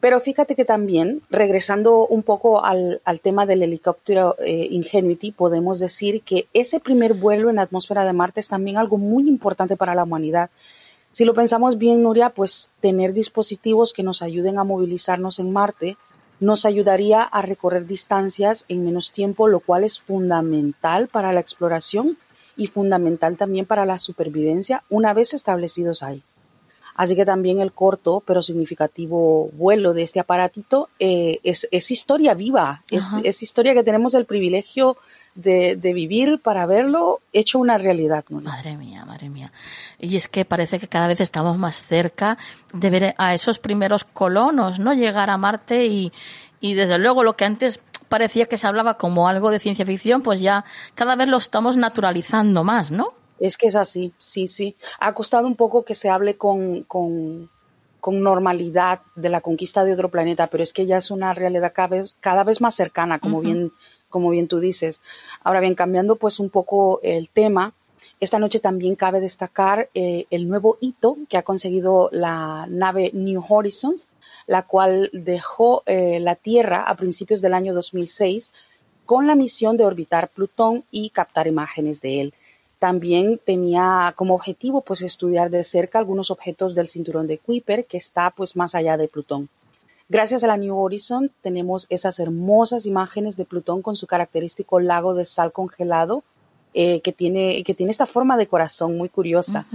Pero 0.00 0.20
fíjate 0.20 0.56
que 0.56 0.64
también, 0.64 1.22
regresando 1.30 2.06
un 2.06 2.22
poco 2.22 2.64
al, 2.64 3.00
tema 3.22 3.46
del 3.46 3.62
helicóptero 3.62 4.34
eh, 4.40 4.66
Ingenuity, 4.70 5.30
podemos 5.32 5.78
decir 5.78 6.22
que 6.22 6.48
ese 6.52 6.80
primer 6.80 7.14
vuelo 7.14 7.48
en 7.48 7.56
la 7.56 7.62
atmósfera 7.62 8.04
de 8.04 8.12
Marte 8.12 8.40
es 8.40 8.48
también 8.48 8.76
algo 8.76 8.98
muy 8.98 9.28
importante 9.28 9.76
para 9.76 9.94
la 9.94 10.02
humanidad. 10.02 10.50
Si 11.16 11.24
lo 11.24 11.32
pensamos 11.32 11.78
bien, 11.78 12.02
Nuria, 12.02 12.28
pues 12.28 12.72
tener 12.82 13.14
dispositivos 13.14 13.94
que 13.94 14.02
nos 14.02 14.20
ayuden 14.20 14.58
a 14.58 14.64
movilizarnos 14.64 15.38
en 15.38 15.50
Marte 15.50 15.96
nos 16.40 16.66
ayudaría 16.66 17.22
a 17.22 17.40
recorrer 17.40 17.86
distancias 17.86 18.66
en 18.68 18.84
menos 18.84 19.12
tiempo, 19.12 19.48
lo 19.48 19.60
cual 19.60 19.84
es 19.84 19.98
fundamental 19.98 21.08
para 21.08 21.32
la 21.32 21.40
exploración 21.40 22.18
y 22.54 22.66
fundamental 22.66 23.38
también 23.38 23.64
para 23.64 23.86
la 23.86 23.98
supervivencia 23.98 24.82
una 24.90 25.14
vez 25.14 25.32
establecidos 25.32 26.02
ahí. 26.02 26.22
Así 26.96 27.16
que 27.16 27.24
también 27.24 27.60
el 27.60 27.72
corto 27.72 28.22
pero 28.26 28.42
significativo 28.42 29.48
vuelo 29.54 29.94
de 29.94 30.02
este 30.02 30.20
aparatito 30.20 30.90
eh, 30.98 31.40
es, 31.42 31.90
historia 31.90 32.34
viva, 32.34 32.82
es, 32.90 33.42
historia 33.42 33.72
que 33.72 33.84
tenemos 33.84 34.12
el 34.12 34.26
privilegio 34.26 34.98
de, 35.36 35.78
vivir 35.94 36.40
para 36.42 36.66
verlo 36.66 37.20
hecho 37.32 37.58
una 37.58 37.78
realidad. 37.78 38.24
Madre 38.30 38.76
mía, 38.76 39.04
madre 39.04 39.28
mía. 39.28 39.52
Y 39.98 40.16
es 40.16 40.28
que 40.28 40.44
parece 40.44 40.78
que 40.78 40.88
cada 40.88 41.06
vez 41.06 41.20
estamos 41.20 41.56
más 41.58 41.84
cerca 41.84 42.38
de 42.72 42.90
ver 42.90 43.14
a 43.18 43.34
esos 43.34 43.58
primeros 43.58 44.04
colonos, 44.04 44.78
¿no? 44.78 44.94
Llegar 44.94 45.30
a 45.30 45.36
Marte 45.36 45.86
y, 45.86 46.12
y 46.60 46.74
desde 46.74 46.98
luego 46.98 47.22
lo 47.22 47.36
que 47.36 47.44
antes 47.44 47.80
parecía 48.08 48.46
que 48.46 48.58
se 48.58 48.66
hablaba 48.66 48.96
como 48.96 49.28
algo 49.28 49.50
de 49.50 49.60
ciencia 49.60 49.86
ficción, 49.86 50.22
pues 50.22 50.40
ya 50.40 50.64
cada 50.94 51.16
vez 51.16 51.28
lo 51.28 51.36
estamos 51.36 51.76
naturalizando 51.76 52.64
más, 52.64 52.90
¿no? 52.90 53.12
Es 53.38 53.56
que 53.56 53.66
es 53.66 53.76
así, 53.76 54.12
sí, 54.16 54.48
sí. 54.48 54.76
Ha 54.98 55.12
costado 55.12 55.46
un 55.46 55.56
poco 55.56 55.84
que 55.84 55.94
se 55.94 56.08
hable 56.08 56.36
con, 56.36 56.84
con, 56.84 57.50
normalidad 58.08 59.00
de 59.16 59.28
la 59.28 59.40
conquista 59.40 59.84
de 59.84 59.92
otro 59.92 60.08
planeta, 60.08 60.46
pero 60.46 60.62
es 60.62 60.72
que 60.72 60.86
ya 60.86 60.98
es 60.98 61.10
una 61.10 61.34
realidad 61.34 61.72
cada 61.74 61.88
vez, 61.88 62.14
cada 62.20 62.44
vez 62.44 62.60
más 62.60 62.76
cercana, 62.76 63.18
como, 63.18 63.40
bien, 63.40 63.72
como 64.08 64.30
bien 64.30 64.48
tú 64.48 64.60
dices. 64.60 65.00
Ahora 65.42 65.60
bien, 65.60 65.74
cambiando 65.74 66.16
pues 66.16 66.40
un 66.40 66.50
poco 66.50 67.00
el 67.02 67.28
tema, 67.30 67.72
esta 68.18 68.38
noche 68.38 68.60
también 68.60 68.94
cabe 68.94 69.20
destacar 69.20 69.90
eh, 69.94 70.24
el 70.30 70.48
nuevo 70.48 70.78
hito 70.80 71.18
que 71.28 71.36
ha 71.36 71.42
conseguido 71.42 72.08
la 72.12 72.66
nave 72.68 73.10
New 73.12 73.44
Horizons, 73.46 74.08
la 74.46 74.62
cual 74.62 75.10
dejó 75.12 75.82
eh, 75.86 76.18
la 76.20 76.34
Tierra 76.34 76.82
a 76.82 76.96
principios 76.96 77.42
del 77.42 77.52
año 77.52 77.74
2006 77.74 78.52
con 79.04 79.26
la 79.26 79.34
misión 79.34 79.76
de 79.76 79.84
orbitar 79.84 80.28
Plutón 80.28 80.84
y 80.90 81.10
captar 81.10 81.46
imágenes 81.46 82.00
de 82.00 82.20
él. 82.22 82.34
También 82.78 83.38
tenía 83.44 84.12
como 84.16 84.34
objetivo 84.34 84.80
pues 84.80 85.02
estudiar 85.02 85.50
de 85.50 85.64
cerca 85.64 85.98
algunos 85.98 86.30
objetos 86.30 86.74
del 86.74 86.88
cinturón 86.88 87.26
de 87.26 87.38
Kuiper 87.38 87.84
que 87.84 87.96
está 87.98 88.30
pues 88.30 88.56
más 88.56 88.74
allá 88.74 88.96
de 88.96 89.08
Plutón. 89.08 89.48
Gracias 90.08 90.44
a 90.44 90.46
la 90.46 90.56
New 90.56 90.76
Horizon 90.76 91.32
tenemos 91.42 91.86
esas 91.90 92.20
hermosas 92.20 92.86
imágenes 92.86 93.36
de 93.36 93.44
Plutón 93.44 93.82
con 93.82 93.96
su 93.96 94.06
característico 94.06 94.78
lago 94.78 95.14
de 95.14 95.24
sal 95.24 95.52
congelado 95.52 96.22
eh, 96.74 97.00
que, 97.00 97.12
tiene, 97.12 97.64
que 97.64 97.74
tiene 97.74 97.90
esta 97.90 98.06
forma 98.06 98.36
de 98.36 98.46
corazón 98.46 98.96
muy 98.96 99.08
curiosa. 99.08 99.66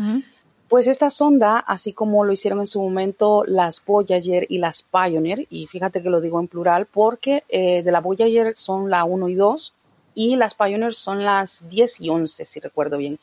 Pues 0.69 0.87
esta 0.87 1.09
sonda, 1.09 1.57
así 1.59 1.91
como 1.91 2.23
lo 2.23 2.31
hicieron 2.31 2.61
en 2.61 2.67
su 2.67 2.81
momento 2.81 3.43
las 3.45 3.83
Voyager 3.83 4.45
y 4.47 4.59
las 4.59 4.83
Pioneer, 4.83 5.45
y 5.49 5.67
fíjate 5.67 6.01
que 6.01 6.09
lo 6.09 6.21
digo 6.21 6.39
en 6.39 6.47
plural 6.47 6.85
porque 6.85 7.43
eh, 7.49 7.83
de 7.83 7.91
la 7.91 7.99
Voyager 7.99 8.55
son 8.55 8.89
la 8.89 9.03
1 9.03 9.27
y 9.27 9.35
2, 9.35 9.73
y 10.15 10.35
las 10.37 10.55
Pioneer 10.55 10.93
son 10.93 11.25
las 11.25 11.67
10 11.67 11.99
y 11.99 12.09
11, 12.09 12.45
si 12.45 12.59
recuerdo 12.61 12.97
bien. 12.97 13.19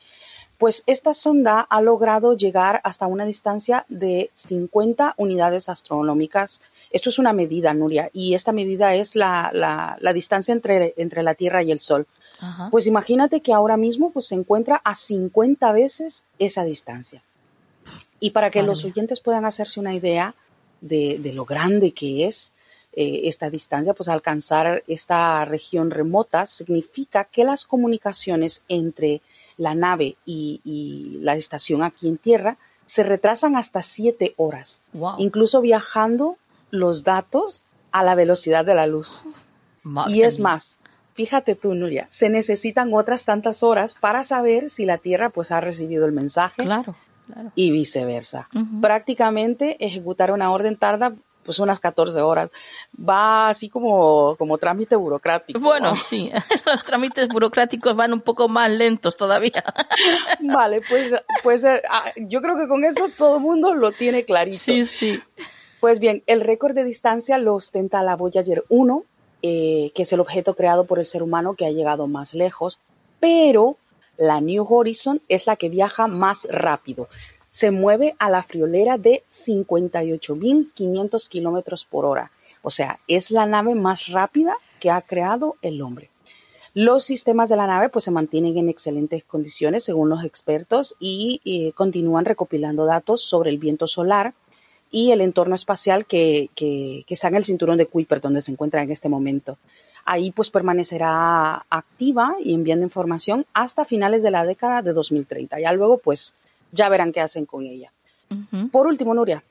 Pues 0.59 0.83
esta 0.87 1.15
sonda 1.15 1.61
ha 1.61 1.81
logrado 1.81 2.37
llegar 2.37 2.81
hasta 2.85 3.07
una 3.07 3.25
distancia 3.25 3.87
de 3.89 4.31
50 4.35 5.15
unidades 5.17 5.69
astronómicas. 5.69 6.61
Esto 6.91 7.11
es 7.11 7.19
una 7.19 7.33
medida, 7.33 7.75
Nuria, 7.75 8.11
y 8.13 8.35
esta 8.35 8.53
medida 8.53 8.95
es 8.95 9.15
la, 9.15 9.99
distancia 10.15 10.53
entre, 10.53 10.95
entre, 10.97 11.23
la 11.23 11.35
Tierra 11.35 11.63
y 11.63 11.71
el 11.71 11.81
Sol. 11.81 12.07
Pues 12.71 12.87
imagínate 12.87 13.41
que 13.41 13.53
ahora 13.53 13.77
mismo 13.77 14.11
pues, 14.11 14.27
se 14.27 14.35
encuentra 14.35 14.81
a 14.85 14.95
50 14.95 15.73
veces 15.73 16.25
esa 16.39 16.65
distancia. 16.65 17.23
Y 18.21 18.31
para 18.31 18.51
que 18.51 18.63
los 18.63 18.85
oyentes 18.85 19.21
puedan 19.21 19.45
hacerse 19.45 19.81
una 19.81 19.95
idea 19.95 20.35
de, 20.81 21.19
de 21.19 21.33
lo 21.33 21.45
grande 21.45 21.93
que 21.93 22.27
es, 22.27 22.53
eh, 23.01 23.29
esta 23.29 23.49
distancia, 23.49 23.95
pues 23.95 24.09
alcanzar 24.09 24.83
esta 24.89 25.45
región 25.45 25.91
remota 25.93 26.47
significa 26.47 27.25
que 27.25 27.45
las 27.45 27.65
comunicaciones 27.65 28.63
entre 28.69 29.21
la 29.57 29.75
nave 29.75 30.17
y, 30.27 31.19
la 31.21 31.37
estación 31.37 31.85
aquí 31.85 32.09
en 32.09 32.17
tierra 32.17 32.57
se 32.87 33.05
retrasan 33.05 33.55
hasta 33.55 33.83
siete 33.83 34.35
horas, 34.37 34.83
incluso 35.19 35.61
viajando 35.61 36.39
los 36.71 37.05
datos 37.05 37.65
a 37.93 38.03
la 38.03 38.15
velocidad 38.15 38.65
de 38.65 38.75
la 38.75 38.87
luz. 38.87 39.25
y 40.09 40.23
es 40.23 40.39
más, 40.39 40.79
fíjate 41.15 41.55
tú, 41.55 41.75
Nuria, 41.75 42.07
se 42.11 42.29
necesitan 42.29 42.93
otras 42.95 43.25
tantas 43.25 43.63
horas 43.63 43.95
para 43.95 44.25
saber 44.25 44.71
si 44.71 44.85
la 44.85 44.99
Tierra 44.99 45.31
pues 45.31 45.51
ha 45.51 45.61
recibido 45.61 46.07
el 46.07 46.13
mensaje. 46.13 46.63
Claro. 46.63 46.95
Y 47.55 47.71
viceversa. 47.71 48.49
Prácticamente 48.81 49.85
ejecutar 49.85 50.33
una 50.33 50.51
orden 50.51 50.77
tarda 50.77 51.13
pues 51.49 51.61
unas 51.61 51.81
14 51.81 52.21
horas. 52.21 52.51
Va 52.97 53.49
así 53.49 53.71
como, 53.71 54.37
como 54.37 54.59
trámite 54.59 54.97
burocrático. 54.97 55.59
Bueno, 55.59 55.97
sí, 55.97 56.31
los 56.67 56.85
trámites 56.85 57.27
burocráticos 57.29 57.97
van 57.97 58.13
un 58.13 58.21
poco 58.21 58.49
más 58.49 58.71
lentos 58.71 59.17
todavía. 59.17 59.65
Vale, 60.41 60.83
pues, 60.87 61.15
pues 61.43 61.65
eh, 61.65 61.81
ah, 61.89 62.13
yo 62.17 62.43
creo 62.43 62.59
que 62.59 62.69
con 62.69 62.85
eso 62.85 63.09
todo 63.17 63.39
el 63.39 63.43
mundo 63.43 63.75
lo 63.75 63.93
tiene 63.93 64.27
clarito. 64.27 64.59
Sí, 64.59 64.85
sí. 64.85 65.23
Pues 65.81 66.01
bien, 66.01 66.23
el 66.27 66.41
récord 66.41 66.75
de 66.75 66.85
distancia 66.85 67.39
lo 67.39 67.55
ostenta 67.55 68.03
la 68.03 68.17
Voyager 68.17 68.65
1, 68.69 69.05
eh, 69.43 69.93
que 69.95 70.03
es 70.03 70.13
el 70.13 70.21
objeto 70.21 70.55
creado 70.55 70.85
por 70.85 70.99
el 70.99 71.07
ser 71.07 71.23
humano 71.23 71.55
que 71.55 71.67
ha 71.67 71.71
llegado 71.71 72.07
más 72.07 72.35
lejos, 72.35 72.81
pero 73.21 73.77
la 74.17 74.41
New 74.41 74.67
Horizon 74.69 75.21
es 75.29 75.47
la 75.47 75.57
que 75.57 75.69
viaja 75.69 76.09
más 76.09 76.49
rápido 76.51 77.09
se 77.51 77.71
mueve 77.71 78.15
a 78.19 78.31
la 78.31 78.43
friolera 78.43 78.99
de 78.99 79.23
58.500 79.31 81.29
kilómetros 81.29 81.85
por 81.85 82.05
hora. 82.05 82.31
O 82.63 82.71
sea, 82.71 83.01
es 83.09 83.31
la 83.31 83.47
nave 83.47 83.75
más 83.75 84.09
rápida 84.09 84.57
que 84.81 84.91
ha 84.91 85.03
creado 85.03 85.57
el 85.63 85.83
hombre. 85.83 86.11
Los 86.75 87.05
sistemas 87.05 87.49
de 87.49 87.57
la 87.57 87.67
nave 87.67 87.89
pues 87.89 88.05
se 88.05 88.11
mantienen 88.11 88.59
en 88.59 88.69
excelentes 88.69 89.25
condiciones 89.25 89.83
según 89.85 90.11
los 90.11 90.25
expertos 90.25 90.95
y, 91.01 91.73
continúan 91.75 92.25
recopilando 92.27 92.85
datos 92.85 93.25
sobre 93.25 93.51
el 93.51 93.59
viento 93.59 93.87
solar 93.87 94.35
y 94.91 95.11
el 95.11 95.21
entorno 95.21 95.55
espacial 95.55 96.07
que, 96.07 96.51
que, 96.55 97.05
está 97.09 97.29
en 97.29 97.37
el 97.37 97.45
cinturón 97.45 97.79
de 97.79 97.87
Kuiper 97.87 98.21
donde 98.21 98.43
se 98.43 98.53
encuentra 98.53 98.83
en 98.83 98.91
este 98.91 99.09
momento. 99.09 99.59
Ahí 100.05 100.31
pues 100.31 100.51
permanecerá 100.51 101.67
activa 101.69 102.37
y 102.43 102.55
enviando 102.55 102.85
información 102.85 103.45
hasta 103.53 103.85
finales 103.85 104.23
de 104.23 104.31
la 104.31 104.45
década 104.45 104.81
de 104.83 104.93
2030. 104.93 105.61
Ya 105.61 105.73
luego 105.73 105.99
pues 105.99 106.35
ya 106.73 106.89
verán 106.89 107.13
qué 107.13 107.21
hacen 107.21 107.45
con 107.45 107.65
ella. 107.65 107.93
Por 108.73 108.87
último, 108.87 109.15
Nuria, 109.15 109.43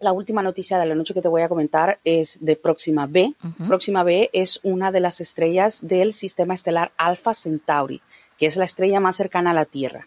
la 0.00 0.12
última 0.12 0.42
noticia 0.42 0.78
de 0.78 0.86
la 0.86 0.94
noche 0.94 1.14
que 1.14 1.22
te 1.22 1.28
voy 1.28 1.42
a 1.42 1.48
comentar 1.48 1.98
es 2.04 2.38
de 2.40 2.56
Próxima 2.56 3.06
B. 3.06 3.34
Próxima 3.66 4.02
B 4.02 4.30
es 4.32 4.60
una 4.62 4.92
de 4.92 5.00
las 5.00 5.20
estrellas 5.20 5.78
del 5.86 6.12
sistema 6.12 6.54
estelar 6.54 6.92
Alpha 6.96 7.34
Centauri, 7.34 8.00
que 8.38 8.46
es 8.46 8.56
la 8.56 8.64
estrella 8.64 9.00
más 9.00 9.16
cercana 9.16 9.50
a 9.50 9.54
la 9.54 9.64
Tierra. 9.64 10.06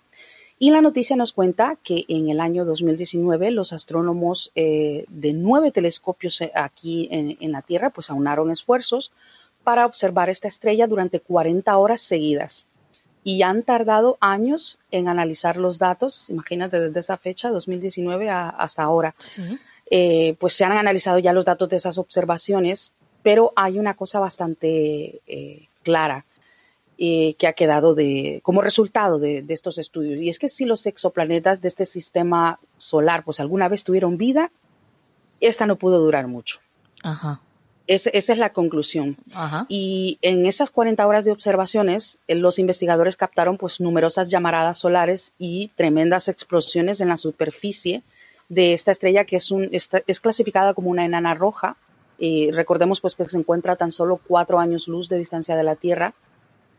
Y 0.60 0.72
la 0.72 0.82
noticia 0.82 1.16
nos 1.16 1.34
cuenta 1.34 1.78
que 1.84 2.05
en 2.08 2.30
el 2.30 2.39
año 2.39 2.66
2019 2.66 3.51
los 3.51 3.74
astrónomos 3.74 4.51
eh, 4.55 5.05
de 5.08 5.34
nueve 5.34 5.72
telescopios 5.72 6.41
eh, 6.41 6.51
aquí 6.55 7.08
en, 7.12 7.38
en, 7.39 7.51
la 7.51 7.62
Tierra 7.62 7.91
pues 7.91 8.10
aunaron 8.10 8.49
esfuerzos 8.49 9.12
para 9.64 9.86
observar 9.86 10.30
esta 10.30 10.47
estrella 10.47 10.88
durante 10.88 11.20
40 11.20 11.78
horas 11.78 12.01
seguidas. 12.01 12.66
Y 13.24 13.41
han 13.41 13.64
tardado 13.64 14.18
años 14.22 14.80
en 14.89 15.10
analizar 15.10 15.58
los 15.58 15.78
datos, 15.78 16.30
imagínate 16.30 16.80
desde 16.80 17.01
esa 17.01 17.18
fecha, 17.18 17.49
2019 17.49 18.30
hasta 18.30 18.84
ahora. 18.84 19.14
Eh, 19.89 20.36
pues 20.39 20.53
se 20.53 20.64
han 20.64 20.72
analizado 20.72 21.20
ya 21.20 21.34
los 21.34 21.45
datos 21.45 21.70
de 21.70 21.76
esas 21.76 21.97
observaciones, 21.97 22.93
pero 23.24 23.51
hay 23.55 23.78
una 23.78 23.95
cosa 23.95 24.20
bastante 24.20 25.22
eh, 25.28 25.68
clara 25.84 26.26
eh, 26.98 27.36
que 27.38 27.48
ha 27.48 27.54
quedado 27.54 27.95
de, 27.95 28.39
como 28.43 28.62
resultado 28.62 29.20
de, 29.20 29.41
de, 29.41 29.54
estos 29.54 29.78
estudios, 29.78 30.20
y 30.20 30.30
es 30.30 30.39
que 30.39 30.50
si 30.50 30.66
los 30.66 30.86
exoplanetas 30.86 31.62
de 31.62 31.68
este 31.68 31.86
sistema 31.86 32.60
solar 32.78 33.24
pues 33.24 33.39
alguna 33.39 33.68
vez 33.68 33.84
tuvieron 33.84 34.18
vida, 34.18 34.52
esta 35.39 35.66
no 35.66 35.76
pudo 35.76 36.00
durar 36.00 36.28
mucho. 36.28 36.60
Ajá 37.04 37.41
esa 37.88 38.34
es 38.34 38.38
la 38.38 38.52
conclusión. 38.52 39.18
Y 39.70 40.20
en 40.22 40.45
esas 40.45 40.72
40 40.72 41.08
horas 41.08 41.26
de 41.26 41.32
observaciones, 41.32 42.20
eh, 42.28 42.36
los 42.36 42.60
investigadores 42.60 43.16
captaron 43.16 43.58
pues 43.58 43.80
numerosas 43.80 44.30
llamaradas 44.30 44.80
solares 44.80 45.34
y 45.38 45.70
tremendas 45.76 46.28
explosiones 46.28 47.02
en 47.02 47.08
la 47.08 47.18
superficie 47.18 48.04
de 48.50 48.74
esta 48.74 48.91
estrella 48.91 49.26
que 49.26 49.38
es, 49.38 49.52
un, 49.52 49.70
es 49.72 50.20
clasificada 50.20 50.74
como 50.74 50.89
una 50.89 51.06
enana 51.06 51.34
roja. 51.34 51.78
Y 52.20 52.52
recordemos 52.52 53.00
pues 53.00 53.16
que 53.16 53.26
se 53.26 53.38
encuentra 53.38 53.74
a 53.74 53.76
tan 53.78 53.91
solo 53.91 54.20
cuatro 54.28 54.60
años 54.60 54.88
luz 54.88 55.08
de 55.08 55.18
distancia 55.18 55.56
de 55.56 55.64
la 55.64 55.76
Tierra. 55.76 56.14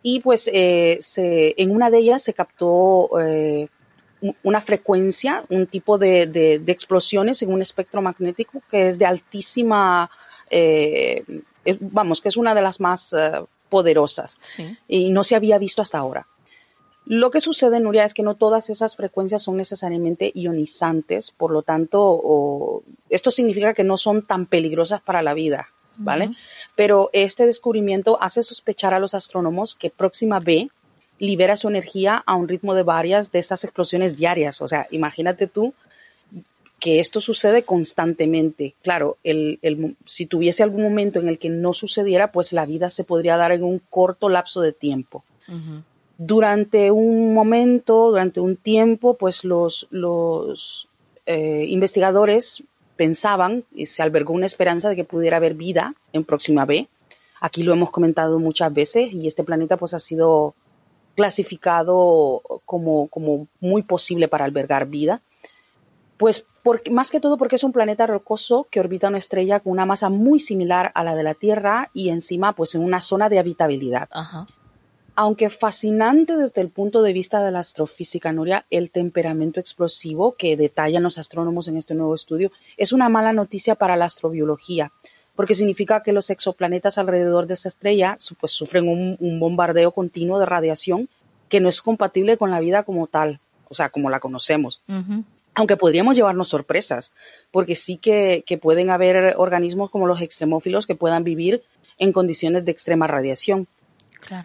Y 0.03 0.21
pues 0.21 0.49
eh, 0.53 0.99
se, 1.01 1.55
en 1.57 1.71
una 1.71 1.91
de 1.91 1.99
ellas 1.99 2.23
se 2.23 2.35
captó 2.35 3.11
eh, 3.21 3.69
una 4.43 4.61
frecuencia, 4.61 5.45
un 5.49 5.67
tipo 5.67 5.99
de, 5.99 6.63
explosiones 6.67 7.43
en 7.43 7.53
un 7.53 7.63
espectro 7.63 8.03
magnético 8.03 8.63
que 8.71 8.89
es 8.89 8.99
de 8.99 9.07
altísima, 9.07 10.11
eh, 10.51 11.25
vamos, 11.81 12.21
que 12.21 12.29
es 12.29 12.37
una 12.37 12.55
de 12.55 12.63
las 12.63 12.81
más 12.81 13.13
eh, 13.13 13.33
poderosas. 13.69 14.39
Y 14.87 15.11
no 15.11 15.25
se 15.25 15.37
había 15.37 15.59
visto 15.59 15.83
hasta 15.83 15.99
ahora. 15.99 16.27
Lo 17.05 17.31
que 17.31 17.41
sucede, 17.41 17.81
Nuria, 17.81 18.05
es 18.05 18.13
que 18.13 18.23
no 18.23 18.35
todas 18.35 18.69
esas 18.69 18.95
frecuencias 18.95 19.43
son 19.43 19.57
necesariamente 19.57 20.31
ionizantes, 20.35 21.31
por 21.31 21.53
lo 21.53 21.63
tanto, 21.63 22.83
esto 23.09 23.31
significa 23.31 23.73
que 23.73 23.85
no 23.85 23.97
son 23.97 24.27
tan 24.27 24.45
peligrosas 24.45 25.01
para 25.01 25.23
la 25.23 25.33
vida, 25.33 25.69
¿vale? 25.99 26.31
Pero 26.75 27.11
este 27.13 27.47
descubrimiento 27.47 28.19
hace 28.23 28.43
sospechar 28.43 28.95
a 28.95 28.99
los 28.99 29.15
astrónomos 29.15 29.75
que 29.75 29.91
Próxima 29.91 30.41
B 30.41 30.69
libera 31.19 31.57
su 31.57 31.69
energía 31.69 32.23
a 32.27 32.35
un 32.35 32.49
ritmo 32.49 32.75
de 32.75 32.85
varias 32.85 33.33
de 33.33 33.41
estas 33.41 33.65
explosiones 33.65 34.17
diarias. 34.17 34.63
O 34.63 34.69
sea, 34.69 34.87
imagínate 34.91 35.47
tú 35.47 35.75
que 36.81 37.01
esto 37.01 37.21
sucede 37.21 37.65
constantemente. 37.65 38.75
Claro, 38.83 39.19
si 40.05 40.27
tuviese 40.27 40.63
algún 40.63 40.83
momento 40.83 41.19
en 41.19 41.29
el 41.29 41.39
que 41.39 41.51
no 41.51 41.73
sucediera, 41.73 42.31
pues 42.31 42.53
la 42.53 42.67
vida 42.67 42.89
se 42.89 43.05
podría 43.05 43.37
dar 43.37 43.51
en 43.51 43.65
un 43.65 43.81
corto 43.91 44.29
lapso 44.29 44.61
de 44.61 44.73
tiempo 44.73 45.25
durante 46.19 46.91
un 46.91 47.33
momento, 47.33 48.11
durante 48.11 48.41
un 48.41 48.57
tiempo, 48.57 49.15
pues 49.15 49.45
los, 49.45 49.87
los 49.91 50.89
eh, 51.27 51.65
investigadores 51.69 52.65
pensaban 52.99 53.65
y 53.73 53.87
se 53.87 54.03
albergó 54.03 54.35
una 54.35 54.45
esperanza 54.45 54.91
de 54.91 54.97
que 54.97 55.05
pudiera 55.05 55.39
haber 55.39 55.55
vida 55.55 55.95
en 56.13 56.25
Próxima 56.25 56.67
B. 56.67 56.89
Aquí 57.41 57.63
lo 57.63 57.73
hemos 57.73 57.91
comentado 57.91 58.39
muchas 58.41 58.75
veces 58.75 59.15
y 59.15 59.29
este 59.29 59.45
planeta 59.45 59.77
pues 59.77 59.95
ha 59.95 60.01
sido 60.01 60.55
clasificado 61.15 62.43
como, 62.67 63.07
como 63.09 63.47
muy 63.61 63.83
posible 63.83 64.27
para 64.29 64.45
albergar 64.45 64.87
vida. 64.87 65.23
Pues 66.17 66.45
más 66.91 67.11
que 67.11 67.21
todo 67.21 67.39
porque 67.39 67.57
es 67.57 67.65
un 67.65 67.73
planeta 67.73 68.07
rocoso 68.07 68.67
que 68.71 68.81
orbita 68.81 69.09
una 69.09 69.19
estrella 69.19 69.61
con 69.61 69.73
una 69.73 69.87
masa 69.87 70.11
muy 70.11 70.41
similar 70.41 70.91
a 70.95 71.05
la 71.05 71.15
de 71.15 71.23
la 71.23 71.35
Tierra 71.35 71.91
y 71.95 72.11
encima 72.11 72.53
pues 72.53 72.75
en 72.75 72.83
una 72.83 73.01
zona 73.01 73.29
de 73.29 73.39
habitabilidad. 73.39 74.09
Ajá. 74.11 74.47
Aunque 75.21 75.51
fascinante 75.51 76.37
desde 76.37 76.61
el 76.61 76.69
punto 76.69 77.03
de 77.03 77.13
vista 77.13 77.43
de 77.43 77.51
la 77.51 77.59
astrofísica, 77.59 78.31
Nuria, 78.31 78.67
el 78.71 78.93
temperamento 78.93 79.59
explosivo 79.59 80.37
que 80.39 80.57
detallan 80.57 81.03
los 81.03 81.19
astrónomos 81.19 81.67
en 81.67 81.77
este 81.77 81.97
nuevo 81.97 82.15
estudio 82.15 82.53
es 82.77 82.93
una 82.93 83.09
mala 83.09 83.33
noticia 83.33 83.75
para 83.75 83.97
la 83.97 84.05
astrobiología, 84.05 84.93
porque 85.35 85.57
significa 85.57 86.05
que 86.05 86.13
los 86.13 86.31
exoplanetas 86.31 86.99
alrededor 86.99 87.49
de 87.49 87.55
esa 87.55 87.69
estrella 87.69 88.17
pues, 88.39 88.53
sufren 88.53 88.87
un, 88.87 89.41
bombardeo 89.41 89.91
continuo 89.91 90.39
de 90.39 90.47
radiación 90.47 91.09
que 91.49 91.59
no 91.59 91.69
es 91.69 91.83
compatible 91.83 92.37
con 92.37 92.53
la 92.53 92.61
vida 92.61 92.85
como 92.85 93.09
tal, 93.09 93.41
o 93.69 93.75
sea, 93.75 93.89
como 93.89 94.11
la 94.11 94.21
conocemos. 94.21 94.83
Aunque 95.57 95.77
podríamos 95.77 96.17
llevarnos 96.17 96.51
sorpresas, 96.51 97.11
porque 97.51 97.75
sí 97.75 97.97
que, 97.97 98.45
que 98.47 98.57
pueden 98.57 98.91
haber 98.91 99.35
organismos 99.37 99.91
como 99.91 100.07
los 100.07 100.23
extremófilos 100.23 100.87
que 100.87 100.95
puedan 100.95 101.25
vivir 101.25 101.65
en 101.99 102.13
condiciones 102.13 102.65
de 102.65 102.71
extrema 102.71 103.09
radiación. 103.09 103.67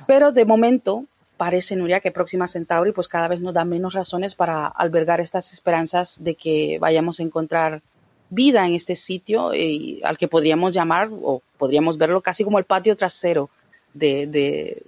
Pero 0.07 0.31
de 0.31 0.45
momento 0.45 1.05
parece, 1.37 1.75
Nuria, 1.75 1.99
que 1.99 2.11
Próxima 2.11 2.47
Centauri 2.47 2.91
pues 2.91 3.07
cada 3.07 3.27
vez 3.27 3.41
nos 3.41 3.53
da 3.53 3.65
menos 3.65 3.93
razones 3.93 4.35
para 4.35 4.67
albergar 4.67 5.19
estas 5.19 5.51
esperanzas 5.51 6.23
de 6.23 6.35
que 6.35 6.77
vayamos 6.79 7.19
a 7.19 7.23
encontrar 7.23 7.81
vida 8.29 8.65
en 8.65 8.73
este 8.73 8.95
sitio 8.95 9.53
y 9.53 10.01
al 10.03 10.17
que 10.17 10.27
podríamos 10.27 10.73
llamar 10.73 11.09
o 11.11 11.41
podríamos 11.57 11.97
verlo 11.97 12.21
casi 12.21 12.43
como 12.43 12.59
el 12.59 12.65
patio 12.65 12.95
trasero 12.95 13.49
de, 13.93 14.81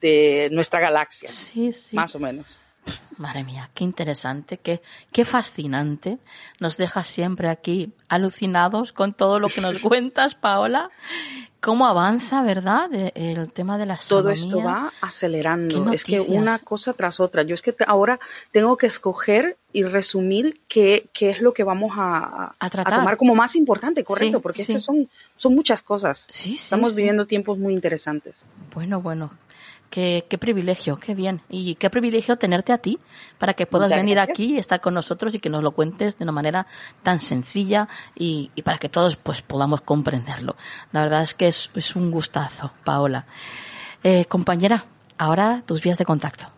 de, 0.00 0.48
nuestra 0.52 0.80
galaxia. 0.80 1.28
Sí, 1.30 1.72
sí. 1.72 1.94
Más 1.94 2.14
o 2.14 2.18
menos. 2.18 2.58
Madre 3.16 3.42
mía, 3.42 3.68
qué 3.74 3.82
interesante, 3.82 4.58
qué, 4.58 4.80
qué 5.12 5.24
fascinante. 5.24 6.18
Nos 6.60 6.76
deja 6.76 7.02
siempre 7.02 7.48
aquí 7.48 7.92
alucinados 8.08 8.92
con 8.92 9.12
todo 9.12 9.40
lo 9.40 9.48
que 9.48 9.60
nos 9.60 9.78
cuentas, 9.82 10.34
Paola 10.34 10.90
cómo 11.60 11.86
avanza, 11.86 12.42
¿verdad? 12.42 12.88
El 13.14 13.50
tema 13.52 13.78
de 13.78 13.86
la 13.86 13.94
astronomía. 13.94 14.34
Todo 14.34 14.58
esto 14.58 14.62
va 14.62 14.92
acelerando. 15.00 15.92
Es 15.92 16.04
que 16.04 16.20
una 16.20 16.58
cosa 16.58 16.92
tras 16.92 17.20
otra. 17.20 17.42
Yo 17.42 17.54
es 17.54 17.62
que 17.62 17.74
ahora 17.86 18.20
tengo 18.52 18.76
que 18.76 18.86
escoger 18.86 19.56
y 19.72 19.82
resumir 19.82 20.60
qué, 20.68 21.08
qué 21.12 21.30
es 21.30 21.40
lo 21.40 21.52
que 21.52 21.64
vamos 21.64 21.92
a, 21.96 22.54
a, 22.58 22.70
tomar 22.70 23.16
como 23.16 23.34
más 23.34 23.56
importante, 23.56 24.04
correcto, 24.04 24.40
porque 24.40 24.64
son, 24.78 25.08
son 25.36 25.54
muchas 25.54 25.82
cosas. 25.82 26.26
Sí, 26.30 26.54
Estamos 26.54 26.94
viviendo 26.94 27.26
tiempos 27.26 27.58
muy 27.58 27.74
interesantes. 27.74 28.46
Bueno, 28.72 29.00
bueno, 29.00 29.30
Qué, 29.90 30.26
qué, 30.28 30.36
privilegio, 30.36 30.98
qué 30.98 31.14
bien. 31.14 31.40
Y 31.48 31.74
qué 31.76 31.88
privilegio 31.88 32.36
tenerte 32.36 32.72
a 32.72 32.78
ti 32.78 32.98
para 33.38 33.54
que 33.54 33.66
puedas 33.66 33.90
venir 33.90 34.18
aquí 34.18 34.54
y 34.54 34.58
estar 34.58 34.80
con 34.80 34.92
nosotros 34.92 35.34
y 35.34 35.38
que 35.38 35.48
nos 35.48 35.62
lo 35.62 35.70
cuentes 35.70 36.18
de 36.18 36.24
una 36.24 36.32
manera 36.32 36.66
tan 37.02 37.20
sencilla 37.20 37.88
y, 38.14 38.50
y 38.54 38.62
para 38.62 38.78
que 38.78 38.88
todos 38.88 39.16
pues 39.16 39.40
podamos 39.40 39.80
comprenderlo. 39.80 40.56
La 40.92 41.02
verdad 41.02 41.22
es 41.22 41.34
que 41.34 41.48
es, 41.48 41.70
es 41.74 41.96
un 41.96 42.10
gustazo, 42.10 42.72
Paola. 42.84 43.26
Eh, 44.04 44.26
compañera, 44.26 44.84
ahora 45.16 45.62
tus 45.66 45.82
vías 45.82 45.98
de 45.98 46.04
contacto. 46.04 46.57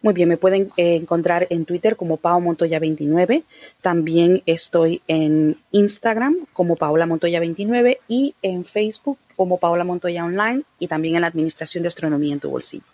Muy 0.00 0.14
bien, 0.14 0.28
me 0.28 0.36
pueden 0.36 0.70
eh, 0.76 0.94
encontrar 0.94 1.48
en 1.50 1.64
Twitter 1.64 1.96
como 1.96 2.18
Pao 2.18 2.40
Montoya29. 2.40 3.42
También 3.82 4.42
estoy 4.46 5.02
en 5.08 5.58
Instagram 5.72 6.36
como 6.52 6.76
Paola 6.76 7.06
Montoya29 7.06 7.98
y 8.06 8.34
en 8.42 8.64
Facebook 8.64 9.18
como 9.34 9.58
Paola 9.58 9.82
Montoya 9.84 10.24
Online 10.24 10.62
y 10.78 10.86
también 10.86 11.16
en 11.16 11.22
la 11.22 11.26
Administración 11.26 11.82
de 11.82 11.88
Astronomía 11.88 12.32
en 12.32 12.40
tu 12.40 12.50
bolsillo. 12.50 12.84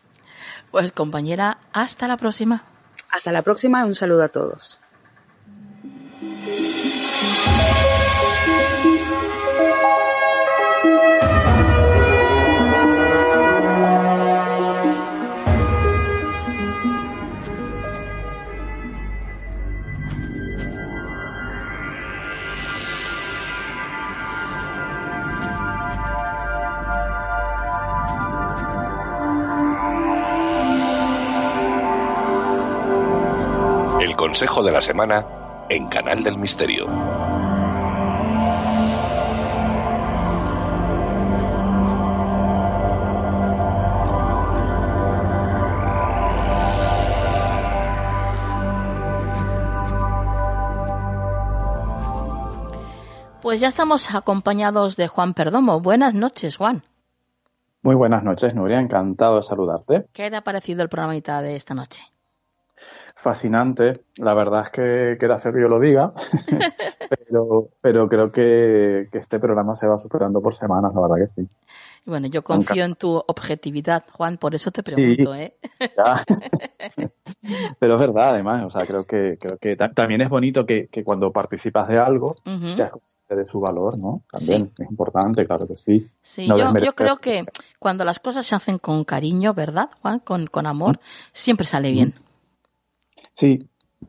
Pues 0.70 0.92
compañera, 0.92 1.58
hasta 1.72 2.08
la 2.08 2.16
próxima. 2.16 2.64
Hasta 3.10 3.32
la 3.32 3.42
próxima 3.42 3.84
un 3.84 3.94
saludo 3.94 4.24
a 4.24 4.28
todos. 4.28 4.80
Consejo 34.16 34.62
de 34.62 34.72
la 34.72 34.80
semana 34.80 35.26
en 35.68 35.88
Canal 35.88 36.22
del 36.22 36.38
Misterio. 36.38 36.86
Pues 53.44 53.60
ya 53.60 53.68
estamos 53.68 54.14
acompañados 54.14 54.96
de 54.96 55.06
Juan 55.06 55.34
Perdomo. 55.34 55.78
Buenas 55.80 56.14
noches, 56.14 56.56
Juan. 56.56 56.82
Muy 57.82 57.94
buenas 57.94 58.24
noches, 58.24 58.54
Nuria. 58.54 58.80
Encantado 58.80 59.36
de 59.36 59.42
saludarte. 59.42 60.06
¿Qué 60.14 60.30
te 60.30 60.36
ha 60.36 60.40
parecido 60.40 60.82
el 60.82 60.88
programita 60.88 61.42
de 61.42 61.54
esta 61.54 61.74
noche? 61.74 62.13
Fascinante. 63.24 64.04
La 64.16 64.34
verdad 64.34 64.64
es 64.64 64.70
que 64.70 65.16
queda 65.18 65.36
hacer 65.36 65.52
que 65.54 65.62
yo 65.62 65.68
lo 65.68 65.80
diga, 65.80 66.12
pero, 67.26 67.68
pero 67.80 68.08
creo 68.08 68.30
que, 68.30 69.08
este 69.12 69.40
programa 69.40 69.74
se 69.74 69.86
va 69.86 69.98
superando 69.98 70.40
por 70.40 70.54
semanas, 70.54 70.92
la 70.94 71.00
verdad 71.00 71.26
que 71.26 71.42
sí. 71.42 71.48
Bueno, 72.04 72.26
yo 72.26 72.44
confío 72.44 72.84
en 72.84 72.96
tu 72.96 73.16
objetividad, 73.16 74.04
Juan, 74.12 74.36
por 74.36 74.54
eso 74.54 74.70
te 74.70 74.82
pregunto, 74.82 75.34
¿eh? 75.34 75.54
pero 77.78 77.94
es 77.94 78.00
verdad, 78.00 78.30
además, 78.34 78.62
o 78.66 78.70
sea, 78.70 78.86
creo 78.86 79.04
que, 79.04 79.38
creo 79.40 79.56
que 79.56 79.74
también 79.74 80.20
es 80.20 80.28
bonito 80.28 80.66
que, 80.66 80.88
cuando 81.02 81.32
participas 81.32 81.88
de 81.88 81.98
algo 81.98 82.34
seas 82.76 82.90
consciente 82.90 83.36
de 83.36 83.46
su 83.46 83.58
valor, 83.58 83.98
¿no? 83.98 84.22
También 84.30 84.70
es 84.78 84.90
importante, 84.90 85.46
claro 85.46 85.66
que 85.66 85.78
sí. 85.78 86.06
Sí, 86.22 86.46
yo, 86.46 86.78
yo, 86.78 86.94
creo 86.94 87.16
que 87.16 87.46
cuando 87.78 88.04
las 88.04 88.18
cosas 88.18 88.44
se 88.44 88.54
hacen 88.54 88.78
con 88.78 89.04
cariño, 89.04 89.54
¿verdad, 89.54 89.88
Juan? 90.02 90.18
Con, 90.18 90.46
con 90.46 90.66
amor, 90.66 91.00
siempre 91.32 91.66
sale 91.66 91.90
bien. 91.90 92.12
Sí, 93.34 93.58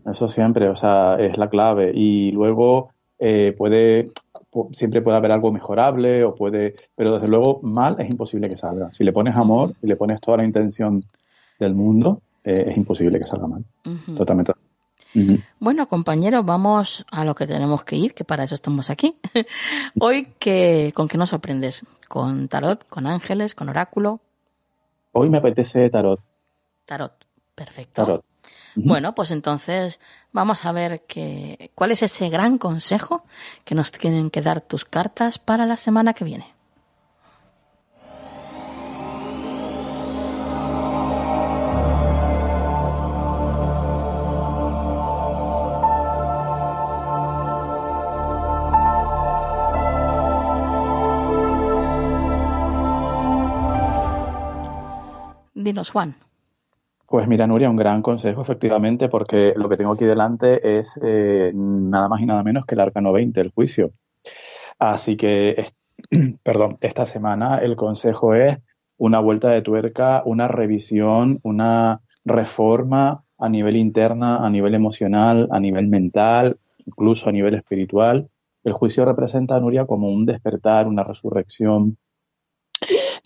eso 0.10 0.30
siempre, 0.30 0.70
o 0.70 0.76
sea, 0.76 1.16
es 1.20 1.38
la 1.38 1.50
clave. 1.50 1.92
Y 1.94 2.32
luego 2.32 2.90
eh, 3.20 3.54
puede, 3.58 4.12
siempre 4.72 5.02
puede 5.02 5.18
haber 5.18 5.32
algo 5.32 5.52
mejorable 5.52 6.24
o 6.24 6.36
puede, 6.36 6.76
pero 6.96 7.16
desde 7.16 7.28
luego 7.28 7.60
mal 7.62 7.96
es 8.00 8.10
imposible 8.10 8.50
que 8.50 8.58
salga. 8.58 8.92
Si 8.94 9.04
le 9.04 9.12
pones 9.12 9.36
amor 9.36 9.74
y 9.82 9.88
le 9.88 9.96
pones 9.96 10.22
toda 10.22 10.38
la 10.38 10.46
intención 10.46 11.04
del 11.60 11.74
mundo, 11.74 12.22
eh, 12.44 12.66
es 12.70 12.78
imposible 12.78 13.20
que 13.20 13.26
salga 13.26 13.48
mal. 13.48 13.66
Totalmente. 14.16 14.54
Bueno, 15.60 15.88
compañeros, 15.88 16.46
vamos 16.46 17.06
a 17.10 17.24
lo 17.24 17.36
que 17.36 17.48
tenemos 17.48 17.86
que 17.86 17.96
ir, 17.96 18.14
que 18.14 18.26
para 18.26 18.44
eso 18.44 18.54
estamos 18.54 18.90
aquí. 18.90 19.16
Hoy, 20.00 20.28
que, 20.40 20.92
¿con 20.94 21.08
qué 21.08 21.18
nos 21.18 21.30
sorprendes? 21.30 21.86
¿Con 22.10 22.50
tarot? 22.50 22.86
¿Con 22.88 23.08
ángeles? 23.08 23.56
¿Con 23.56 23.70
oráculo? 23.70 24.20
Hoy 25.14 25.30
me 25.30 25.38
apetece 25.38 25.90
tarot. 25.90 26.20
Tarot, 26.86 27.14
perfecto. 27.56 28.04
Tarot. 28.04 28.26
Bueno, 28.76 29.16
pues 29.16 29.32
entonces 29.32 30.02
vamos 30.34 30.66
a 30.66 30.74
ver 30.74 31.06
que, 31.08 31.72
cuál 31.76 31.92
es 31.92 32.04
ese 32.04 32.30
gran 32.30 32.58
consejo 32.58 33.24
que 33.64 33.74
nos 33.74 33.92
tienen 33.92 34.30
que 34.30 34.42
dar 34.42 34.60
tus 34.60 34.84
cartas 34.84 35.40
para 35.40 35.66
la 35.66 35.78
semana 35.78 36.14
que 36.14 36.26
viene. 36.26 36.54
Dinos, 55.54 55.90
Juan. 55.90 56.25
Pues 57.16 57.30
mira, 57.30 57.48
Nuria, 57.48 57.70
un 57.70 57.78
gran 57.78 58.02
consejo, 58.02 58.42
efectivamente, 58.42 59.08
porque 59.08 59.54
lo 59.56 59.70
que 59.70 59.78
tengo 59.78 59.94
aquí 59.94 60.04
delante 60.04 60.80
es 60.80 61.00
eh, 61.02 61.50
nada 61.56 62.10
más 62.10 62.20
y 62.20 62.26
nada 62.26 62.44
menos 62.44 62.66
que 62.66 62.76
el 62.76 62.82
arcano 62.82 63.14
20, 63.14 63.40
el 63.40 63.52
juicio. 63.52 63.94
Así 64.80 65.16
que, 65.16 65.66
perdón, 66.44 66.78
esta 66.82 67.06
semana 67.06 67.60
el 67.60 67.78
consejo 67.78 68.36
es 68.36 68.58
una 68.98 69.22
vuelta 69.22 69.50
de 69.50 69.62
tuerca, 69.62 70.24
una 70.26 70.50
revisión, 70.50 71.40
una 71.44 72.02
reforma 72.26 73.24
a 73.38 73.48
nivel 73.48 73.78
interna, 73.78 74.46
a 74.46 74.50
nivel 74.50 74.76
emocional, 74.76 75.48
a 75.52 75.60
nivel 75.62 75.88
mental, 75.88 76.58
incluso 76.86 77.30
a 77.30 77.32
nivel 77.32 77.54
espiritual. 77.56 78.28
El 78.66 78.74
juicio 78.74 79.06
representa 79.06 79.56
a 79.56 79.62
Nuria 79.62 79.86
como 79.86 80.10
un 80.10 80.26
despertar, 80.26 80.86
una 80.86 81.06
resurrección, 81.06 81.98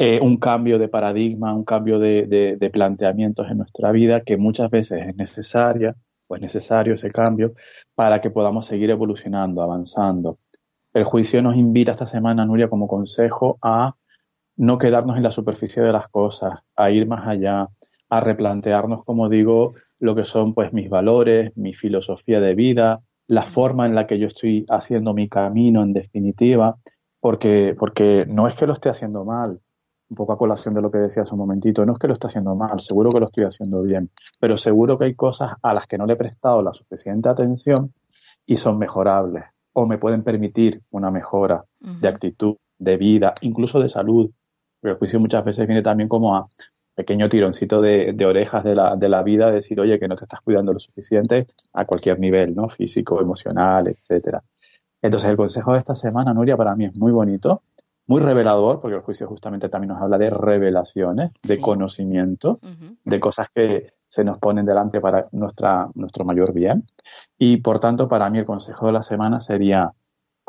eh, 0.01 0.17
un 0.21 0.37
cambio 0.37 0.79
de 0.79 0.87
paradigma, 0.87 1.53
un 1.53 1.65
cambio 1.65 1.99
de, 1.99 2.69
planteamientos 2.71 3.51
en 3.51 3.57
nuestra 3.57 3.91
vida 3.91 4.21
que 4.21 4.37
muchas 4.37 4.71
veces 4.71 5.05
es 5.05 5.15
necesaria 5.17 5.93
o 6.27 6.37
es 6.37 6.41
necesario 6.41 6.93
ese 6.93 7.11
cambio 7.11 7.51
para 7.95 8.21
que 8.21 8.29
podamos 8.29 8.65
seguir 8.65 8.91
evolucionando, 8.91 9.61
avanzando. 9.61 10.39
El 10.93 11.03
juicio 11.03 11.41
nos 11.41 11.57
invita 11.57 11.91
esta 11.91 12.07
semana, 12.07 12.45
Nuria, 12.45 12.69
como 12.69 12.87
consejo 12.87 13.59
a 13.61 13.95
no 14.55 14.77
quedarnos 14.77 15.17
en 15.17 15.23
la 15.23 15.31
superficie 15.31 15.83
de 15.83 15.91
las 15.91 16.07
cosas, 16.07 16.61
a 16.77 16.91
ir 16.91 17.05
más 17.05 17.27
allá, 17.27 17.67
a 18.07 18.19
replantearnos, 18.21 19.03
como 19.03 19.27
digo, 19.27 19.73
lo 19.99 20.15
que 20.15 20.23
son 20.23 20.53
pues 20.53 20.71
mis 20.71 20.89
valores, 20.89 21.51
mi 21.57 21.73
filosofía 21.73 22.39
de 22.39 22.55
vida, 22.55 23.01
la 23.27 23.43
forma 23.43 23.85
en 23.85 23.95
la 23.95 24.07
que 24.07 24.17
yo 24.17 24.27
estoy 24.27 24.65
haciendo 24.69 25.13
mi 25.13 25.27
camino 25.27 25.83
en 25.83 25.91
definitiva, 25.91 26.77
porque, 27.19 27.75
porque 27.77 28.25
no 28.29 28.47
es 28.47 28.55
que 28.55 28.65
lo 28.65 28.71
esté 28.71 28.87
haciendo 28.87 29.25
mal, 29.25 29.59
un 30.09 30.15
poco 30.15 30.33
a 30.33 30.37
colación 30.37 30.73
de 30.73 30.81
lo 30.81 30.89
que 30.89 30.97
decía 30.97 31.23
hace 31.23 31.33
un 31.33 31.39
momentito, 31.39 31.85
no 31.85 31.93
es 31.93 31.99
que 31.99 32.07
lo 32.07 32.13
esté 32.13 32.27
haciendo 32.27 32.55
mal, 32.55 32.79
seguro 32.79 33.09
que 33.11 33.19
lo 33.19 33.25
estoy 33.25 33.45
haciendo 33.45 33.81
bien, 33.83 34.09
pero 34.39 34.57
seguro 34.57 34.97
que 34.97 35.05
hay 35.05 35.15
cosas 35.15 35.51
a 35.61 35.73
las 35.73 35.87
que 35.87 35.97
no 35.97 36.05
le 36.05 36.13
he 36.13 36.17
prestado 36.17 36.61
la 36.61 36.73
suficiente 36.73 37.29
atención 37.29 37.93
y 38.45 38.55
son 38.57 38.79
mejorables 38.79 39.43
o 39.73 39.85
me 39.85 39.97
pueden 39.97 40.23
permitir 40.23 40.81
una 40.91 41.11
mejora 41.11 41.63
de 41.79 42.07
actitud, 42.07 42.55
de 42.79 42.97
vida, 42.97 43.33
incluso 43.41 43.79
de 43.79 43.89
salud. 43.89 44.29
Pero 44.81 44.93
el 44.93 44.99
juicio 44.99 45.19
muchas 45.19 45.45
veces 45.45 45.67
viene 45.67 45.83
también 45.83 46.09
como 46.09 46.35
a 46.35 46.47
pequeño 46.95 47.29
tironcito 47.29 47.79
de, 47.79 48.13
orejas 48.25 48.63
de 48.63 48.75
la, 48.75 48.95
de 48.95 49.07
la 49.07 49.23
vida, 49.23 49.51
decir, 49.51 49.79
oye, 49.79 49.99
que 49.99 50.07
no 50.07 50.15
te 50.15 50.25
estás 50.25 50.41
cuidando 50.41 50.73
lo 50.73 50.79
suficiente 50.79 51.47
a 51.73 51.85
cualquier 51.85 52.19
nivel, 52.19 52.55
¿no? 52.55 52.67
Físico, 52.67 53.21
emocional, 53.21 53.87
etcétera. 53.87 54.43
Entonces, 55.01 55.29
el 55.29 55.37
consejo 55.37 55.73
de 55.73 55.79
esta 55.79 55.95
semana, 55.95 56.33
Nuria, 56.33 56.57
para 56.57 56.75
mí 56.75 56.85
es 56.85 56.97
muy 56.97 57.11
bonito 57.11 57.61
muy 58.09 58.21
revelador, 58.21 58.81
porque 58.81 58.95
el 58.95 59.03
juicio 59.03 59.27
justamente 59.27 59.69
también 59.69 59.93
nos 59.93 60.01
habla 60.01 60.17
de 60.17 60.31
revelaciones, 60.31 61.31
de 61.43 61.61
conocimiento, 61.61 62.59
de 63.05 63.19
cosas 63.19 63.49
que 63.53 63.93
se 64.07 64.23
nos 64.23 64.39
ponen 64.39 64.65
delante 64.65 64.99
para 64.99 65.27
nuestra, 65.31 65.87
nuestro 65.93 66.25
mayor 66.25 66.51
bien. 66.51 66.85
Y 67.37 67.57
por 67.57 67.79
tanto, 67.79 68.09
para 68.09 68.27
mí 68.31 68.39
el 68.39 68.45
consejo 68.45 68.87
de 68.87 68.93
la 68.93 69.03
semana 69.03 69.41
sería, 69.41 69.93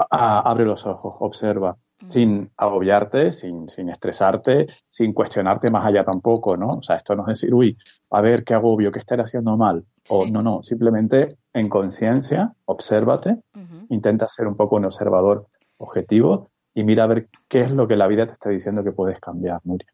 abre 0.08 0.64
los 0.64 0.86
ojos, 0.86 1.16
observa, 1.20 1.76
sin 2.08 2.50
agobiarte, 2.56 3.30
sin, 3.32 3.68
sin 3.68 3.90
estresarte, 3.90 4.68
sin 4.88 5.12
cuestionarte 5.12 5.70
más 5.70 5.84
allá 5.84 6.02
tampoco, 6.02 6.56
¿no? 6.56 6.68
O 6.68 6.82
sea, 6.82 6.96
esto 6.96 7.14
no 7.14 7.24
es 7.24 7.40
decir, 7.40 7.52
uy, 7.52 7.76
a 8.10 8.22
ver 8.22 8.42
qué 8.42 8.54
agobio, 8.54 8.90
qué 8.90 9.00
estaré 9.00 9.22
haciendo 9.22 9.58
mal. 9.58 9.84
O 10.08 10.24
no, 10.24 10.42
no, 10.42 10.62
simplemente 10.62 11.36
en 11.52 11.68
conciencia, 11.68 12.54
obsérvate, 12.64 13.36
intenta 13.90 14.28
ser 14.28 14.46
un 14.46 14.56
poco 14.56 14.76
un 14.76 14.86
observador 14.86 15.46
objetivo 15.76 16.49
y 16.74 16.84
mira 16.84 17.04
a 17.04 17.06
ver 17.06 17.28
qué 17.48 17.62
es 17.62 17.72
lo 17.72 17.86
que 17.86 17.96
la 17.96 18.06
vida 18.06 18.26
te 18.26 18.32
está 18.32 18.50
diciendo 18.50 18.84
que 18.84 18.92
puedes 18.92 19.18
cambiar, 19.20 19.60
Nuria. 19.64 19.88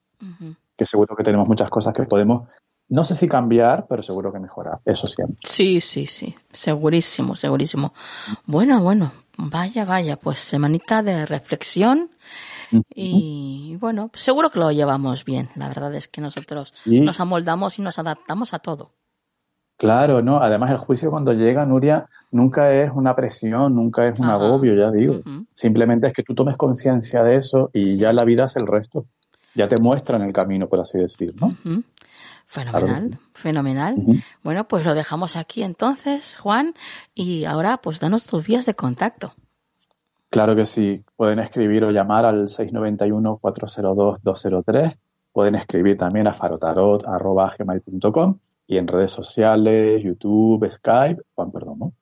Que 0.76 0.86
seguro 0.86 1.16
que 1.16 1.24
tenemos 1.24 1.48
muchas 1.48 1.70
cosas 1.70 1.94
que 1.94 2.02
podemos, 2.04 2.48
no 2.88 3.02
sé 3.04 3.14
si 3.14 3.28
cambiar, 3.28 3.86
pero 3.88 4.02
seguro 4.02 4.32
que 4.32 4.38
mejorar, 4.38 4.78
eso 4.84 5.06
siempre. 5.06 5.36
Sí, 5.42 5.80
sí, 5.80 6.06
sí, 6.06 6.36
segurísimo, 6.52 7.34
segurísimo. 7.34 7.92
Bueno, 8.44 8.82
bueno, 8.82 9.12
vaya, 9.38 9.84
vaya, 9.84 10.16
pues 10.16 10.38
semanita 10.38 11.02
de 11.02 11.26
reflexión 11.26 12.10
y 12.94 13.76
bueno, 13.80 14.10
seguro 14.14 14.50
que 14.50 14.58
lo 14.58 14.70
llevamos 14.70 15.24
bien. 15.24 15.48
La 15.56 15.68
verdad 15.68 15.94
es 15.94 16.08
que 16.08 16.20
nosotros 16.20 16.82
nos 16.84 17.20
amoldamos 17.20 17.78
y 17.78 17.82
nos 17.82 17.98
adaptamos 17.98 18.54
a 18.54 18.58
todo. 18.58 18.92
Claro, 19.76 20.22
¿no? 20.22 20.40
Además, 20.40 20.70
el 20.70 20.78
juicio 20.78 21.10
cuando 21.10 21.34
llega, 21.34 21.66
Nuria, 21.66 22.06
nunca 22.30 22.72
es 22.72 22.90
una 22.94 23.14
presión, 23.14 23.74
nunca 23.74 24.08
es 24.08 24.18
un 24.18 24.24
agobio, 24.26 24.74
ya 24.74 24.90
digo. 24.90 25.20
Simplemente 25.54 26.06
es 26.06 26.14
que 26.14 26.22
tú 26.22 26.34
tomes 26.34 26.56
conciencia 26.56 27.22
de 27.22 27.36
eso 27.36 27.68
y 27.74 27.98
ya 27.98 28.14
la 28.14 28.24
vida 28.24 28.46
es 28.46 28.56
el 28.56 28.66
resto. 28.66 29.04
Ya 29.54 29.68
te 29.68 29.78
muestran 29.80 30.22
el 30.22 30.32
camino, 30.32 30.66
por 30.66 30.80
así 30.80 30.96
decir, 30.98 31.34
¿no? 31.38 31.52
Fenomenal, 32.46 33.18
fenomenal. 33.34 33.96
Bueno, 34.42 34.64
pues 34.64 34.86
lo 34.86 34.94
dejamos 34.94 35.36
aquí 35.36 35.62
entonces, 35.62 36.38
Juan, 36.38 36.72
y 37.14 37.44
ahora 37.44 37.76
pues 37.78 38.00
danos 38.00 38.24
tus 38.24 38.46
vías 38.46 38.64
de 38.64 38.72
contacto. 38.74 39.34
Claro 40.30 40.56
que 40.56 40.64
sí. 40.64 41.04
Pueden 41.16 41.38
escribir 41.38 41.84
o 41.84 41.90
llamar 41.90 42.24
al 42.24 42.48
691-402-203. 42.48 44.96
Pueden 45.32 45.54
escribir 45.54 45.98
también 45.98 46.28
a 46.28 46.32
farotarot.gmail.com 46.32 48.38
y 48.66 48.78
en 48.78 48.88
redes 48.88 49.12
sociales, 49.12 50.02
YouTube, 50.02 50.70
Skype, 50.70 51.22
Juan 51.34 51.52
Perdomo. 51.52 51.92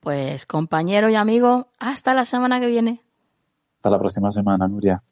Pues 0.00 0.46
compañero 0.46 1.10
y 1.10 1.14
amigo, 1.14 1.68
hasta 1.78 2.14
la 2.14 2.24
semana 2.24 2.60
que 2.60 2.66
viene. 2.66 3.02
Hasta 3.76 3.90
la 3.90 3.98
próxima 3.98 4.32
semana, 4.32 4.66
Nuria. 4.66 5.02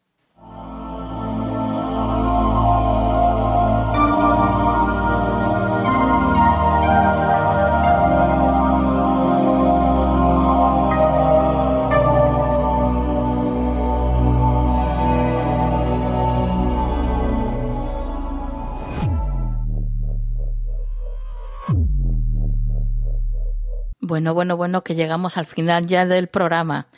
Bueno, 24.18 24.34
bueno, 24.34 24.56
bueno, 24.56 24.82
que 24.82 24.96
llegamos 24.96 25.36
al 25.36 25.46
final 25.46 25.86
ya 25.86 26.04
del 26.04 26.26
programa. 26.26 26.88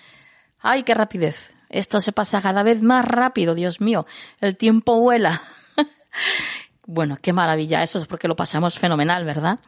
¡Ay, 0.58 0.84
qué 0.84 0.94
rapidez! 0.94 1.52
Esto 1.68 2.00
se 2.00 2.12
pasa 2.12 2.40
cada 2.40 2.62
vez 2.62 2.80
más 2.80 3.04
rápido, 3.04 3.54
Dios 3.54 3.78
mío. 3.82 4.06
El 4.40 4.56
tiempo 4.56 4.98
vuela. 4.98 5.42
bueno, 6.86 7.18
qué 7.20 7.34
maravilla. 7.34 7.82
Eso 7.82 7.98
es 7.98 8.06
porque 8.06 8.26
lo 8.26 8.36
pasamos 8.36 8.78
fenomenal, 8.78 9.26
¿verdad? 9.26 9.58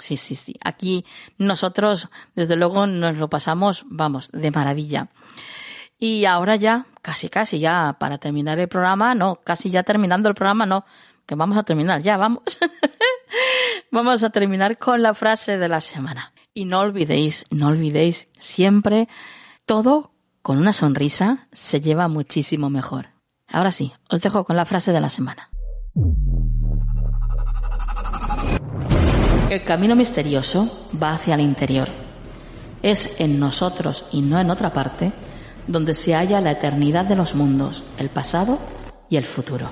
Sí, 0.00 0.16
sí, 0.16 0.34
sí. 0.34 0.56
Aquí 0.64 1.04
nosotros, 1.36 2.08
desde 2.34 2.56
luego, 2.56 2.86
nos 2.86 3.18
lo 3.18 3.28
pasamos, 3.28 3.84
vamos, 3.90 4.30
de 4.32 4.50
maravilla. 4.50 5.08
Y 5.98 6.24
ahora 6.24 6.56
ya, 6.56 6.86
casi, 7.02 7.28
casi 7.28 7.58
ya, 7.58 7.96
para 8.00 8.16
terminar 8.16 8.58
el 8.58 8.68
programa, 8.68 9.14
no, 9.14 9.42
casi 9.44 9.68
ya 9.68 9.82
terminando 9.82 10.30
el 10.30 10.34
programa, 10.34 10.64
no, 10.64 10.86
que 11.26 11.34
vamos 11.34 11.58
a 11.58 11.64
terminar, 11.64 12.00
ya, 12.00 12.16
vamos. 12.16 12.44
vamos 13.90 14.22
a 14.22 14.30
terminar 14.30 14.78
con 14.78 15.02
la 15.02 15.12
frase 15.12 15.58
de 15.58 15.68
la 15.68 15.82
semana. 15.82 16.31
Y 16.54 16.66
no 16.66 16.80
olvidéis, 16.80 17.46
no 17.50 17.68
olvidéis 17.68 18.28
siempre, 18.38 19.08
todo 19.64 20.12
con 20.42 20.58
una 20.58 20.74
sonrisa 20.74 21.48
se 21.52 21.80
lleva 21.80 22.08
muchísimo 22.08 22.68
mejor. 22.68 23.08
Ahora 23.48 23.72
sí, 23.72 23.92
os 24.10 24.20
dejo 24.20 24.44
con 24.44 24.56
la 24.56 24.66
frase 24.66 24.92
de 24.92 25.00
la 25.00 25.08
semana. 25.08 25.50
El 29.48 29.64
camino 29.64 29.96
misterioso 29.96 30.88
va 31.02 31.14
hacia 31.14 31.34
el 31.34 31.40
interior. 31.40 31.88
Es 32.82 33.08
en 33.18 33.38
nosotros 33.38 34.04
y 34.12 34.20
no 34.20 34.38
en 34.40 34.50
otra 34.50 34.72
parte 34.72 35.12
donde 35.66 35.94
se 35.94 36.14
halla 36.14 36.40
la 36.40 36.50
eternidad 36.50 37.04
de 37.04 37.16
los 37.16 37.34
mundos, 37.34 37.82
el 37.96 38.10
pasado 38.10 38.58
y 39.08 39.16
el 39.16 39.24
futuro. 39.24 39.70